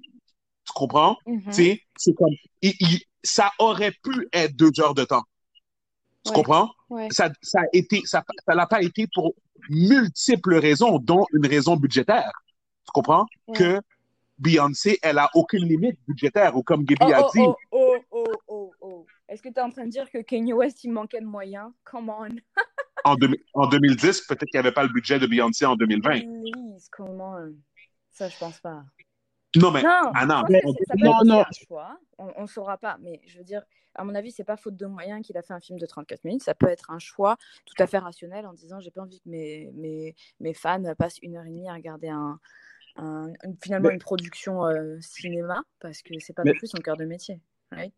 Tu 0.65 0.73
comprends? 0.73 1.17
Tu 1.25 1.51
sais, 1.51 1.81
c'est 1.95 2.13
comme, 2.13 2.33
il- 2.61 2.75
il- 2.79 3.01
ça 3.23 3.51
aurait 3.59 3.93
pu 4.03 4.27
être 4.33 4.55
deux 4.55 4.71
heures 4.79 4.93
de 4.93 5.05
temps. 5.05 5.23
Tu 6.25 6.29
Ouais. 6.31 6.35
comprends? 6.35 6.71
Ouais. 6.89 7.07
Ça, 7.11 7.29
ça 7.41 7.61
a 7.61 7.65
été, 7.73 8.01
ça, 8.05 8.23
ça 8.45 8.55
l'a 8.55 8.67
pas 8.67 8.81
été 8.81 9.07
pour 9.13 9.33
multiples 9.69 10.55
raisons, 10.55 10.99
dont 10.99 11.25
une 11.33 11.47
raison 11.47 11.75
budgétaire. 11.77 12.31
Tu 12.85 12.91
comprends? 12.93 13.25
Ouais. 13.47 13.57
Que 13.57 13.81
Beyoncé, 14.43 14.99
elle 15.01 15.19
a 15.19 15.29
aucune 15.33 15.65
limite 15.65 15.97
budgétaire, 16.07 16.55
ou 16.55 16.63
comme 16.63 16.83
Gaby 16.83 17.05
Oh, 17.05 17.13
a 17.13 17.21
oh, 17.21 17.29
dit, 17.33 17.39
oh, 17.39 17.55
oh, 17.71 17.97
oh, 18.11 18.25
oh, 18.47 18.73
oh. 18.81 19.05
Est-ce 19.29 19.41
que 19.41 19.49
tu 19.49 19.55
es 19.55 19.61
en 19.61 19.69
train 19.69 19.85
de 19.85 19.89
dire 19.89 20.09
que 20.11 20.21
Kanye 20.21 20.53
West, 20.53 20.83
il 20.83 20.91
manquait 20.91 21.21
de 21.21 21.25
moyens? 21.25 21.71
Come 21.85 22.09
on. 22.09 22.27
en, 23.05 23.15
deux- 23.15 23.33
en 23.53 23.67
2010, 23.67 24.21
peut-être 24.21 24.45
qu'il 24.45 24.59
n'y 24.59 24.59
avait 24.59 24.73
pas 24.73 24.83
le 24.83 24.89
budget 24.89 25.17
de 25.17 25.27
Beyoncé 25.27 25.65
en 25.65 25.75
2020. 25.75 26.19
Please, 26.19 26.89
come 26.91 27.21
on. 27.21 27.55
Ça, 28.11 28.27
je 28.27 28.37
pense 28.37 28.59
pas. 28.59 28.83
Non, 29.55 29.71
mais, 29.71 29.81
Non, 29.81 30.11
Anna, 30.13 30.43
non, 30.49 30.57
être 30.57 31.25
non. 31.25 31.39
un 31.39 31.45
choix. 31.65 31.97
On 32.17 32.41
ne 32.41 32.47
saura 32.47 32.77
pas. 32.77 32.97
Mais 32.99 33.21
je 33.25 33.37
veux 33.37 33.43
dire, 33.43 33.63
à 33.95 34.03
mon 34.03 34.13
avis, 34.15 34.31
c'est 34.31 34.43
pas 34.43 34.57
faute 34.57 34.75
de 34.75 34.85
moyens 34.87 35.25
qu'il 35.25 35.37
a 35.37 35.41
fait 35.41 35.53
un 35.53 35.59
film 35.59 35.79
de 35.79 35.85
34 35.85 36.23
minutes. 36.25 36.43
Ça 36.43 36.53
peut 36.53 36.67
être 36.67 36.91
un 36.91 36.99
choix 36.99 37.37
tout 37.65 37.75
à 37.81 37.87
fait 37.87 37.99
rationnel 37.99 38.45
en 38.45 38.53
disant 38.53 38.79
j'ai 38.79 38.91
pas 38.91 39.01
envie 39.01 39.19
que 39.21 39.29
mes, 39.29 39.71
mes, 39.75 40.15
mes 40.39 40.53
fans 40.53 40.83
passent 40.97 41.19
une 41.21 41.37
heure 41.37 41.45
et 41.45 41.49
demie 41.49 41.69
à 41.69 41.73
regarder 41.73 42.09
un, 42.09 42.39
un- 42.95 43.31
finalement 43.61 43.89
Mais- 43.89 43.95
une 43.95 43.99
production 44.01 44.65
euh, 44.65 44.97
cinéma 45.01 45.61
parce 45.79 46.01
que 46.01 46.13
c'est 46.19 46.33
pas 46.33 46.43
Mais- 46.43 46.51
non 46.51 46.57
plus 46.57 46.67
son 46.67 46.77
cœur 46.77 46.97
de 46.97 47.05
métier. 47.05 47.39
right? 47.71 47.93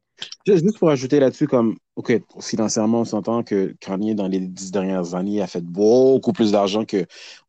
Juste 0.47 0.79
pour 0.79 0.89
ajouter 0.89 1.19
là-dessus, 1.19 1.47
comme, 1.47 1.75
OK, 1.97 2.13
financièrement, 2.39 3.01
on 3.01 3.05
s'entend 3.05 3.43
que 3.43 3.75
Kanye, 3.81 4.15
dans 4.15 4.29
les 4.29 4.39
dix 4.39 4.71
dernières 4.71 5.13
années, 5.13 5.41
a 5.41 5.47
fait 5.47 5.60
beaucoup 5.63 6.31
plus 6.31 6.53
d'argent 6.53 6.86
que 6.86 7.05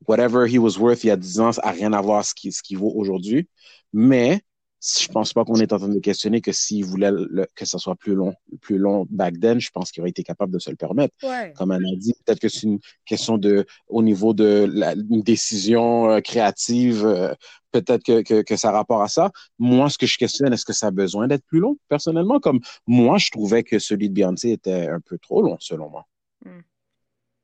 whatever 0.08 0.52
he 0.52 0.58
was 0.58 0.76
worth 0.76 1.04
il 1.04 1.08
y 1.08 1.10
a 1.10 1.16
dix 1.16 1.38
ans, 1.38 1.52
ça 1.52 1.62
n'a 1.64 1.70
rien 1.70 1.92
à 1.92 2.00
voir 2.00 2.24
ce 2.24 2.34
qu'il 2.34 2.52
ce 2.52 2.62
qu'il 2.62 2.78
vaut 2.78 2.92
aujourd'hui. 2.96 3.48
Mais 3.92 4.40
je 4.82 5.08
pense 5.08 5.32
pas 5.32 5.44
qu'on 5.44 5.56
est 5.56 5.72
en 5.72 5.78
train 5.78 5.88
de 5.88 5.98
questionner 5.98 6.40
que 6.40 6.52
s'il 6.52 6.84
voulait 6.84 7.10
le- 7.10 7.46
que 7.54 7.64
ça 7.64 7.78
soit 7.78 7.96
plus 7.96 8.14
long, 8.14 8.34
plus 8.60 8.78
long 8.78 9.06
back 9.10 9.40
then, 9.40 9.58
je 9.60 9.70
pense 9.70 9.90
qu'il 9.90 10.02
aurait 10.02 10.10
été 10.10 10.22
capable 10.22 10.52
de 10.52 10.58
se 10.58 10.70
le 10.70 10.76
permettre. 10.76 11.14
Ouais. 11.22 11.52
Comme 11.56 11.72
elle 11.72 11.84
a 11.84 11.96
dit, 11.96 12.14
peut-être 12.24 12.38
que 12.40 12.48
c'est 12.48 12.62
une 12.64 12.78
question 13.04 13.38
de, 13.38 13.66
au 13.88 14.02
niveau 14.02 14.34
de 14.34 14.68
la, 14.72 14.92
une 14.92 15.22
décision 15.22 16.10
euh, 16.10 16.20
créative, 16.20 17.04
euh, 17.06 17.34
peut-être 17.72 18.02
que, 18.04 18.22
que, 18.22 18.42
que 18.42 18.56
ça 18.56 18.68
a 18.68 18.72
rapport 18.72 19.02
à 19.02 19.08
ça. 19.08 19.30
Moi, 19.58 19.88
ce 19.90 19.98
que 19.98 20.06
je 20.06 20.18
questionne, 20.18 20.52
est-ce 20.52 20.64
que 20.64 20.72
ça 20.72 20.88
a 20.88 20.90
besoin 20.90 21.26
d'être 21.26 21.44
plus 21.46 21.58
long? 21.60 21.76
Personnellement, 21.88 22.38
comme 22.38 22.60
moi, 22.86 23.18
je 23.18 23.30
trouvais 23.30 23.62
que 23.62 23.78
celui 23.78 24.08
de 24.08 24.14
Beyoncé 24.14 24.50
était 24.52 24.88
un 24.88 25.00
peu 25.00 25.18
trop 25.18 25.42
long, 25.42 25.56
selon 25.58 25.88
moi. 25.90 26.06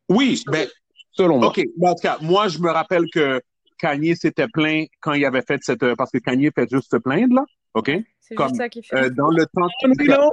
oui, 0.08 0.42
mais 0.50 0.68
Selon 1.14 1.38
moi. 1.38 1.48
OK. 1.48 1.62
Mais 1.78 1.88
en 1.88 1.94
tout 1.94 2.00
cas, 2.02 2.16
moi, 2.22 2.48
je 2.48 2.58
me 2.58 2.70
rappelle 2.70 3.04
que 3.12 3.40
Kanye 3.82 4.14
s'était 4.16 4.46
plaint 4.48 4.88
quand 5.00 5.12
il 5.14 5.24
avait 5.24 5.42
fait 5.42 5.60
cette... 5.62 5.94
Parce 5.96 6.10
que 6.10 6.18
Kanye 6.18 6.50
fait 6.54 6.70
juste 6.70 6.90
se 6.90 6.96
plaindre, 6.96 7.34
là. 7.34 7.44
OK? 7.74 7.90
C'est 8.20 8.34
Comme, 8.36 8.48
juste 8.48 8.60
ça 8.60 8.68
qui 8.68 8.82
fait. 8.82 8.96
Euh, 8.96 9.10
dans 9.10 9.28
le 9.30 9.44
temps 9.46 9.66
qu'il 9.98 10.12
avait... 10.12 10.26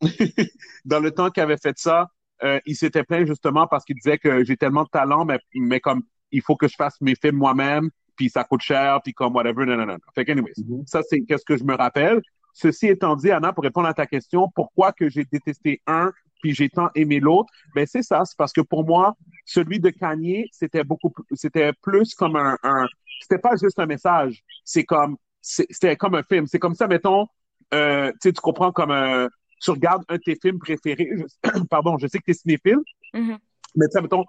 dans 0.84 1.00
le 1.00 1.10
temps 1.12 1.30
qu'il 1.30 1.42
avait 1.42 1.56
fait 1.56 1.78
ça, 1.78 2.10
euh, 2.42 2.58
il 2.66 2.74
s'était 2.76 3.04
plaint 3.04 3.26
justement 3.26 3.66
parce 3.66 3.84
qu'il 3.84 3.96
disait 3.96 4.18
que 4.18 4.44
j'ai 4.44 4.56
tellement 4.56 4.82
de 4.84 4.88
talent, 4.88 5.24
mais, 5.24 5.38
mais 5.54 5.80
comme 5.80 6.02
il 6.32 6.42
faut 6.42 6.56
que 6.56 6.68
je 6.68 6.74
fasse 6.74 7.00
mes 7.00 7.14
films 7.14 7.36
moi-même, 7.36 7.90
puis 8.16 8.28
ça 8.28 8.44
coûte 8.44 8.62
cher, 8.62 9.00
puis 9.02 9.14
comme 9.14 9.34
whatever, 9.34 9.64
non, 9.64 9.76
non, 9.76 9.86
non. 9.86 9.96
Fait 10.14 10.24
que 10.24 10.32
anyways, 10.32 10.52
Mhm. 10.58 10.82
ça 10.86 11.02
c'est 11.08 11.20
qu'est-ce 11.22 11.44
que 11.44 11.56
je 11.56 11.64
me 11.64 11.74
rappelle. 11.74 12.20
Ceci 12.52 12.88
étant 12.88 13.16
dit, 13.16 13.30
Anna, 13.30 13.52
pour 13.52 13.64
répondre 13.64 13.86
à 13.86 13.94
ta 13.94 14.06
question, 14.06 14.50
pourquoi 14.54 14.92
que 14.92 15.08
j'ai 15.08 15.24
détesté 15.24 15.82
un 15.86 16.12
puis 16.46 16.54
j'ai 16.54 16.68
tant 16.68 16.90
aimé 16.94 17.18
l'autre, 17.20 17.50
ben 17.74 17.86
c'est 17.86 18.02
ça, 18.02 18.22
c'est 18.24 18.36
parce 18.36 18.52
que 18.52 18.60
pour 18.60 18.84
moi, 18.86 19.14
celui 19.44 19.80
de 19.80 19.90
Kanye, 19.90 20.46
c'était 20.52 20.84
beaucoup, 20.84 21.10
plus- 21.10 21.24
c'était 21.34 21.72
plus 21.82 22.14
comme 22.14 22.36
un, 22.36 22.56
un 22.62 22.86
c'était 23.20 23.38
pas 23.38 23.56
juste 23.56 23.78
un 23.80 23.86
message, 23.86 24.44
c'est 24.64 24.84
comme, 24.84 25.16
c'était 25.40 25.96
comme 25.96 26.14
un 26.14 26.22
film. 26.22 26.46
C'est 26.46 26.58
comme 26.58 26.74
ça, 26.74 26.86
mettons, 26.86 27.26
euh, 27.74 28.12
tu 28.22 28.32
comprends 28.34 28.70
comme 28.70 28.90
euh, 28.92 29.28
tu 29.60 29.70
regardes 29.70 30.04
un 30.08 30.16
de 30.16 30.20
tes 30.20 30.36
films 30.40 30.58
préférés, 30.58 31.10
je- 31.16 31.64
pardon, 31.70 31.98
je 31.98 32.06
sais 32.06 32.18
que 32.18 32.24
tu 32.24 32.30
es 32.30 32.34
cinéphile, 32.34 32.78
Mhm. 33.14 33.38
mais 33.74 33.86
tu 33.88 34.00
mettons, 34.00 34.24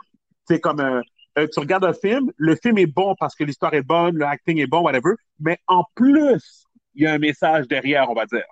c'est 0.48 0.60
comme 0.60 0.80
euh, 0.80 1.02
euh, 1.38 1.48
tu 1.54 1.60
regardes 1.60 1.86
un 1.86 1.94
film, 1.94 2.32
le 2.38 2.56
film 2.56 2.78
est 2.78 2.88
bon 2.88 3.16
parce 3.20 3.36
que 3.36 3.44
l'histoire 3.44 3.74
est 3.74 3.84
bonne, 3.84 4.16
le 4.16 4.26
acting 4.26 4.58
est 4.60 4.68
bon, 4.68 4.82
whatever, 4.82 5.14
mais 5.40 5.60
en 5.68 5.84
plus, 5.96 6.66
il 6.96 7.04
y 7.04 7.08
a 7.08 7.14
un 7.14 7.20
message 7.20 7.68
derrière, 7.68 8.10
on 8.10 8.16
va 8.16 8.26
dire. 8.26 8.46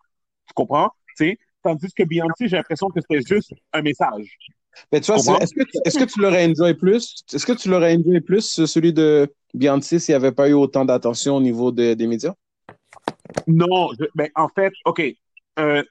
Tu 0.47 0.53
comprends? 0.53 0.91
Tu 1.17 1.25
sais, 1.29 1.39
tandis 1.65 1.91
que 1.93 2.03
Beyoncé, 2.03 2.47
j'ai 2.47 2.57
l'impression 2.57 2.87
que 2.89 2.99
c'était 3.01 3.21
juste 3.27 3.51
un 3.73 3.81
message. 3.81 4.27
Mais 4.91 4.99
tu 5.01 5.11
vois, 5.11 5.17
est-ce 5.41 5.53
que, 5.53 5.63
tu- 5.63 5.77
est-ce 5.85 5.97
que 5.97 6.03
tu 6.03 6.19
l'aurais 6.21 6.45
enjoyé 6.45 6.73
plus? 6.73 7.23
Est-ce 7.33 7.45
que 7.45 7.53
tu 7.53 7.69
l'aurais 7.69 7.97
plus, 8.25 8.65
celui 8.65 8.93
de 8.93 9.31
Beyoncé, 9.53 9.99
s'il 9.99 10.13
n'y 10.13 10.17
avait 10.17 10.31
pas 10.33 10.47
eu 10.49 10.53
autant 10.53 10.85
d'attention 10.85 11.37
au 11.37 11.41
niveau 11.41 11.71
de- 11.71 11.93
des 11.93 12.07
médias? 12.07 12.33
Non, 13.47 13.89
je- 13.99 14.05
ben, 14.15 14.29
en 14.35 14.49
fait, 14.49 14.73
OK. 14.85 15.01
Euh, 15.57 15.81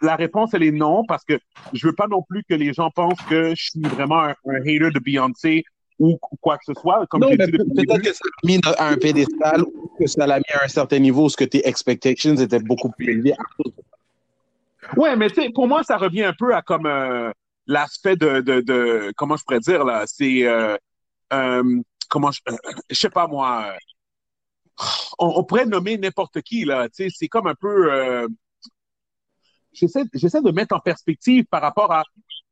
la 0.00 0.16
réponse, 0.16 0.52
elle 0.52 0.64
est 0.64 0.72
non, 0.72 1.04
parce 1.06 1.24
que 1.24 1.38
je 1.72 1.86
veux 1.86 1.94
pas 1.94 2.08
non 2.08 2.22
plus 2.28 2.42
que 2.48 2.54
les 2.54 2.72
gens 2.72 2.90
pensent 2.90 3.20
que 3.30 3.54
je 3.54 3.62
suis 3.70 3.80
vraiment 3.80 4.20
un, 4.20 4.34
un 4.46 4.60
hater 4.62 4.90
de 4.92 4.98
Beyoncé 4.98 5.62
ou 6.00 6.18
quoi 6.40 6.58
que 6.58 6.64
ce 6.66 6.74
soit. 6.74 7.06
Comme 7.06 7.20
non, 7.20 7.28
mais 7.30 7.46
peut-être 7.46 8.02
que 8.02 8.12
ça 8.12 8.24
l'a 8.24 8.48
mis 8.48 8.60
à 8.76 8.88
un 8.88 8.96
pédestal 8.96 9.62
ou 9.62 9.90
que 9.96 10.06
ça 10.08 10.26
l'a 10.26 10.38
mis 10.38 10.52
à 10.54 10.64
un 10.64 10.68
certain 10.68 10.98
niveau 10.98 11.26
où 11.26 11.28
ce 11.28 11.36
que 11.36 11.44
tes 11.44 11.66
expectations 11.68 12.34
étaient 12.34 12.58
beaucoup 12.58 12.90
plus 12.90 13.12
élevées. 13.12 13.34
Ouais, 14.96 15.16
mais 15.16 15.28
tu 15.30 15.42
sais, 15.42 15.50
pour 15.50 15.68
moi, 15.68 15.82
ça 15.82 15.96
revient 15.96 16.24
un 16.24 16.32
peu 16.32 16.54
à 16.54 16.62
comme 16.62 16.86
euh, 16.86 17.30
l'aspect 17.66 18.16
de, 18.16 18.40
de, 18.40 18.60
de, 18.60 19.12
comment 19.16 19.36
je 19.36 19.44
pourrais 19.44 19.60
dire 19.60 19.84
là, 19.84 20.04
c'est, 20.06 20.44
euh, 20.46 20.76
euh, 21.32 21.80
comment 22.08 22.30
je, 22.32 22.40
euh, 22.50 22.56
je 22.90 22.96
sais 22.96 23.10
pas 23.10 23.26
moi, 23.28 23.74
on, 25.18 25.26
on 25.36 25.44
pourrait 25.44 25.66
nommer 25.66 25.98
n'importe 25.98 26.40
qui 26.42 26.64
là, 26.64 26.88
tu 26.88 27.04
sais, 27.04 27.08
c'est 27.14 27.28
comme 27.28 27.46
un 27.46 27.54
peu, 27.54 27.92
euh, 27.92 28.26
j'essaie, 29.72 30.04
j'essaie 30.14 30.42
de 30.42 30.50
mettre 30.50 30.74
en 30.74 30.80
perspective 30.80 31.44
par 31.46 31.62
rapport 31.62 31.92
à 31.92 32.04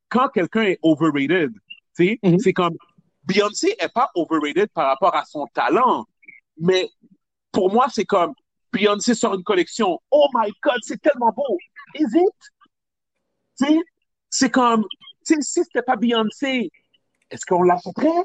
quand 0.08 0.28
quelqu'un 0.28 0.62
est 0.62 0.78
overrated, 0.82 1.52
tu 1.96 2.06
sais, 2.06 2.18
Mhm. 2.22 2.38
c'est 2.38 2.52
comme 2.52 2.76
Beyoncé 3.24 3.74
est 3.78 3.92
pas 3.92 4.10
overrated 4.14 4.68
par 4.74 4.86
rapport 4.88 5.14
à 5.14 5.24
son 5.24 5.46
talent, 5.54 6.06
mais 6.58 6.88
pour 7.52 7.72
moi, 7.72 7.86
c'est 7.90 8.04
comme 8.04 8.34
Beyoncé 8.72 9.14
sort 9.14 9.34
une 9.34 9.44
collection. 9.44 10.00
Oh 10.10 10.28
my 10.34 10.50
God, 10.62 10.78
c'est 10.82 11.00
tellement 11.00 11.32
beau. 11.32 11.58
Is 11.94 12.14
it? 12.14 12.34
Tu 13.58 13.66
sais, 13.66 13.78
c'est 14.30 14.50
comme, 14.50 14.84
si 15.24 15.34
c'était 15.42 15.82
pas 15.82 15.96
Beyoncé, 15.96 16.70
est-ce 17.30 17.44
qu'on 17.46 17.62
l'achèterait? 17.62 18.24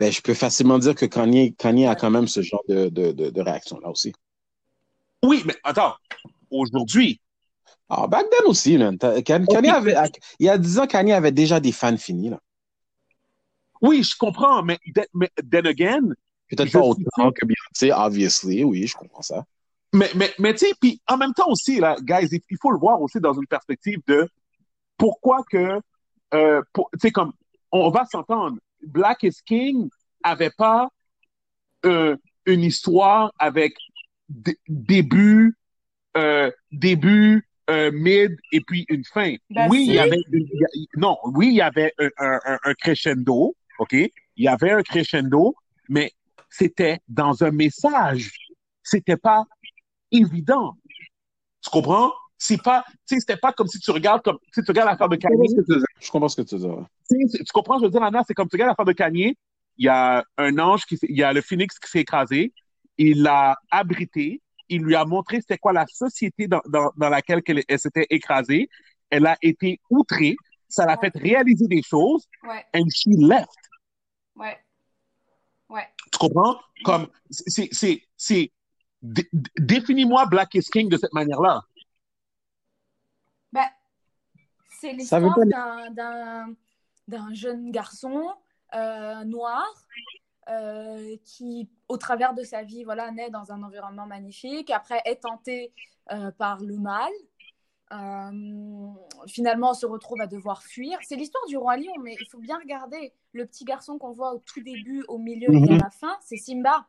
Ben, 0.00 0.10
je 0.10 0.20
peux 0.22 0.34
facilement 0.34 0.78
dire 0.78 0.94
que 0.94 1.06
Kanye, 1.06 1.54
Kanye 1.54 1.86
a 1.86 1.94
quand 1.94 2.10
même 2.10 2.26
ce 2.28 2.40
genre 2.42 2.62
de, 2.68 2.88
de, 2.88 3.12
de, 3.12 3.30
de 3.30 3.40
réaction-là 3.40 3.90
aussi. 3.90 4.12
Oui, 5.24 5.42
mais 5.44 5.56
attends, 5.64 5.94
aujourd'hui, 6.50 7.20
Ah, 7.88 8.06
back 8.06 8.26
then 8.30 8.46
aussi, 8.46 8.78
man. 8.78 8.96
Kanye 8.98 9.70
avait, 9.70 9.96
il 10.38 10.46
y 10.46 10.48
a 10.48 10.58
10 10.58 10.78
ans, 10.78 10.86
Kanye 10.86 11.12
avait 11.12 11.32
déjà 11.32 11.60
des 11.60 11.72
fans 11.72 11.96
finis, 11.96 12.30
là. 12.30 12.40
oui, 13.82 14.02
je 14.02 14.16
comprends, 14.16 14.62
mais, 14.62 14.78
then- 14.94 15.06
mais 15.14 15.30
then 15.50 15.66
again, 15.66 16.14
Peut-être 16.48 16.72
pas 16.72 16.80
autant 16.80 17.30
que 17.32 17.44
Beyoncé, 17.44 17.92
obviously, 17.92 18.64
oui, 18.64 18.86
je 18.86 18.96
comprends 18.96 19.22
ça. 19.22 19.44
Mais, 19.92 20.10
mais, 20.14 20.32
mais 20.38 20.52
tu 20.54 20.66
sais, 20.66 20.72
puis 20.80 21.00
en 21.08 21.16
même 21.16 21.32
temps 21.34 21.48
aussi, 21.48 21.80
là, 21.80 21.96
guys, 22.00 22.28
il, 22.32 22.40
il 22.50 22.56
faut 22.60 22.70
le 22.72 22.78
voir 22.78 23.00
aussi 23.00 23.20
dans 23.20 23.34
une 23.34 23.46
perspective 23.46 24.00
de 24.06 24.28
pourquoi 24.96 25.44
que, 25.50 25.80
euh, 26.34 26.62
pour- 26.72 26.90
tu 26.92 26.98
sais, 27.00 27.10
comme, 27.10 27.32
on 27.72 27.90
va 27.90 28.04
s'entendre, 28.06 28.58
Black 28.82 29.22
is 29.22 29.36
King 29.44 29.88
avait 30.22 30.50
pas 30.56 30.88
euh, 31.84 32.16
une 32.46 32.62
histoire 32.64 33.32
avec 33.38 33.74
début, 34.68 35.56
euh, 36.16 36.50
début, 36.72 37.46
euh, 37.70 37.90
mid 37.92 38.36
et 38.52 38.60
puis 38.60 38.84
une 38.88 39.04
fin. 39.04 39.34
Bah, 39.50 39.66
oui, 39.68 39.84
si. 39.84 39.88
il 39.90 39.94
y 39.94 39.98
avait 39.98 40.20
une- 40.32 40.48
non, 40.96 41.16
oui, 41.24 41.48
il 41.48 41.54
y 41.54 41.60
avait 41.60 41.92
un, 41.98 42.08
un, 42.18 42.40
un- 42.44 42.58
un 42.64 42.74
crescendo, 42.74 43.54
ok, 43.78 43.92
il 43.92 44.10
y 44.36 44.48
avait 44.48 44.72
un 44.72 44.82
crescendo, 44.82 45.54
mais 45.88 46.12
c'était 46.50 46.98
dans 47.08 47.44
un 47.44 47.50
message, 47.50 48.32
c'était 48.82 49.16
pas 49.16 49.44
évident. 50.10 50.76
Tu 51.62 51.70
comprends? 51.70 52.12
C'est 52.36 52.62
pas, 52.62 52.84
tu 52.88 53.16
sais, 53.16 53.20
c'était 53.20 53.36
pas 53.36 53.52
comme 53.52 53.66
si 53.66 53.80
tu 53.80 53.90
regardes 53.90 54.22
comme, 54.22 54.38
si 54.54 54.62
tu 54.62 54.70
regardes 54.70 54.88
l'affaire 54.88 55.08
de 55.08 55.16
Je 55.20 55.26
comprends 55.26 55.36
Kanye, 55.36 55.48
ce 55.48 55.56
que 55.56 55.60
tu 55.62 55.72
veux 55.72 55.78
dire. 55.78 55.86
Je 56.00 56.10
comprends 56.10 56.28
ce 56.28 56.36
que 56.36 56.42
tu 56.42 56.56
veux 56.56 56.60
dire. 56.60 56.86
tu 57.44 57.52
comprends, 57.52 57.78
je 57.78 57.84
veux 57.84 57.90
dire, 57.90 58.02
Anna, 58.02 58.22
c'est 58.26 58.34
comme 58.34 58.48
tu 58.48 58.54
regardes 58.54 58.70
l'affaire 58.70 58.84
de 58.84 58.92
Kanye, 58.92 59.36
il 59.76 59.84
y 59.84 59.88
a 59.88 60.24
un 60.36 60.58
ange 60.58 60.84
qui, 60.86 60.98
il 61.02 61.16
y 61.16 61.22
a 61.22 61.32
le 61.32 61.40
phénix 61.40 61.78
qui 61.78 61.90
s'est 61.90 62.00
écrasé, 62.00 62.52
il 62.96 63.22
l'a 63.22 63.56
abrité, 63.70 64.40
il 64.68 64.82
lui 64.82 64.94
a 64.94 65.04
montré 65.04 65.40
c'était 65.40 65.58
quoi 65.58 65.72
la 65.72 65.86
société 65.86 66.46
dans, 66.46 66.60
dans, 66.66 66.90
dans 66.96 67.08
laquelle 67.08 67.42
elle, 67.46 67.62
elle 67.66 67.78
s'était 67.78 68.06
écrasée, 68.10 68.68
elle 69.10 69.26
a 69.26 69.36
été 69.42 69.80
outrée, 69.90 70.36
ça 70.68 70.84
l'a 70.84 70.96
fait 70.96 71.12
réaliser 71.16 71.66
des 71.66 71.82
choses, 71.82 72.26
Ouais, 72.44 72.64
and 72.74 72.86
she 72.90 73.06
left. 73.18 73.48
ouais, 74.36 74.58
ouais. 75.70 75.88
Tu 76.12 76.18
comprends? 76.18 76.60
Comme, 76.84 77.08
c'est, 77.30 77.68
c'est, 77.72 78.02
c'est, 78.16 78.52
dé- 79.02 79.28
dé- 79.32 79.50
définis-moi 79.58 80.26
Black 80.26 80.54
is 80.54 80.64
King 80.72 80.88
de 80.88 80.96
cette 80.96 81.12
manière-là. 81.12 81.64
Ben, 83.52 83.66
c'est 84.80 84.92
l'histoire 84.92 85.34
pas 85.34 85.44
d'un, 85.44 85.90
d'un, 85.90 86.54
d'un 87.08 87.32
jeune 87.34 87.70
garçon 87.70 88.30
euh, 88.74 89.24
noir 89.24 89.64
euh, 90.50 91.16
qui, 91.24 91.68
au 91.88 91.96
travers 91.96 92.34
de 92.34 92.42
sa 92.42 92.62
vie, 92.62 92.84
voilà, 92.84 93.10
naît 93.10 93.30
dans 93.30 93.52
un 93.52 93.62
environnement 93.62 94.06
magnifique, 94.06 94.70
après 94.70 95.00
est 95.04 95.22
tenté 95.22 95.72
euh, 96.12 96.30
par 96.32 96.60
le 96.60 96.76
mal, 96.78 97.10
euh, 97.92 98.90
finalement 99.26 99.72
se 99.74 99.86
retrouve 99.86 100.20
à 100.20 100.26
devoir 100.26 100.62
fuir. 100.62 100.98
C'est 101.02 101.16
l'histoire 101.16 101.44
du 101.46 101.56
roi 101.56 101.76
lion, 101.78 101.92
mais 102.02 102.16
il 102.20 102.26
faut 102.28 102.38
bien 102.38 102.58
regarder 102.58 103.12
le 103.32 103.46
petit 103.46 103.64
garçon 103.64 103.98
qu'on 103.98 104.12
voit 104.12 104.34
au 104.34 104.38
tout 104.38 104.60
début, 104.62 105.04
au 105.08 105.16
milieu 105.18 105.52
et 105.54 105.56
à 105.56 105.72
Mhm. 105.72 105.78
la 105.78 105.90
fin, 105.90 106.16
c'est 106.22 106.36
Simba. 106.36 106.86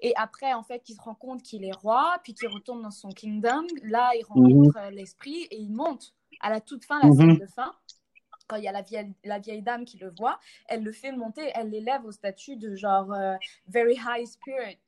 Et 0.00 0.14
après, 0.16 0.52
en 0.54 0.62
fait, 0.62 0.88
il 0.88 0.94
se 0.94 1.00
rend 1.00 1.14
compte 1.14 1.42
qu'il 1.42 1.64
est 1.64 1.72
roi, 1.72 2.18
puis 2.22 2.34
qu'il 2.34 2.48
retourne 2.48 2.82
dans 2.82 2.90
son 2.90 3.10
kingdom. 3.10 3.64
Là, 3.82 4.12
il 4.16 4.24
rencontre 4.24 4.76
euh, 4.76 4.90
l'esprit 4.90 5.42
et 5.50 5.56
il 5.58 5.72
monte. 5.72 6.14
À 6.40 6.50
la 6.50 6.60
toute 6.60 6.84
fin, 6.84 7.00
la 7.00 7.10
Mhm. 7.10 7.12
scène 7.12 7.36
de 7.36 7.46
fin, 7.46 7.74
quand 8.48 8.56
il 8.56 8.64
y 8.64 8.68
a 8.68 8.72
la 8.72 8.82
vieille, 8.82 9.14
la 9.24 9.38
vieille 9.38 9.62
dame 9.62 9.84
qui 9.84 9.98
le 9.98 10.10
voit, 10.10 10.40
elle 10.68 10.82
le 10.84 10.92
fait 10.92 11.12
monter, 11.12 11.50
elle 11.54 11.70
l'élève 11.70 12.04
au 12.04 12.12
statut 12.12 12.56
de 12.56 12.74
genre 12.76 13.12
euh, 13.12 13.36
very 13.68 13.96
high 13.96 14.26
spirit. 14.26 14.78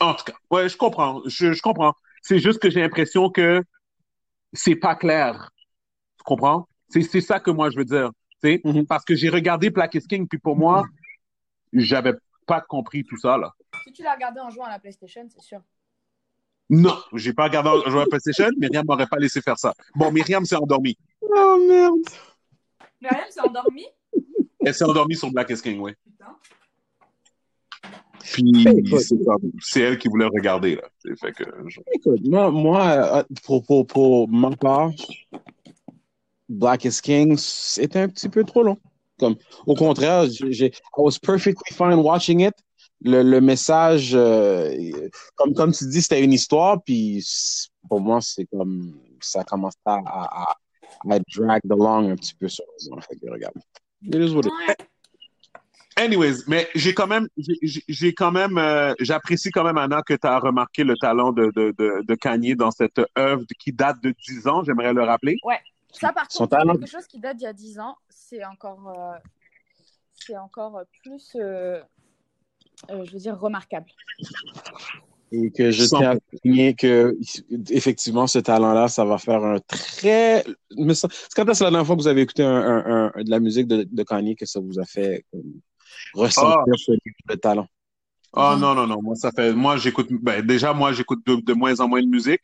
En 0.00 0.14
tout 0.14 0.24
cas, 0.24 0.32
ouais, 0.50 0.68
je 0.68 0.76
comprends. 0.76 1.20
Je, 1.26 1.52
je 1.52 1.62
comprends. 1.62 1.94
C'est 2.22 2.38
juste 2.38 2.58
que 2.60 2.70
j'ai 2.70 2.80
l'impression 2.80 3.30
que 3.30 3.62
c'est 4.52 4.76
pas 4.76 4.96
clair. 4.96 5.50
Tu 6.18 6.24
comprends? 6.24 6.68
C'est, 6.88 7.02
c'est 7.02 7.20
ça 7.20 7.40
que 7.40 7.50
moi 7.52 7.70
je 7.70 7.78
veux 7.78 7.84
dire. 7.84 8.10
Tu 8.42 8.50
sais? 8.54 8.62
Mhm. 8.64 8.86
Parce 8.86 9.04
que 9.04 9.14
j'ai 9.16 9.30
regardé 9.30 9.70
Black 9.70 9.94
is 9.96 10.02
King, 10.08 10.28
puis 10.28 10.38
pour 10.38 10.56
moi, 10.56 10.86
j'avais 11.72 12.14
pas 12.50 12.60
compris 12.60 13.04
tout 13.04 13.16
ça, 13.16 13.38
là. 13.38 13.54
Si 13.84 13.92
tu 13.92 14.02
l'as 14.02 14.14
regardé 14.14 14.40
en 14.40 14.50
jouant 14.50 14.64
à 14.64 14.70
la 14.70 14.80
PlayStation, 14.80 15.24
c'est 15.28 15.40
sûr. 15.40 15.60
Non, 16.68 16.96
j'ai 17.14 17.32
pas 17.32 17.44
regardé 17.44 17.68
en 17.70 17.88
jouant 17.88 18.02
à 18.02 18.06
PlayStation. 18.06 18.48
Myriam 18.58 18.84
m'aurait 18.88 19.06
pas 19.06 19.18
laissé 19.18 19.40
faire 19.40 19.56
ça. 19.56 19.72
Bon, 19.94 20.10
Myriam 20.10 20.44
s'est 20.44 20.56
endormie. 20.56 20.98
Oh 21.22 21.64
merde. 21.68 22.08
Myriam 23.00 23.30
s'est 23.30 23.40
endormie? 23.40 23.86
Elle 24.66 24.74
s'est 24.74 24.84
endormie 24.84 25.14
sur 25.14 25.30
Black 25.30 25.48
is 25.50 25.62
King, 25.62 25.78
oui. 25.80 25.92
Putain. 26.04 26.36
Puis, 28.32 28.66
c'est, 29.60 29.80
elle 29.80 29.98
qui 29.98 30.08
voulait 30.08 30.26
regarder, 30.26 30.74
là. 30.74 30.82
C'est 30.98 31.18
fait 31.18 31.32
que, 31.32 31.44
je- 31.68 31.80
Écoute, 31.94 32.20
moi, 32.24 32.50
moi 32.50 32.82
euh, 32.82 33.22
pour, 33.44 33.64
pour, 33.64 33.86
pour 33.86 34.28
ma 34.28 34.50
part, 34.56 34.90
Black 36.48 36.84
is 36.84 37.00
King, 37.00 37.36
c'était 37.36 38.00
un 38.00 38.08
petit 38.08 38.28
peu 38.28 38.42
trop 38.42 38.64
long. 38.64 38.76
Comme, 39.20 39.36
au 39.66 39.74
contraire, 39.74 40.24
j'ai, 40.30 40.66
I 40.66 40.70
was 40.98 41.18
perfectly 41.22 41.72
fine 41.74 41.94
watching 42.00 42.40
it. 42.40 42.54
Le, 43.02 43.22
le 43.22 43.40
message, 43.40 44.10
euh, 44.14 44.74
comme, 45.36 45.54
comme 45.54 45.72
tu 45.72 45.86
dis, 45.86 46.02
c'était 46.02 46.22
une 46.22 46.32
histoire, 46.32 46.82
puis 46.82 47.24
pour 47.88 48.00
moi, 48.00 48.20
c'est 48.20 48.46
comme, 48.46 48.94
ça 49.20 49.42
commence 49.44 49.74
à, 49.84 49.94
à, 49.94 50.42
à, 50.42 51.14
à 51.14 51.18
drag 51.34 51.60
along 51.70 52.10
un 52.10 52.16
petit 52.16 52.34
peu 52.34 52.48
sur 52.48 52.64
moi. 52.90 53.00
Fait 53.02 53.16
que, 53.16 53.30
regarde. 53.30 53.54
It 54.02 54.14
is 54.16 54.34
what 54.34 54.40
it 54.40 54.46
is. 54.46 54.68
Ouais. 54.68 54.76
Anyways, 55.96 56.44
mais 56.46 56.68
j'ai 56.74 56.94
quand 56.94 57.06
même, 57.06 57.26
j'ai- 57.36 58.14
quand 58.14 58.32
même, 58.32 58.56
euh, 58.58 58.94
j'apprécie 59.00 59.50
quand 59.50 59.64
même, 59.64 59.76
Anna, 59.76 60.02
que 60.02 60.14
tu 60.14 60.26
as 60.26 60.38
remarqué 60.38 60.82
le 60.84 60.94
talent 60.96 61.32
de, 61.32 61.50
de, 61.54 61.74
de, 61.78 62.02
de 62.06 62.14
Kanye 62.14 62.54
dans 62.54 62.70
cette 62.70 63.00
œuvre 63.18 63.42
qui 63.58 63.72
date 63.72 63.96
de 64.02 64.14
10 64.26 64.46
ans, 64.46 64.62
j'aimerais 64.64 64.92
le 64.94 65.02
rappeler. 65.02 65.36
Ça, 65.92 66.12
par 66.12 66.28
contre, 66.28 66.56
c'est 66.58 66.66
quelque 66.78 66.86
chose 66.90 67.06
qui 67.06 67.18
date 67.18 67.36
d'il 67.38 67.44
y 67.44 67.48
a 67.48 67.52
10 67.52 67.80
ans. 67.80 67.96
C'est 68.30 68.44
encore, 68.44 68.88
euh, 68.88 69.18
c'est 70.14 70.36
encore 70.36 70.82
plus, 71.02 71.32
euh, 71.34 71.80
euh, 72.90 73.04
je 73.04 73.12
veux 73.12 73.18
dire, 73.18 73.36
remarquable. 73.36 73.86
Et 75.32 75.50
que 75.50 75.72
je 75.72 75.82
Sans- 75.84 75.98
tiens 75.98 76.10
à 76.12 76.36
souligner 76.36 76.74
que, 76.74 77.16
effectivement, 77.70 78.28
ce 78.28 78.38
talent-là, 78.38 78.86
ça 78.86 79.04
va 79.04 79.18
faire 79.18 79.42
un 79.44 79.58
très. 79.58 80.44
C'est 80.44 81.08
quand 81.34 81.48
est-ce 81.48 81.64
la 81.64 81.70
dernière 81.70 81.84
fois 81.86 81.96
que 81.96 82.02
vous 82.02 82.06
avez 82.06 82.20
écouté 82.20 82.44
un, 82.44 82.54
un- 82.54 83.12
un- 83.16 83.22
de 83.24 83.30
la 83.30 83.40
musique 83.40 83.66
de, 83.66 83.82
de 83.90 84.02
Kanye 84.04 84.36
que 84.36 84.46
ça 84.46 84.60
vous 84.60 84.78
a 84.78 84.84
fait 84.84 85.24
ressentir 86.14 86.56
Ah. 86.68 86.72
ce 86.76 86.92
le 87.28 87.36
talent? 87.36 87.66
Oh 88.32 88.54
non, 88.60 88.74
non, 88.76 88.86
non, 88.86 89.02
moi, 89.02 89.16
ça 89.16 89.32
fait, 89.32 89.52
moi, 89.52 89.76
j'écoute, 89.76 90.06
ben, 90.22 90.46
déjà, 90.46 90.72
moi, 90.72 90.92
j'écoute 90.92 91.26
de, 91.26 91.34
de 91.34 91.52
moins 91.52 91.80
en 91.80 91.88
moins 91.88 92.00
de 92.02 92.06
musique. 92.08 92.42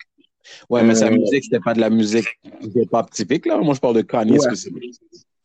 Ouais, 0.69 0.83
mais 0.83 0.97
sa 0.97 1.11
musique, 1.11 1.45
c'était 1.45 1.61
pas 1.61 1.75
de 1.75 1.81
la 1.81 1.91
musique 1.91 2.27
hip-hop 2.61 3.09
typique, 3.11 3.47
là. 3.47 3.59
Moi, 3.59 3.75
je 3.75 3.81
parle 3.81 3.95
de 3.97 4.03
Kanye 4.03 4.33
Ouais. 4.33 4.39
spécifiquement. 4.41 4.81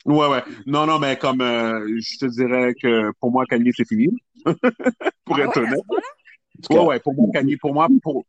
Ouais, 0.06 0.28
ouais. 0.28 0.44
Non, 0.66 0.86
non, 0.86 1.00
mais 1.00 1.18
comme, 1.18 1.42
euh, 1.42 2.00
je 2.00 2.18
te 2.18 2.26
dirais 2.26 2.74
que 2.74 3.12
pour 3.20 3.32
moi, 3.32 3.46
Kanye, 3.46 3.72
c'est 3.76 3.88
fini. 3.88 4.08
pour 5.26 5.38
Ah 5.38 5.42
être 5.42 5.62
ouais, 5.62 5.68
honnête. 5.68 5.80
Ouais, 6.70 6.80
ouais, 6.80 7.00
pour 7.00 7.14
moi, 7.14 7.28
Kanye, 7.34 7.58
pour 7.58 7.74
moi, 7.74 7.88
pour, 8.02 8.26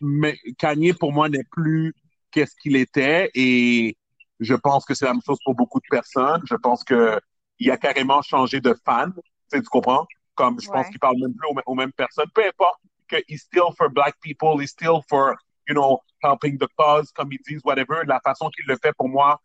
mais 0.00 0.36
Kanye, 0.58 0.92
pour 0.92 1.12
moi, 1.12 1.28
n'est 1.28 1.44
plus 1.50 1.94
qu'est-ce 2.30 2.54
qu'il 2.60 2.76
était 2.76 3.30
et 3.34 3.96
je 4.40 4.54
pense 4.54 4.84
que 4.84 4.94
c'est 4.94 5.06
la 5.06 5.12
même 5.12 5.22
chose 5.24 5.38
pour 5.44 5.54
beaucoup 5.54 5.80
de 5.80 5.86
personnes. 5.90 6.42
Je 6.44 6.54
pense 6.54 6.84
que 6.84 7.18
il 7.58 7.70
a 7.70 7.76
carrément 7.76 8.22
changé 8.22 8.60
de 8.60 8.74
fan. 8.84 9.12
Tu, 9.14 9.22
sais, 9.48 9.62
tu 9.62 9.68
comprends? 9.68 10.06
Comme, 10.34 10.60
je 10.60 10.68
pense 10.68 10.88
qu'il 10.88 11.00
parle 11.00 11.16
même 11.18 11.34
plus 11.34 11.48
aux, 11.48 11.72
aux 11.72 11.74
mêmes 11.74 11.92
personnes. 11.92 12.28
Peu 12.32 12.44
importe 12.46 12.78
que 13.08 13.16
he's 13.28 13.42
still 13.42 13.72
for 13.76 13.88
black 13.90 14.14
people, 14.20 14.60
he's 14.60 14.70
still 14.70 15.00
for, 15.08 15.34
you 15.68 15.74
know, 15.74 15.98
helping 16.22 16.56
the 16.58 16.68
cause, 16.76 17.10
comme 17.12 17.32
ils 17.32 17.40
disent, 17.48 17.62
whatever. 17.64 18.04
La 18.06 18.20
façon 18.20 18.48
qu'il 18.50 18.64
le 18.68 18.76
fait, 18.80 18.92
pour 18.96 19.08
moi, 19.08 19.40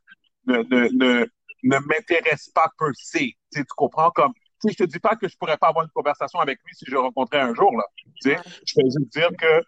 ne, 0.46 0.58
ne, 0.58 0.90
ne, 0.94 1.26
ne 1.64 1.78
m'intéresse 1.80 2.50
pas 2.54 2.70
per 2.78 2.92
se. 2.96 3.18
Tu, 3.20 3.36
sais, 3.52 3.62
tu 3.62 3.74
comprends? 3.76 4.12
Comme, 4.12 4.34
je 4.68 4.76
te 4.76 4.84
dis 4.84 5.00
pas 5.00 5.16
que 5.16 5.28
je 5.28 5.36
pourrais 5.38 5.58
pas 5.58 5.68
avoir 5.70 5.84
une 5.86 5.92
conversation 5.92 6.40
avec 6.40 6.60
lui 6.66 6.74
si 6.76 6.86
je 6.88 6.92
le 6.92 7.00
rencontrais 7.00 7.40
un 7.42 7.54
jour, 7.54 7.72
là. 7.76 7.86
Tu 8.22 8.30
sais, 8.32 8.38
je 8.66 8.74
peux 8.76 8.86
juste 8.86 9.12
dire 9.12 9.30
que 9.38 9.62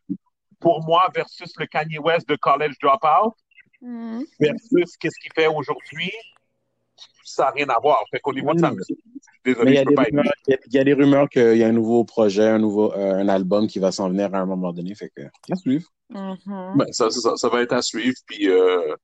pour 0.60 0.84
moi, 0.86 1.10
versus 1.14 1.52
le 1.58 1.66
Kanye 1.66 2.00
West 2.00 2.28
de 2.30 2.36
College 2.36 2.76
Dropout, 2.82 3.34
Mhm. 3.82 4.26
versus 4.40 4.98
qu'est-ce 4.98 5.20
qu'il 5.20 5.32
fait 5.34 5.48
aujourd'hui, 5.48 6.12
ça 7.24 7.46
n'a 7.46 7.50
rien 7.52 7.70
à 7.70 7.80
voir. 7.80 8.04
Fait 8.10 8.20
qu'au 8.20 8.34
niveau 8.34 8.54
de 8.54 8.60
sa 8.60 8.70
Ouais. 8.70 8.76
musique, 8.78 8.98
désolé, 9.44 9.76
je 9.76 9.82
a 9.82 9.84
peux 9.84 9.90
des 9.90 9.96
pas 9.96 10.04
rumeurs, 10.04 10.34
il 10.48 10.52
y 10.52 10.54
a- 10.54 10.60
il 10.66 10.74
y 10.74 10.80
a 10.80 10.84
des 10.84 10.94
rumeurs 10.94 11.30
qu'il 11.30 11.58
y 11.58 11.64
a 11.64 11.68
un 11.68 11.72
nouveau 11.74 12.06
projet, 12.06 12.48
un 12.48 12.58
nouveau, 12.60 12.94
euh, 12.94 13.16
un 13.16 13.28
album 13.28 13.68
qui 13.68 13.80
va 13.80 13.92
s'en 13.92 14.10
venir 14.10 14.34
à 14.34 14.40
un 14.40 14.46
moment 14.46 14.72
donné. 14.72 14.96
Fait 14.96 15.10
que, 15.10 15.24
à 15.24 15.56
suivre. 15.56 15.90
Mhm. 16.10 16.78
Ben, 16.78 16.86
ça, 16.92 17.10
ça 17.10 17.50
va 17.50 17.62
être 17.62 17.74
à 17.74 17.82
suivre. 17.82 18.16
Puis, 18.28 18.50
euh, 18.50 18.96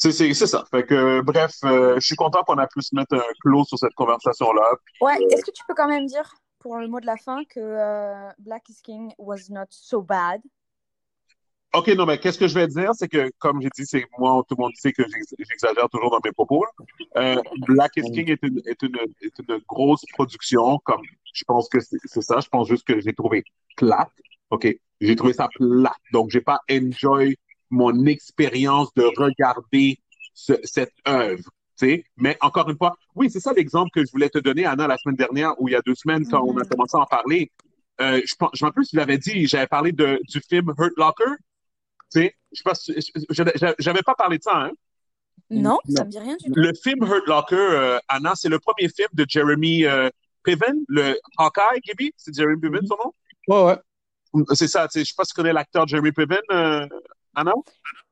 c'est, 0.00 0.12
c'est, 0.12 0.32
c'est 0.32 0.46
ça. 0.46 0.64
Fait 0.70 0.84
que, 0.84 1.20
bref, 1.20 1.52
euh, 1.64 1.96
je 1.96 2.06
suis 2.06 2.16
content 2.16 2.42
qu'on 2.42 2.56
a 2.56 2.66
pu 2.66 2.80
se 2.80 2.94
mettre 2.94 3.14
un 3.14 3.32
clos 3.42 3.64
sur 3.64 3.78
cette 3.78 3.92
conversation-là. 3.94 4.62
Ouais, 5.02 5.18
est-ce 5.30 5.44
que 5.44 5.50
tu 5.50 5.62
peux 5.68 5.74
quand 5.74 5.88
même 5.88 6.06
dire, 6.06 6.34
pour 6.58 6.78
le 6.78 6.88
mot 6.88 7.00
de 7.00 7.06
la 7.06 7.18
fin, 7.18 7.44
que 7.44 7.60
euh, 7.60 8.30
Black 8.38 8.66
is 8.70 8.80
King 8.82 9.12
was 9.18 9.50
not 9.50 9.66
so 9.68 10.00
bad? 10.00 10.40
OK, 11.74 11.88
non, 11.88 12.06
mais 12.06 12.18
qu'est-ce 12.18 12.38
que 12.38 12.48
je 12.48 12.54
vais 12.54 12.66
dire, 12.66 12.92
c'est 12.94 13.08
que, 13.08 13.30
comme 13.38 13.60
j'ai 13.60 13.68
dit, 13.76 13.84
c'est 13.84 14.04
moi, 14.18 14.42
tout 14.48 14.56
le 14.58 14.62
monde 14.62 14.72
sait 14.74 14.92
que 14.92 15.02
j'ex- 15.02 15.34
j'exagère 15.38 15.88
toujours 15.90 16.10
dans 16.10 16.20
mes 16.24 16.32
propos. 16.32 16.64
Euh, 17.16 17.36
Black 17.66 17.92
is 17.96 18.10
King 18.10 18.30
est 18.30 18.42
une, 18.42 18.60
est 18.64 18.82
une, 18.82 18.96
est 19.20 19.38
une 19.38 19.58
grosse 19.68 20.04
production, 20.14 20.78
comme 20.78 21.02
je 21.32 21.44
pense 21.44 21.68
que 21.68 21.78
c'est 21.80 22.22
ça. 22.22 22.40
Je 22.40 22.48
pense 22.48 22.68
juste 22.68 22.86
que 22.86 22.98
j'ai 23.00 23.12
trouvé 23.12 23.44
plate. 23.76 24.10
OK, 24.48 24.66
j'ai 25.00 25.14
trouvé 25.14 25.34
ça 25.34 25.48
plate. 25.54 25.92
Donc, 26.12 26.30
j'ai 26.30 26.40
pas 26.40 26.58
enjoy 26.70 27.36
mon 27.70 28.06
expérience 28.06 28.92
de 28.94 29.04
regarder 29.16 29.98
ce- 30.34 30.60
cette 30.64 30.92
œuvre. 31.06 31.44
Tu 31.78 31.86
sais, 31.86 32.04
mais 32.16 32.36
encore 32.40 32.68
une 32.68 32.76
fois, 32.76 32.94
oui, 33.14 33.30
c'est 33.30 33.40
ça 33.40 33.52
l'exemple 33.52 33.90
que 33.94 34.04
je 34.04 34.10
voulais 34.10 34.28
te 34.28 34.38
donner, 34.38 34.66
Anna, 34.66 34.86
la 34.86 34.98
semaine 34.98 35.16
dernière 35.16 35.54
ou 35.60 35.68
il 35.68 35.72
y 35.72 35.76
a 35.76 35.80
deux 35.82 35.94
semaines 35.94 36.26
quand 36.28 36.42
on 36.42 36.56
a 36.58 36.60
Mhm. 36.62 36.68
commencé 36.68 36.96
à 36.96 37.00
en 37.00 37.06
parler. 37.06 37.50
Euh, 38.00 38.20
je 38.24 38.34
pense, 38.34 38.50
je 38.54 38.64
m'en 38.64 38.68
rappelle 38.70 38.84
si 38.84 38.90
je 38.96 39.00
l'avais 39.00 39.18
dit, 39.18 39.46
j'avais 39.46 39.66
parlé 39.66 39.92
de, 39.92 40.20
du 40.28 40.40
film 40.40 40.72
Hurt 40.78 40.92
Locker. 40.96 41.32
Tu 42.12 42.20
sais, 42.22 42.34
je 42.52 42.56
sais 42.58 42.62
pas 42.64 42.74
si- 42.74 42.94
je- 42.96 43.22
je- 43.30 43.74
j'avais 43.78 44.02
pas 44.02 44.14
parlé 44.14 44.38
de 44.38 44.42
ça, 44.42 44.56
hein. 44.56 44.70
Non, 45.50 45.78
Non. 45.86 45.96
ça 45.96 46.04
me 46.04 46.10
dit 46.10 46.18
rien 46.18 46.36
du 46.36 46.44
tout. 46.46 46.52
Le 46.54 46.72
film 46.74 47.02
Hurt 47.04 47.26
Locker, 47.26 47.56
euh, 47.56 47.98
Anna, 48.08 48.32
c'est 48.34 48.48
le 48.48 48.58
premier 48.58 48.88
film 48.88 49.08
de 49.12 49.24
Jeremy 49.28 49.84
euh, 49.84 50.08
Piven, 50.44 50.84
le 50.88 51.18
Hawkeye, 51.38 51.80
Gibby? 51.82 52.12
C'est 52.16 52.34
Jeremy 52.34 52.60
Piven, 52.60 52.86
son 52.86 52.96
nom? 53.04 53.14
Ouais, 53.48 53.64
ouais. 54.34 54.46
C'est 54.54 54.68
ça, 54.68 54.86
tu 54.86 55.00
je 55.00 55.04
sais 55.04 55.14
pas 55.16 55.24
si 55.24 55.32
tu 55.32 55.34
connais 55.40 55.52
l'acteur 55.52 55.86
Jeremy 55.88 56.12
Piven, 56.12 56.38
euh, 56.52 56.86
Anna? 57.34 57.52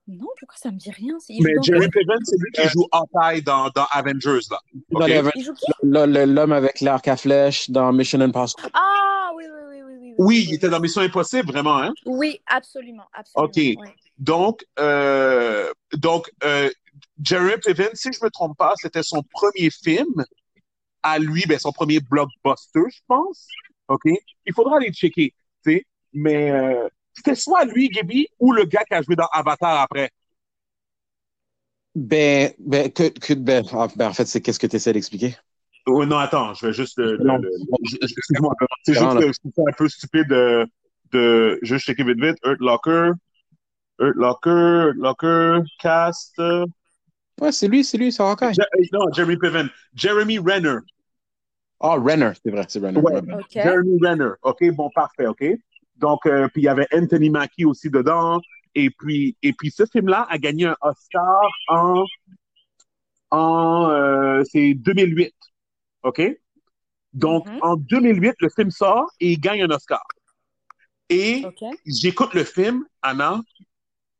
Non, 0.06 0.26
pourquoi 0.38 0.56
ça 0.56 0.70
me 0.70 0.78
dit 0.78 0.90
rien? 0.90 1.16
Il 1.28 1.44
Mais 1.44 1.52
quoi 1.54 1.62
Piven, 1.90 2.18
c'est 2.24 2.36
lui 2.38 2.50
qui 2.52 2.68
joue 2.68 2.86
Hawkeye 2.92 3.42
dans, 3.42 3.68
dans 3.70 3.84
Avengers, 3.90 4.40
là. 4.50 4.58
Dans 4.90 5.00
OK? 5.00 5.06
les 5.06 5.14
Avengers, 5.16 5.32
Il 5.36 5.44
joue 5.44 5.54
qui? 5.54 5.66
le- 5.82 6.06
le- 6.06 6.24
L'homme 6.24 6.52
avec 6.52 6.80
l'arc 6.80 7.06
à 7.08 7.16
flèche 7.16 7.68
dans 7.70 7.92
Mission 7.92 8.20
Impossible. 8.20 8.70
Ah, 8.72 9.30
oui, 9.36 9.44
oui, 9.46 9.60
oui, 9.68 9.82
oui, 9.82 9.98
oui. 10.00 10.14
Oui, 10.18 10.46
il 10.48 10.54
était 10.54 10.70
dans 10.70 10.80
Mission 10.80 11.02
Impossible, 11.02 11.52
vraiment, 11.52 11.78
hein? 11.78 11.92
Oui, 12.06 12.40
absolument, 12.46 13.04
absolument. 13.12 13.48
OK. 13.48 13.56
ouais. 13.56 13.94
Donc, 14.16 14.64
euh, 14.78 15.70
donc 15.92 16.30
euh, 16.42 16.70
Jeremy 17.22 17.52
Piven, 17.64 17.90
si 17.94 18.10
je 18.12 18.18
me 18.24 18.30
trompe 18.30 18.56
pas, 18.56 18.72
c'était 18.76 19.02
son 19.02 19.22
premier 19.22 19.70
film 19.70 20.24
à 21.02 21.18
lui, 21.18 21.44
ben 21.46 21.58
son 21.58 21.70
premier 21.72 22.00
blockbuster, 22.00 22.80
je 22.90 23.00
pense. 23.06 23.46
OK? 23.88 24.02
Il 24.46 24.54
faudra 24.54 24.76
aller 24.78 24.90
checker, 24.92 25.34
tu 25.64 25.72
sais. 25.72 25.84
Mais 26.14 26.50
euh, 26.50 26.88
c'était 27.18 27.34
soit 27.36 27.64
lui, 27.66 27.90
Gibby, 27.92 28.28
ou 28.38 28.52
le 28.52 28.64
gars 28.64 28.84
qui 28.84 28.94
a 28.94 29.02
joué 29.02 29.16
dans 29.16 29.28
Avatar 29.32 29.80
après. 29.82 30.10
Ben, 31.94 32.52
ben, 32.58 32.90
que, 32.92 33.08
que, 33.08 33.34
ben, 33.34 33.64
ah, 33.72 33.88
ben, 33.96 34.08
en 34.08 34.12
fait, 34.12 34.26
c'est 34.26 34.40
qu'est-ce 34.40 34.58
que 34.58 34.66
tu 34.66 34.76
essaies 34.76 34.92
d'expliquer? 34.92 35.36
Oh, 35.86 36.04
non, 36.04 36.18
attends, 36.18 36.54
je 36.54 36.66
vais 36.66 36.72
juste 36.72 36.98
le. 36.98 37.16
le- 37.16 37.24
Non. 37.24 37.38
le- 37.38 37.50
Excuse-moi. 38.02 38.54
C'est 38.84 38.94
juste 38.94 39.18
que 39.18 39.32
je 39.32 39.38
trouve 39.40 39.52
ça 39.56 39.62
un 39.68 39.72
peu 39.72 39.88
stupide 39.88 40.28
de, 40.28 40.66
de 41.12 41.58
juste 41.62 41.86
checker 41.86 42.04
vite 42.04 42.20
vite. 42.20 42.36
Hurt 42.44 42.60
Locker. 42.60 43.12
Hurt 44.00 44.16
Locker, 44.16 44.92
Locker, 44.96 45.60
cast. 45.80 46.38
euh, 46.38 46.66
Ouais, 47.40 47.52
c'est 47.52 47.68
lui, 47.68 47.84
c'est 47.84 47.98
lui, 47.98 48.12
c'est. 48.12 48.22
Je- 48.22 48.60
euh, 48.60 48.84
non, 48.92 49.06
Jeremy 49.12 49.36
Piven. 49.36 49.68
Jeremy 49.94 50.38
Renner. 50.38 50.78
Ah, 51.80 51.96
Renner, 51.96 52.32
c'est 52.42 52.50
vrai, 52.50 52.64
c'est 52.68 52.80
Renner. 52.80 53.00
Ouais. 53.00 53.20
Jeremy 53.50 53.98
Renner. 54.02 54.30
OK, 54.42 54.64
bon, 54.72 54.90
parfait, 54.94 55.26
OK? 55.26 55.44
Donc, 55.98 56.26
euh, 56.26 56.48
puis 56.48 56.62
il 56.62 56.64
y 56.64 56.68
avait 56.68 56.86
Anthony 56.92 57.30
Mackie 57.30 57.64
aussi 57.64 57.90
dedans. 57.90 58.40
Et 58.74 58.90
puis, 58.90 59.36
et 59.42 59.52
puis 59.52 59.70
ce 59.70 59.84
film-là 59.86 60.26
a 60.30 60.38
gagné 60.38 60.66
un 60.66 60.76
Oscar 60.80 61.42
en, 61.68 62.04
en 63.30 63.90
euh, 63.90 64.42
c'est 64.50 64.74
2008. 64.74 65.34
OK? 66.04 66.22
Donc, 67.12 67.46
Mhm. 67.48 67.58
en 67.62 67.76
2008, 67.76 68.34
le 68.40 68.48
film 68.54 68.70
sort 68.70 69.10
et 69.20 69.32
il 69.32 69.40
gagne 69.40 69.62
un 69.62 69.70
Oscar. 69.70 70.02
Et 71.08 71.42
j'écoute 71.86 72.34
le 72.34 72.44
film, 72.44 72.84
Anna. 73.02 73.40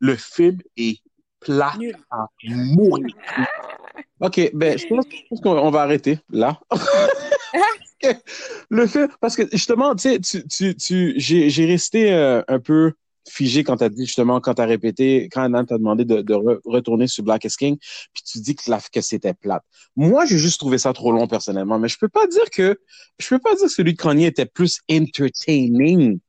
Le 0.01 0.17
film 0.17 0.59
est 0.77 1.01
plat 1.41 1.75
Nul. 1.79 1.97
à 2.11 2.27
mourir. 2.45 3.15
OK, 4.21 4.51
ben, 4.55 4.79
je 4.79 4.87
pense, 4.87 5.05
pense 5.29 5.41
qu'on 5.41 5.59
on 5.59 5.71
va 5.71 5.83
arrêter 5.83 6.19
là. 6.31 6.59
le 8.71 8.87
fait, 8.87 9.11
parce 9.21 9.37
que 9.37 9.43
justement, 9.53 9.95
tu 9.95 10.03
sais, 10.03 10.21
tu, 10.21 10.47
tu, 10.47 10.77
tu, 10.77 11.15
j'ai, 11.17 11.51
j'ai 11.51 11.67
resté 11.67 12.13
euh, 12.13 12.43
un 12.49 12.61
peu 12.61 12.93
figé 13.29 13.63
quand 13.63 13.77
t'as 13.77 13.89
dit 13.89 14.07
justement, 14.07 14.41
quand 14.41 14.55
t'as 14.55 14.65
répété, 14.67 15.29
quand 15.31 15.43
Anna 15.43 15.65
t'a 15.65 15.79
demandé 15.79 16.05
de, 16.05 16.23
de 16.23 16.35
re- 16.35 16.61
retourner 16.65 17.07
sur 17.07 17.25
Black 17.25 17.45
is 17.45 17.57
King, 17.59 17.77
puis 18.15 18.23
tu 18.25 18.39
dis 18.41 18.55
que, 18.55 18.71
la, 18.71 18.81
que 18.81 19.01
c'était 19.01 19.35
plate. 19.35 19.63
Moi, 19.97 20.25
j'ai 20.27 20.39
juste 20.39 20.59
trouvé 20.59 20.79
ça 20.79 20.93
trop 20.93 21.13
long 21.13 21.27
personnellement, 21.27 21.79
mais 21.79 21.89
je 21.89 21.99
peux 21.99 22.09
pas 22.09 22.27
dire 22.27 22.49
que, 22.51 22.79
je 23.19 23.29
peux 23.29 23.39
pas 23.39 23.55
dire 23.55 23.67
que 23.67 23.73
celui 23.73 23.95
de 23.95 24.01
Kanye 24.01 24.27
était 24.27 24.47
plus 24.47 24.81
entertaining 24.91 26.21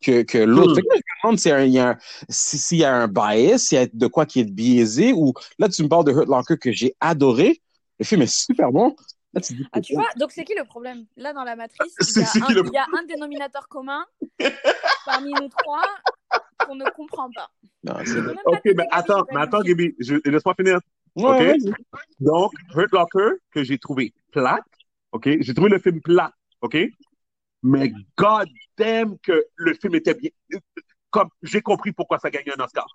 que, 0.00 0.22
que 0.22 0.38
l'autre. 0.38 0.72
Hmm. 0.72 0.74
Fait 0.76 0.82
que 0.82 0.88
là, 0.88 0.94
je 0.96 1.28
me 1.28 1.32
demande 1.32 1.38
s'il 1.38 1.74
y 1.74 2.32
si- 2.32 2.76
y 2.76 2.84
a 2.84 2.94
un 2.94 3.08
bias, 3.08 3.58
s'il 3.58 3.78
y 3.78 3.80
a 3.80 3.86
de 3.92 4.06
quoi 4.06 4.26
qui 4.26 4.40
est 4.40 4.44
biaisé, 4.44 5.12
ou 5.12 5.32
là, 5.58 5.68
tu 5.68 5.82
me 5.82 5.88
parles 5.88 6.04
de 6.04 6.12
Hurt 6.12 6.28
Locker 6.28 6.58
que 6.58 6.72
j'ai 6.72 6.94
adoré. 7.00 7.60
Le 7.98 8.04
film 8.04 8.22
est 8.22 8.32
super 8.32 8.70
bon. 8.72 8.94
Là, 9.34 9.40
tu 9.40 9.54
dis, 9.54 9.66
Ah, 9.72 9.80
tu 9.80 9.94
vois, 9.94 10.08
donc 10.16 10.30
c'est 10.32 10.44
qui 10.44 10.54
le 10.54 10.64
problème? 10.64 11.06
Là, 11.16 11.32
dans 11.32 11.44
la 11.44 11.56
matrice, 11.56 11.94
il 12.16 12.22
y, 12.22 12.24
C'est- 12.24 12.40
a 12.40 12.44
un- 12.44 12.46
qui 12.46 12.54
le 12.54 12.62
il 12.66 12.72
y 12.72 12.76
a 12.78 12.86
un 12.96 13.02
dénominateur 13.04 13.68
commun 13.68 14.04
parmi 15.04 15.32
nous 15.32 15.48
trois 15.48 15.82
qu'on 16.64 16.74
ne 16.76 16.84
comprend 16.90 17.30
pas. 17.32 17.50
non, 17.82 17.94
OK, 18.46 18.60
mais 18.76 18.86
attends, 18.90 19.24
mais 19.32 19.40
attends. 19.40 19.60
Gaby, 19.60 19.94
je- 19.98 20.16
laisse-moi 20.30 20.54
finir. 20.54 20.78
Ouais, 21.16 21.56
OK? 21.56 21.74
Donc, 22.20 22.52
Hurt 22.74 22.92
Locker, 22.92 23.30
que 23.50 23.62
j'ai 23.64 23.78
trouvé 23.78 24.12
plate, 24.32 24.64
OK? 25.12 25.28
J'ai 25.40 25.54
trouvé 25.54 25.70
le 25.70 25.78
film 25.78 26.00
plate, 26.00 26.32
OK? 26.60 26.76
Mais 27.62 27.92
god 28.16 28.48
damn 28.76 29.18
que 29.20 29.44
le 29.56 29.74
film 29.74 29.94
était 29.94 30.14
bien. 30.14 30.30
Comme, 31.10 31.28
j'ai 31.42 31.62
compris 31.62 31.92
pourquoi 31.92 32.18
ça 32.18 32.30
gagnait 32.30 32.52
un 32.58 32.62
Oscar. 32.64 32.86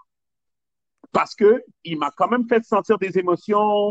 Parce 1.12 1.34
que 1.34 1.64
il 1.84 1.98
m'a 1.98 2.12
quand 2.12 2.28
même 2.28 2.48
fait 2.48 2.64
sentir 2.64 2.98
des 2.98 3.18
émotions. 3.18 3.90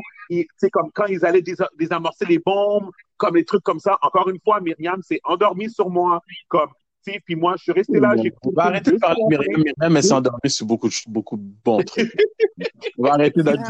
Sais, 0.56 0.70
comme 0.70 0.90
quand 0.92 1.06
ils 1.06 1.24
allaient 1.24 1.40
désa- 1.40 1.68
désamorcer 1.78 2.26
les 2.26 2.38
bombes, 2.38 2.90
comme 3.16 3.36
les 3.36 3.44
trucs 3.44 3.62
comme 3.62 3.80
ça. 3.80 3.98
Encore 4.02 4.28
une 4.28 4.38
fois, 4.40 4.60
Myriam 4.60 5.02
s'est 5.02 5.20
endormie 5.24 5.70
sur 5.70 5.88
moi. 5.90 6.22
Comme, 6.48 6.68
tu 7.04 7.12
sais, 7.12 7.20
puis 7.24 7.34
moi, 7.34 7.54
je 7.56 7.62
suis 7.64 7.72
resté 7.72 7.98
là. 7.98 8.14
j'ai 8.22 8.32
On 8.44 8.50
va 8.50 8.64
arrêter 8.66 8.92
de 8.92 8.98
parler 8.98 9.20
de 9.22 9.28
Myriam. 9.28 9.62
Myriam, 9.62 9.96
elle 9.96 10.02
s'est 10.02 10.12
endormie 10.12 10.50
sur 10.50 10.66
beaucoup 10.66 10.88
de, 10.88 10.94
beaucoup 11.08 11.36
de 11.36 11.42
bons 11.64 11.82
trucs. 11.82 12.14
On 12.98 13.04
va 13.04 13.14
arrêter 13.14 13.42
d'être 13.42 13.62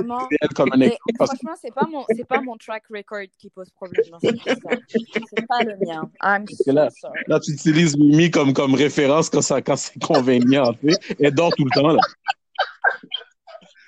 comme 0.55 0.73
un 0.73 0.89
franchement, 1.17 1.55
c'est 1.61 1.75
pas 1.75 1.87
mon, 1.91 2.05
c'est 2.09 2.27
pas 2.27 2.41
mon 2.41 2.57
track 2.57 2.85
record 2.91 3.27
qui 3.39 3.51
pose 3.51 3.71
problème 3.71 4.05
dans 4.11 4.19
cette 4.19 4.37
histoire. 4.37 4.75
C'est 4.89 5.47
pas 5.47 5.63
le 5.63 5.77
mien. 5.87 6.11
I'm 6.23 6.47
so 6.47 6.73
là- 6.73 6.91
sorry. 6.91 7.21
Là, 7.27 7.39
tu 7.41 7.53
utilises 7.53 7.97
Mimi 7.97 8.31
comme, 8.31 8.53
comme 8.53 8.75
référence 8.75 9.31
quand, 9.31 9.43
ça, 9.43 9.63
quand 9.63 9.77
c'est 9.77 9.99
convenient, 10.03 10.73
tu 10.75 10.91
sais. 10.91 11.17
Elle 11.21 11.35
dort 11.35 11.53
tout 11.55 11.65
le 11.65 11.71
temps, 11.71 11.89
là. 11.93 12.01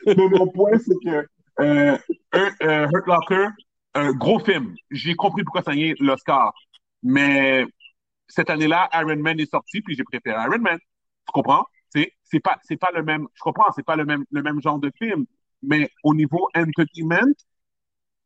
Mais 0.07 0.15
mon 0.17 0.47
point, 0.49 0.79
c'est 0.79 0.95
que 1.05 1.27
euh, 1.61 1.99
Hurt, 2.35 3.07
Locker, 3.07 3.49
un 3.95 4.13
gros 4.13 4.39
film. 4.41 4.75
J'ai 4.91 5.15
compris 5.15 5.43
pourquoi 5.45 5.63
ça 5.63 5.75
y 5.75 5.85
est 5.91 6.01
l'Oscar. 6.01 6.53
Mais 7.03 7.65
cette 8.29 8.51
année-là, 8.51 8.89
Iron 8.93 9.17
Man 9.17 9.39
est 9.41 9.51
sorti, 9.51 9.81
puis 9.81 9.95
j'ai 9.97 10.05
préféré 10.05 10.37
Iron 10.43 10.59
Man. 10.59 10.79
Tu 10.79 11.33
comprends? 11.33 11.67
C'est, 11.91 12.13
c'est 12.23 12.41
pas, 12.41 12.59
c'est 12.63 12.77
pas 12.77 12.91
le 12.95 13.03
même, 13.03 13.27
je 13.35 13.41
comprends, 13.41 13.71
c'est 13.75 13.85
pas 13.85 13.97
le 13.97 14.05
même, 14.05 14.25
le 14.31 14.43
même 14.43 14.61
genre 14.63 14.79
de 14.79 14.91
film. 14.99 15.27
Mais 15.63 15.91
au 16.05 16.15
niveau 16.15 16.49
entertainment, 16.55 17.35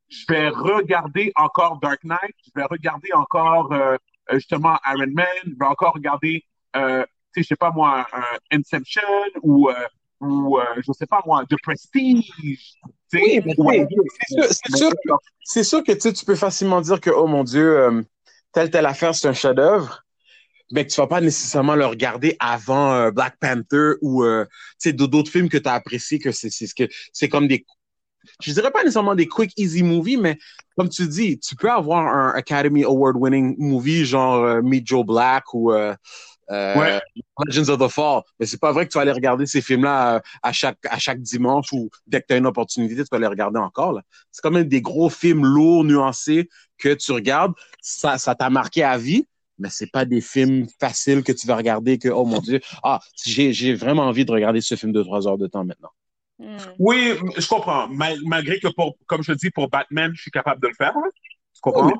je 0.09 0.25
vais 0.29 0.49
regarder 0.49 1.33
encore 1.35 1.81
Dark 1.81 2.05
Knight, 2.05 2.35
je 2.45 2.51
vais 2.55 2.67
regarder 2.71 3.13
encore, 3.15 3.73
euh, 3.73 3.97
euh, 4.31 4.35
justement, 4.35 4.79
Iron 4.87 5.11
Man, 5.13 5.27
je 5.45 5.59
vais 5.59 5.67
encore 5.67 5.95
regarder, 5.95 6.45
euh, 6.77 7.05
tu 7.35 7.41
sais, 7.41 7.43
je 7.43 7.49
sais 7.49 7.57
pas 7.57 7.71
moi, 7.71 8.07
euh, 8.15 8.21
Inception 8.53 9.03
ou, 9.43 9.71
euh, 9.71 9.75
ou 10.21 10.59
je 10.77 10.93
sais 10.93 11.07
pas 11.07 11.23
moi, 11.27 11.45
The 11.47 11.57
Prestige. 11.63 12.75
Oui, 13.15 13.41
ouais. 13.59 13.87
c'est 14.29 14.77
sûr- 14.77 14.91
que- 14.91 15.13
C'est 15.45 15.65
sûr 15.65 15.83
que 15.85 15.93
tu 15.93 16.25
peux 16.25 16.35
facilement 16.37 16.81
dire 16.81 17.01
que, 17.01 17.11
oh 17.11 17.27
mon 17.27 17.45
Dieu, 17.45 17.79
euh, 17.79 18.03
telle, 18.53 18.71
telle 18.71 18.87
affaire, 18.87 19.15
c'est 19.15 19.29
un 19.29 19.33
chef-d'œuvre, 19.35 20.03
mais 20.73 20.87
que 20.87 20.93
tu 20.93 21.01
vas 21.01 21.07
pas 21.07 21.21
nécessairement 21.21 21.77
le 21.77 21.87
regarder 21.87 22.37
avant 22.41 22.93
euh, 22.95 23.11
Black 23.11 23.37
Panther 23.41 23.95
ou 24.03 24.25
euh, 24.25 24.47
d'autres 24.87 25.31
films 25.31 25.49
que 25.49 25.59
tu 25.59 25.69
as 25.69 25.75
appréciés, 25.75 26.19
que 26.19 26.33
c'est 26.33 26.51
c'est 26.51 26.67
ce 26.67 26.75
que 26.75 26.85
c'est 27.13 27.29
comme 27.29 27.49
des. 27.49 27.65
Je 28.43 28.53
dirais 28.53 28.71
pas 28.71 28.81
nécessairement 28.81 29.15
des 29.15 29.27
quick, 29.29 29.53
easy 29.59 29.83
movies, 29.83 30.19
mais 30.19 30.39
comme 30.77 30.89
tu 30.89 31.07
dis, 31.09 31.39
tu 31.39 31.57
peux 31.57 31.71
avoir 31.71 32.07
un 32.07 32.31
Academy 32.35 32.85
Award 32.85 33.17
winning 33.17 33.55
movie 33.59 34.05
genre 34.07 34.37
euh, 34.43 34.63
Meet 34.63 34.87
Joe 34.87 35.05
Black 35.05 35.53
ou 35.55 35.73
euh, 36.51 36.75
Ouais. 36.79 37.01
Legends 37.47 37.69
of 37.73 37.79
the 37.79 37.89
Fall. 37.93 38.23
Mais 38.39 38.47
c'est 38.47 38.61
pas 38.61 38.73
vrai 38.73 38.87
que 38.87 38.93
tu 38.93 38.99
vas 38.99 39.03
aller 39.03 39.13
regarder 39.13 39.47
ces 39.47 39.61
films-là 39.61 40.17
euh, 40.17 40.21
à 40.43 40.53
chaque, 40.53 40.79
à 40.89 40.99
chaque 40.99 41.21
dimanche 41.21 41.73
ou 41.73 41.91
dès 42.07 42.21
que 42.21 42.27
tu 42.29 42.35
as 42.35 42.37
une 42.37 42.47
opportunité, 42.47 42.97
tu 42.97 43.09
vas 43.11 43.19
les 43.19 43.27
regarder 43.27 43.59
encore. 43.59 43.93
là. 43.93 44.03
C'est 44.31 44.43
quand 44.43 44.51
même 44.51 44.69
des 44.69 44.81
gros 44.83 45.09
films 45.11 45.45
lourds, 45.45 45.85
nuancés 45.85 46.49
que 46.79 46.95
tu 46.95 47.13
regardes. 47.13 47.53
Ça, 47.81 48.19
ça 48.19 48.35
t'a 48.35 48.51
marqué 48.51 48.83
à 48.83 48.97
vie, 48.99 49.27
mais 49.59 49.69
c'est 49.71 49.91
pas 49.91 50.05
des 50.05 50.21
films 50.21 50.67
faciles 50.81 51.23
que 51.23 51.33
tu 51.33 51.47
vas 51.47 51.57
regarder 51.57 51.99
que, 51.99 52.09
oh 52.09 52.25
mon 52.25 52.41
Dieu, 52.41 52.61
ah, 52.83 53.01
j'ai, 53.25 53.53
j'ai 53.53 53.75
vraiment 53.75 54.03
envie 54.03 54.25
de 54.25 54.33
regarder 54.33 54.61
ce 54.61 54.75
film 54.75 54.93
de 54.93 55.03
trois 55.03 55.27
heures 55.29 55.39
de 55.39 55.47
temps 55.47 55.65
maintenant. 55.65 55.91
Hmm. 56.41 56.57
Oui, 56.81 57.15
je 57.37 57.47
comprends. 57.47 57.87
Mal- 57.89 58.19
malgré 58.27 58.59
que, 58.59 58.67
pour, 58.75 58.97
comme 59.07 59.23
je 59.23 59.33
dis, 59.33 59.51
pour 59.51 59.69
Batman, 59.69 60.11
je 60.15 60.23
suis 60.23 60.31
capable 60.33 60.61
de 60.61 60.67
le 60.67 60.75
faire. 60.75 60.93
là. 60.95 61.07
Comprends? 61.73 61.93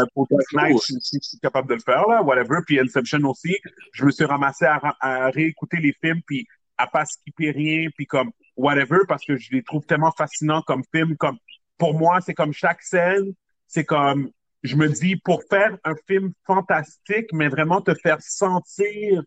Euh, 0.00 0.04
pour 0.14 0.26
Dark 0.30 0.42
Knight, 0.52 0.76
je, 0.88 0.94
je- 0.94 1.18
je 1.22 1.28
suis 1.28 1.38
capable 1.38 1.68
de 1.68 1.74
le 1.74 1.80
faire, 1.80 2.06
là, 2.06 2.22
whatever. 2.22 2.58
Puis 2.66 2.78
Inception 2.78 3.20
aussi. 3.24 3.56
Je 3.92 4.04
me 4.04 4.10
suis 4.10 4.24
ramassé 4.24 4.66
à, 4.66 5.30
réécouter 5.30 5.78
les 5.78 5.94
films, 6.02 6.20
puis 6.26 6.46
à 6.78 6.86
pas 6.86 7.04
skipper 7.06 7.50
rien, 7.50 7.88
puis 7.96 8.06
comme 8.06 8.30
whatever, 8.56 8.98
parce 9.08 9.24
que 9.24 9.36
je 9.36 9.50
les 9.52 9.62
trouve 9.62 9.84
tellement 9.86 10.12
fascinants 10.12 10.62
comme 10.62 10.82
films. 10.94 11.16
Comme, 11.16 11.38
pour 11.78 11.94
moi, 11.98 12.20
c'est 12.20 12.34
comme 12.34 12.52
chaque 12.52 12.82
scène, 12.82 13.32
c'est 13.66 13.84
comme, 13.84 14.30
je 14.62 14.76
me 14.76 14.88
dis, 14.88 15.16
pour 15.16 15.42
faire 15.48 15.76
un 15.84 15.94
film 16.06 16.32
fantastique, 16.46 17.28
mais 17.32 17.48
vraiment 17.48 17.80
te 17.80 17.94
faire 17.94 18.20
sentir 18.20 19.22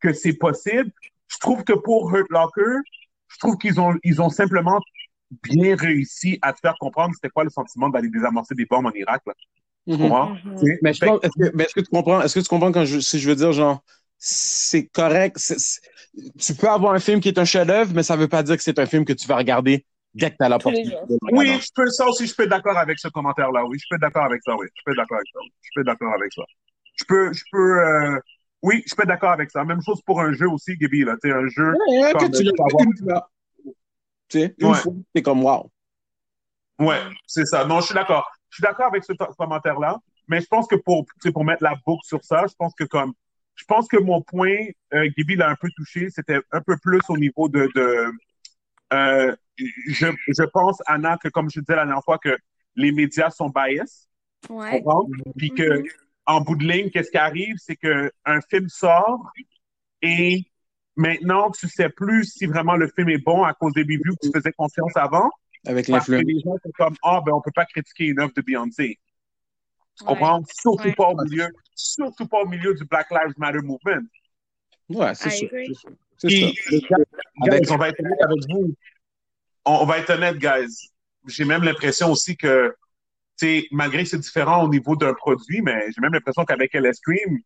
que 0.00 0.12
c'est 0.12 0.34
possible, 0.34 0.90
je 1.28 1.38
trouve 1.38 1.64
que 1.64 1.72
pour 1.72 2.14
Hurt 2.14 2.28
Locker, 2.30 2.78
je 3.28 3.38
trouve 3.38 3.56
qu'ils 3.58 3.80
ont, 3.80 3.94
ils 4.04 4.22
ont 4.22 4.30
simplement 4.30 4.80
bien 5.42 5.76
réussi 5.76 6.38
à 6.42 6.52
te 6.52 6.58
faire 6.60 6.76
comprendre 6.78 7.14
c'était 7.14 7.30
quoi 7.30 7.44
le 7.44 7.50
sentiment 7.50 7.88
d'aller 7.88 8.08
désamorcer 8.08 8.54
des 8.54 8.64
bombes 8.66 8.86
en 8.86 8.92
Irak, 8.92 9.22
là. 9.26 9.34
Tu 9.86 9.92
Mhm. 9.94 9.98
comprends? 10.02 10.34
Mhm. 10.44 10.78
Mais 10.82 10.92
je 10.94 10.98
Fait 10.98 11.06
pense, 11.06 11.20
est-ce 11.22 11.32
que, 11.50 11.56
mais 11.56 11.64
est-ce 11.64 11.74
que 11.74 11.80
tu 11.80 11.90
comprends, 11.90 12.20
est-ce 12.22 12.34
que 12.34 12.40
tu 12.40 12.48
comprends 12.48 12.72
quand 12.72 12.84
je, 12.84 12.98
si 13.00 13.18
je 13.18 13.28
veux 13.28 13.36
dire, 13.36 13.52
genre, 13.52 13.82
c'est 14.18 14.86
correct, 14.88 15.36
tu 16.38 16.54
peux 16.54 16.68
avoir 16.68 16.94
un 16.94 16.98
film 17.00 17.20
qui 17.20 17.28
est 17.28 17.38
un 17.38 17.44
chef-d'œuvre, 17.44 17.92
mais 17.94 18.02
ça 18.02 18.16
veut 18.16 18.28
pas 18.28 18.42
dire 18.42 18.56
que 18.56 18.62
c'est 18.62 18.78
un 18.78 18.86
film 18.86 19.04
que 19.04 19.12
tu 19.12 19.26
vas 19.28 19.36
regarder 19.36 19.84
dès 20.14 20.30
que 20.30 20.36
tu 20.38 20.44
as 20.44 20.48
l'opportunité. 20.48 20.96
Oui, 21.32 21.46
je 21.60 21.68
peux, 21.74 21.88
ça 21.90 22.06
aussi, 22.08 22.26
je 22.26 22.34
peux 22.34 22.44
être 22.44 22.48
d'accord 22.50 22.78
avec 22.78 22.98
ce 22.98 23.08
commentaire-là. 23.08 23.64
Oui, 23.66 23.78
je 23.78 23.84
peux 23.90 23.96
être 23.96 24.00
d'accord 24.02 24.24
avec 24.24 24.42
ça. 24.42 24.54
Oui, 24.56 24.66
je 24.74 24.82
peux 24.84 24.92
être 24.92 24.96
d'accord 24.96 25.18
avec 25.18 25.28
ça. 25.32 25.38
oui. 25.42 25.52
Je 25.62 25.68
peux 25.74 25.80
être 25.82 25.86
d'accord 25.86 26.14
avec 26.14 26.32
ça. 26.32 26.42
Je 26.98 27.04
peux, 27.04 27.32
je 27.34 27.42
peux, 27.52 27.78
euh, 27.80 28.18
oui, 28.62 28.82
je 28.86 28.94
peux 28.94 29.02
être 29.02 29.08
d'accord 29.08 29.32
avec 29.32 29.50
ça. 29.50 29.62
Même 29.64 29.82
chose 29.82 30.00
pour 30.06 30.20
un 30.22 30.32
jeu 30.32 30.48
aussi, 30.48 30.76
Gaby, 30.78 31.04
là. 31.04 31.16
Tu 31.22 31.28
sais, 31.28 31.34
un 31.34 31.46
jeu. 31.48 31.72
Ouais, 31.72 32.00
ouais, 32.04 32.12
Comme 32.12 32.30
que 32.30 32.38
tu 32.38 32.44
savoir- 32.44 32.70
fait 32.80 32.84
une 32.86 33.06
fois. 33.06 33.30
Tu 34.28 34.40
sais, 34.40 34.54
une 34.58 34.68
Ouais. 34.68 34.74
fois, 34.74 34.92
c'est 35.14 35.22
comme 35.22 35.42
wow. 35.44 35.70
Ouais, 36.78 37.00
c'est 37.26 37.46
ça. 37.46 37.64
Non, 37.64 37.80
je 37.80 37.86
suis 37.86 37.94
d'accord. 37.94 38.28
Je 38.50 38.56
suis 38.56 38.62
d'accord 38.62 38.86
avec 38.86 39.04
ce 39.04 39.12
commentaire-là. 39.38 39.98
Mais 40.28 40.40
je 40.40 40.46
pense 40.46 40.66
que 40.66 40.76
pour, 40.76 41.06
pour 41.32 41.44
mettre 41.44 41.62
la 41.62 41.74
boucle 41.86 42.04
sur 42.04 42.22
ça, 42.24 42.44
je 42.48 42.54
pense 42.58 42.74
que 42.74 42.84
comme, 42.84 43.12
je 43.54 43.64
pense 43.64 43.86
que 43.88 43.96
mon 43.96 44.22
point, 44.22 44.56
euh, 44.92 45.08
Gaby 45.16 45.36
l'a 45.36 45.48
un 45.50 45.54
peu 45.54 45.68
touché, 45.76 46.10
c'était 46.10 46.40
un 46.52 46.60
peu 46.60 46.76
plus 46.78 47.00
au 47.08 47.16
niveau 47.16 47.48
de, 47.48 47.68
de, 47.74 48.10
euh, 48.92 49.34
je, 49.56 50.06
je 50.28 50.42
pense, 50.52 50.82
Anna, 50.86 51.16
que 51.18 51.28
comme 51.28 51.48
je 51.50 51.60
disais 51.60 51.76
la 51.76 51.84
dernière 51.86 52.04
fois, 52.04 52.18
que 52.18 52.36
les 52.74 52.92
médias 52.92 53.30
sont 53.30 53.48
biased. 53.50 54.08
Ouais. 54.50 54.82
comprends? 54.82 55.06
Puis 55.36 55.50
que, 55.50 55.78
Mhm. 55.80 55.84
en 56.26 56.40
bout 56.40 56.56
de 56.56 56.64
ligne, 56.64 56.90
qu'est-ce 56.90 57.10
qui 57.10 57.18
arrive? 57.18 57.54
C'est 57.58 57.76
que 57.76 58.10
un 58.24 58.40
film 58.40 58.68
sort 58.68 59.30
et 60.02 60.50
maintenant, 60.96 61.50
tu 61.50 61.68
sais 61.68 61.88
plus 61.88 62.24
si 62.24 62.46
vraiment 62.46 62.76
le 62.76 62.88
film 62.88 63.08
est 63.10 63.18
bon 63.18 63.44
à 63.44 63.54
cause 63.54 63.72
des 63.74 63.82
reviews 63.82 64.14
que 64.20 64.26
tu 64.26 64.32
faisais 64.34 64.52
confiance 64.52 64.96
avant. 64.96 65.30
Avec 65.66 65.88
Parce 65.88 66.06
que 66.06 66.12
l'influence. 66.12 66.34
les 66.36 66.40
gens 66.40 66.56
sont 66.64 66.70
comme, 66.78 66.96
ah, 67.02 67.20
ben, 67.24 67.32
on 67.32 67.40
peut 67.40 67.50
pas 67.54 67.64
critiquer 67.66 68.04
une 68.06 68.20
œuvre 68.20 68.32
de 68.36 68.40
Beyoncé. 68.42 68.98
Tu 69.98 70.04
Ouais. 70.04 70.08
comprends? 70.08 70.42
Surtout 70.60 70.84
Ouais. 70.88 70.94
pas 70.94 71.08
au 71.08 71.22
milieu, 71.24 71.48
surtout 71.74 72.26
pas 72.28 72.40
au 72.42 72.46
milieu 72.46 72.74
du 72.74 72.84
Black 72.84 73.08
Lives 73.10 73.34
Matter 73.38 73.58
movement. 73.62 74.06
Ouais, 74.88 75.14
c'est 75.14 75.44
agree. 75.44 75.74
C'est 76.18 76.28
Avec- 77.48 77.62
guys, 77.64 77.72
on 77.72 77.76
va 77.76 77.88
être 77.88 78.00
honnête 78.00 78.22
avec 78.22 78.38
vous. 78.50 78.74
On, 79.64 79.72
on 79.82 79.84
va 79.86 79.98
être 79.98 80.10
honnête, 80.10 80.36
guys. 80.38 80.90
J'ai 81.26 81.44
même 81.44 81.62
l'impression 81.64 82.10
aussi 82.12 82.36
que 82.36 82.74
tu 83.38 83.46
sais, 83.46 83.66
malgré 83.70 84.04
que 84.04 84.08
c'est 84.08 84.18
différent 84.18 84.64
au 84.64 84.68
niveau 84.68 84.96
d'un 84.96 85.12
produit, 85.12 85.60
mais 85.60 85.90
j'ai 85.92 86.00
même 86.00 86.12
l'impression 86.12 86.44
qu'avec 86.46 86.74
LS 86.74 87.00
Cream, 87.00 87.38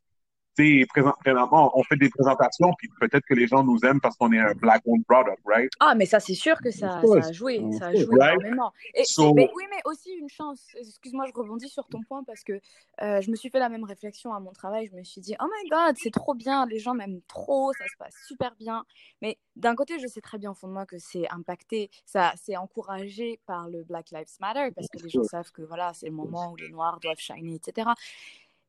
tu 0.57 0.81
sais, 0.81 0.87
présent- 0.87 1.15
présentement, 1.21 1.71
on 1.79 1.83
fait 1.85 1.97
des 1.97 2.09
présentations, 2.11 2.71
puis 2.79 2.89
peut-être 3.01 3.25
que 3.25 3.35
les 3.35 3.47
gens 3.47 3.63
nous 3.63 3.79
aiment 3.85 4.01
parce 4.01 4.17
qu'on 4.17 4.33
est 4.33 4.39
un 4.39 4.53
black-owned 4.55 5.05
product, 5.07 5.39
right? 5.45 5.71
Ah, 5.81 5.95
mais 5.95 6.07
ça, 6.07 6.19
c'est 6.21 6.35
sûr 6.35 6.59
que 6.61 6.71
ça, 6.71 7.01
ça 7.01 7.29
a 7.29 7.33
joué. 7.33 7.63
Ça 7.79 7.87
a 7.87 7.93
course. 7.93 8.05
joué 8.05 8.17
Right? 8.19 8.41
énormément. 8.41 8.73
Et, 8.95 9.05
So- 9.05 9.33
mais, 9.35 9.49
oui, 9.55 9.65
mais 9.71 9.81
aussi 9.85 10.11
une 10.13 10.29
chance. 10.29 10.67
Excuse-moi, 10.77 11.27
je 11.29 11.33
rebondis 11.39 11.69
sur 11.69 11.87
ton 11.87 12.03
point 12.03 12.25
parce 12.25 12.43
que 12.43 12.61
euh, 13.03 13.21
je 13.21 13.31
me 13.31 13.37
suis 13.37 13.49
fait 13.51 13.59
la 13.61 13.69
même 13.69 13.85
réflexion 13.85 14.35
à 14.35 14.41
mon 14.41 14.53
travail. 14.53 14.89
Je 14.91 14.97
me 14.97 15.05
suis 15.05 15.21
dit, 15.21 15.35
oh 15.41 15.45
my 15.45 15.69
god, 15.71 15.97
c'est 15.99 16.11
trop 16.13 16.35
bien. 16.35 16.67
Les 16.67 16.79
gens 16.79 16.95
m'aiment 16.95 17.23
trop. 17.29 17.73
Ça 17.75 17.85
se 17.85 17.97
passe 17.99 18.15
super 18.27 18.55
bien. 18.57 18.85
Mais 19.23 19.39
d'un 19.57 19.75
côté, 19.75 19.99
je 19.99 20.07
sais 20.07 20.21
très 20.21 20.39
bien 20.39 20.51
au 20.51 20.55
fond 20.55 20.69
de 20.69 20.73
moi 20.73 20.85
que 20.87 20.99
c'est 20.99 21.29
impacté. 21.31 21.91
Ça, 22.05 22.33
c'est 22.37 22.57
encouragé 22.57 23.39
par 23.47 23.69
le 23.69 23.83
Black 23.85 24.11
Lives 24.11 24.27
Matter 24.41 24.71
parce 24.75 24.89
que 24.89 24.99
les 25.03 25.09
gens 25.11 25.23
savent 25.25 25.51
que 25.53 25.63
voilà, 25.63 25.93
c'est 25.95 26.07
le 26.07 26.13
moment 26.13 26.51
où 26.53 26.57
les 26.57 26.69
Noirs 26.71 26.99
doivent 27.01 27.19
shiner, 27.19 27.55
etc. 27.55 27.89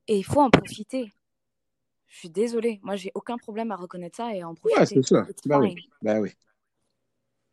Et 0.08 0.16
il 0.18 0.24
faut 0.24 0.40
en 0.40 0.50
profiter. 0.50 1.10
Je 2.12 2.18
suis 2.18 2.28
désolée. 2.30 2.78
Moi, 2.82 2.96
j'ai 2.96 3.10
aucun 3.14 3.38
problème 3.38 3.72
à 3.72 3.76
reconnaître 3.76 4.16
ça 4.18 4.34
et 4.34 4.42
à 4.42 4.48
en 4.48 4.54
profiter. 4.54 4.80
Ouais, 4.80 4.86
c'est 4.86 5.02
ça. 5.02 5.24
Ben 5.46 5.60
oui. 5.60 5.74
Ben 6.02 6.20
oui. 6.20 6.30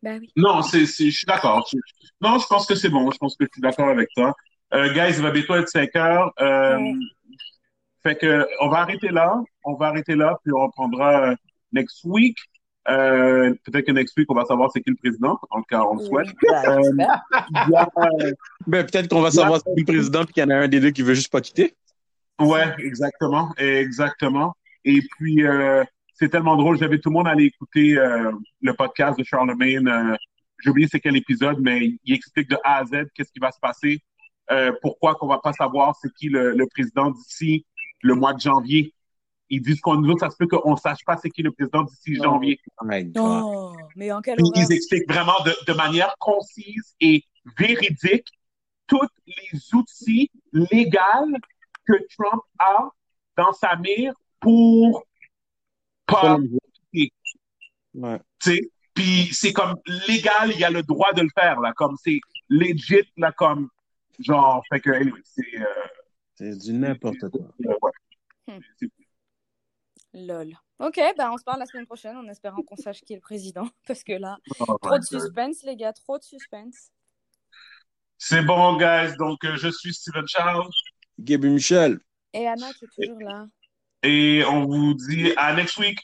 Ben 0.02 0.18
oui. 0.20 0.30
Non, 0.36 0.60
c'est, 0.60 0.84
c'est, 0.84 1.06
je 1.10 1.16
suis 1.16 1.26
d'accord. 1.26 1.66
Je- 1.72 1.78
Non, 2.20 2.38
je 2.38 2.46
pense 2.46 2.66
que 2.66 2.74
c'est 2.74 2.90
bon. 2.90 3.10
Je 3.10 3.16
pense 3.16 3.36
que 3.36 3.46
je 3.46 3.50
suis 3.52 3.62
d'accord 3.62 3.88
avec 3.88 4.08
toi. 4.14 4.34
Euh, 4.74 4.92
guys, 4.92 5.16
il 5.16 5.22
va 5.22 5.30
bientôt 5.30 5.54
être 5.56 5.68
5 5.68 5.96
heures. 5.96 6.30
Euh, 6.40 6.76
Ouais. 6.78 6.92
Fait 8.02 8.16
que, 8.16 8.46
on 8.60 8.68
va 8.68 8.78
arrêter 8.78 9.08
là. 9.08 9.42
On 9.64 9.74
va 9.74 9.86
arrêter 9.88 10.14
là, 10.14 10.38
puis 10.44 10.52
on 10.54 10.60
reprendra 10.66 11.30
euh, 11.30 11.34
next 11.72 12.02
week. 12.04 12.36
Euh, 12.88 13.54
peut-être 13.64 13.86
que 13.86 13.92
next 13.92 14.16
week, 14.16 14.30
on 14.30 14.34
va 14.34 14.44
savoir 14.46 14.70
c'est 14.72 14.80
qui 14.82 14.90
le 14.90 14.96
président. 14.96 15.38
En 15.50 15.58
tout 15.60 15.66
cas, 15.68 15.82
on 15.84 15.96
le 15.96 16.04
souhaite. 16.04 16.28
Oui, 16.28 16.34
bah, 16.50 17.88
Euh, 17.98 18.04
euh, 18.24 18.32
Ben, 18.66 18.86
peut-être 18.86 19.08
qu'on 19.08 19.20
va 19.20 19.30
savoir 19.30 19.60
c'est 19.64 19.74
qui 19.74 19.80
le 19.80 19.86
président 19.98 20.24
puis 20.24 20.32
qu'il 20.34 20.42
y 20.42 20.46
en 20.46 20.50
a 20.50 20.56
un 20.56 20.68
des 20.68 20.80
deux 20.80 20.90
qui 20.90 21.02
veut 21.02 21.12
juste 21.14 21.30
pas 21.30 21.40
quitter. 21.42 21.74
Ouais, 22.40 22.74
exactement, 22.78 23.52
exactement. 23.58 24.54
Et 24.84 25.00
puis, 25.16 25.44
euh, 25.44 25.84
c'est 26.14 26.28
tellement 26.28 26.56
drôle. 26.56 26.78
J'avais 26.78 26.98
tout 26.98 27.10
le 27.10 27.14
monde 27.14 27.28
aller 27.28 27.44
écouter 27.44 27.96
euh, 27.98 28.32
le 28.60 28.72
podcast 28.74 29.18
de 29.18 29.24
Charlemagne. 29.24 29.86
Euh, 29.86 30.16
J'ai 30.62 30.70
oublié 30.70 30.88
c'est 30.90 31.00
quel 31.00 31.16
épisode, 31.16 31.58
mais 31.60 31.92
il 32.04 32.14
explique 32.14 32.48
de 32.48 32.56
A 32.64 32.78
à 32.78 32.84
Z 32.84 33.06
qu'est-ce 33.14 33.32
qui 33.32 33.40
va 33.40 33.50
se 33.50 33.58
passer, 33.60 34.00
euh, 34.50 34.72
pourquoi 34.82 35.14
qu'on 35.14 35.26
va 35.28 35.38
pas 35.38 35.52
savoir 35.52 35.94
c'est 36.00 36.12
qui 36.14 36.28
le, 36.28 36.52
le 36.54 36.66
président 36.66 37.10
d'ici 37.10 37.64
le 38.02 38.14
mois 38.14 38.32
de 38.34 38.40
janvier. 38.40 38.94
Ils 39.52 39.60
disent 39.62 39.80
qu'on 39.80 39.96
nous 39.96 40.10
autres, 40.10 40.20
ça 40.20 40.30
se 40.30 40.36
peut 40.36 40.46
qu'on 40.46 40.76
sache 40.76 41.04
pas 41.04 41.16
c'est 41.16 41.28
qui 41.30 41.42
le 41.42 41.50
président 41.50 41.82
d'ici 41.82 42.12
Non. 42.18 42.24
janvier. 42.24 42.58
Oh 43.18 43.74
mais 43.96 44.12
en 44.12 44.20
quelle 44.20 44.40
horreur. 44.40 44.52
ils 44.56 44.72
expliquent 44.72 45.10
vraiment 45.10 45.34
de, 45.44 45.52
de 45.66 45.72
manière 45.76 46.14
concise 46.18 46.94
et 47.00 47.24
véridique 47.58 48.28
tous 48.86 49.08
les 49.26 49.74
outils 49.74 50.30
légaux 50.52 51.36
que 51.92 52.06
Trump 52.16 52.42
a 52.58 52.88
dans 53.36 53.52
sa 53.52 53.76
mire 53.76 54.14
pour 54.40 55.04
pas, 56.06 56.38
Ouais. 57.94 58.20
tu 58.40 58.50
sais. 58.54 58.70
Puis 58.94 59.28
c'est 59.32 59.52
comme 59.52 59.76
légal, 60.08 60.50
il 60.52 60.58
y 60.58 60.64
a 60.64 60.70
le 60.70 60.82
droit 60.82 61.12
de 61.12 61.22
le 61.22 61.28
faire, 61.34 61.60
là, 61.60 61.72
comme 61.72 61.96
c'est 62.02 62.20
legit, 62.48 63.08
là, 63.16 63.32
comme 63.32 63.68
genre, 64.18 64.62
fait 64.68 64.80
que, 64.80 64.90
anyway, 64.90 65.20
c'est, 65.24 65.60
euh, 65.60 65.64
C'est 66.34 66.56
du 66.58 66.72
n'importe 66.72 67.28
quoi. 67.30 67.40
euh, 67.66 67.74
ouais. 67.82 67.92
Hmm. 68.48 68.60
Lol. 70.12 70.54
Ok, 70.80 70.98
bah 71.16 71.30
on 71.32 71.38
se 71.38 71.44
parle 71.44 71.60
la 71.60 71.66
semaine 71.66 71.86
prochaine 71.86 72.16
en 72.16 72.26
espérant 72.28 72.62
qu'on 72.62 72.76
sache 72.76 73.00
qui 73.02 73.12
est 73.12 73.16
le 73.16 73.20
président. 73.22 73.68
Parce 73.86 74.02
que 74.02 74.12
là, 74.12 74.38
oh 74.58 74.64
trop 74.64 74.76
de 74.98 74.98
God. 74.98 75.02
suspense, 75.04 75.62
les 75.62 75.76
gars, 75.76 75.92
trop 75.92 76.18
de 76.18 76.24
suspense. 76.24 76.90
C'est 78.18 78.42
bon, 78.42 78.76
guys. 78.76 79.16
Donc, 79.18 79.44
euh, 79.44 79.56
je 79.56 79.68
suis 79.68 79.94
Steven 79.94 80.26
Charles 80.26 80.68
Gaby 81.20 81.48
Michel. 81.50 81.98
Et 82.32 82.46
Anna 82.46 82.66
qui 82.72 82.84
est 82.84 83.06
toujours 83.06 83.20
là. 83.20 83.46
et 84.02 84.42
on 84.48 84.66
vous 84.66 84.94
dit 84.94 85.32
à 85.36 85.52
next 85.54 85.76
week. 85.78 85.98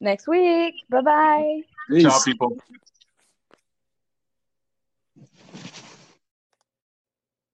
Next 0.00 0.26
week. 0.28 0.74
Bye 0.90 1.02
bye. 1.02 2.00
Ciao, 2.00 2.10
Peace. 2.12 2.24
people. 2.24 2.56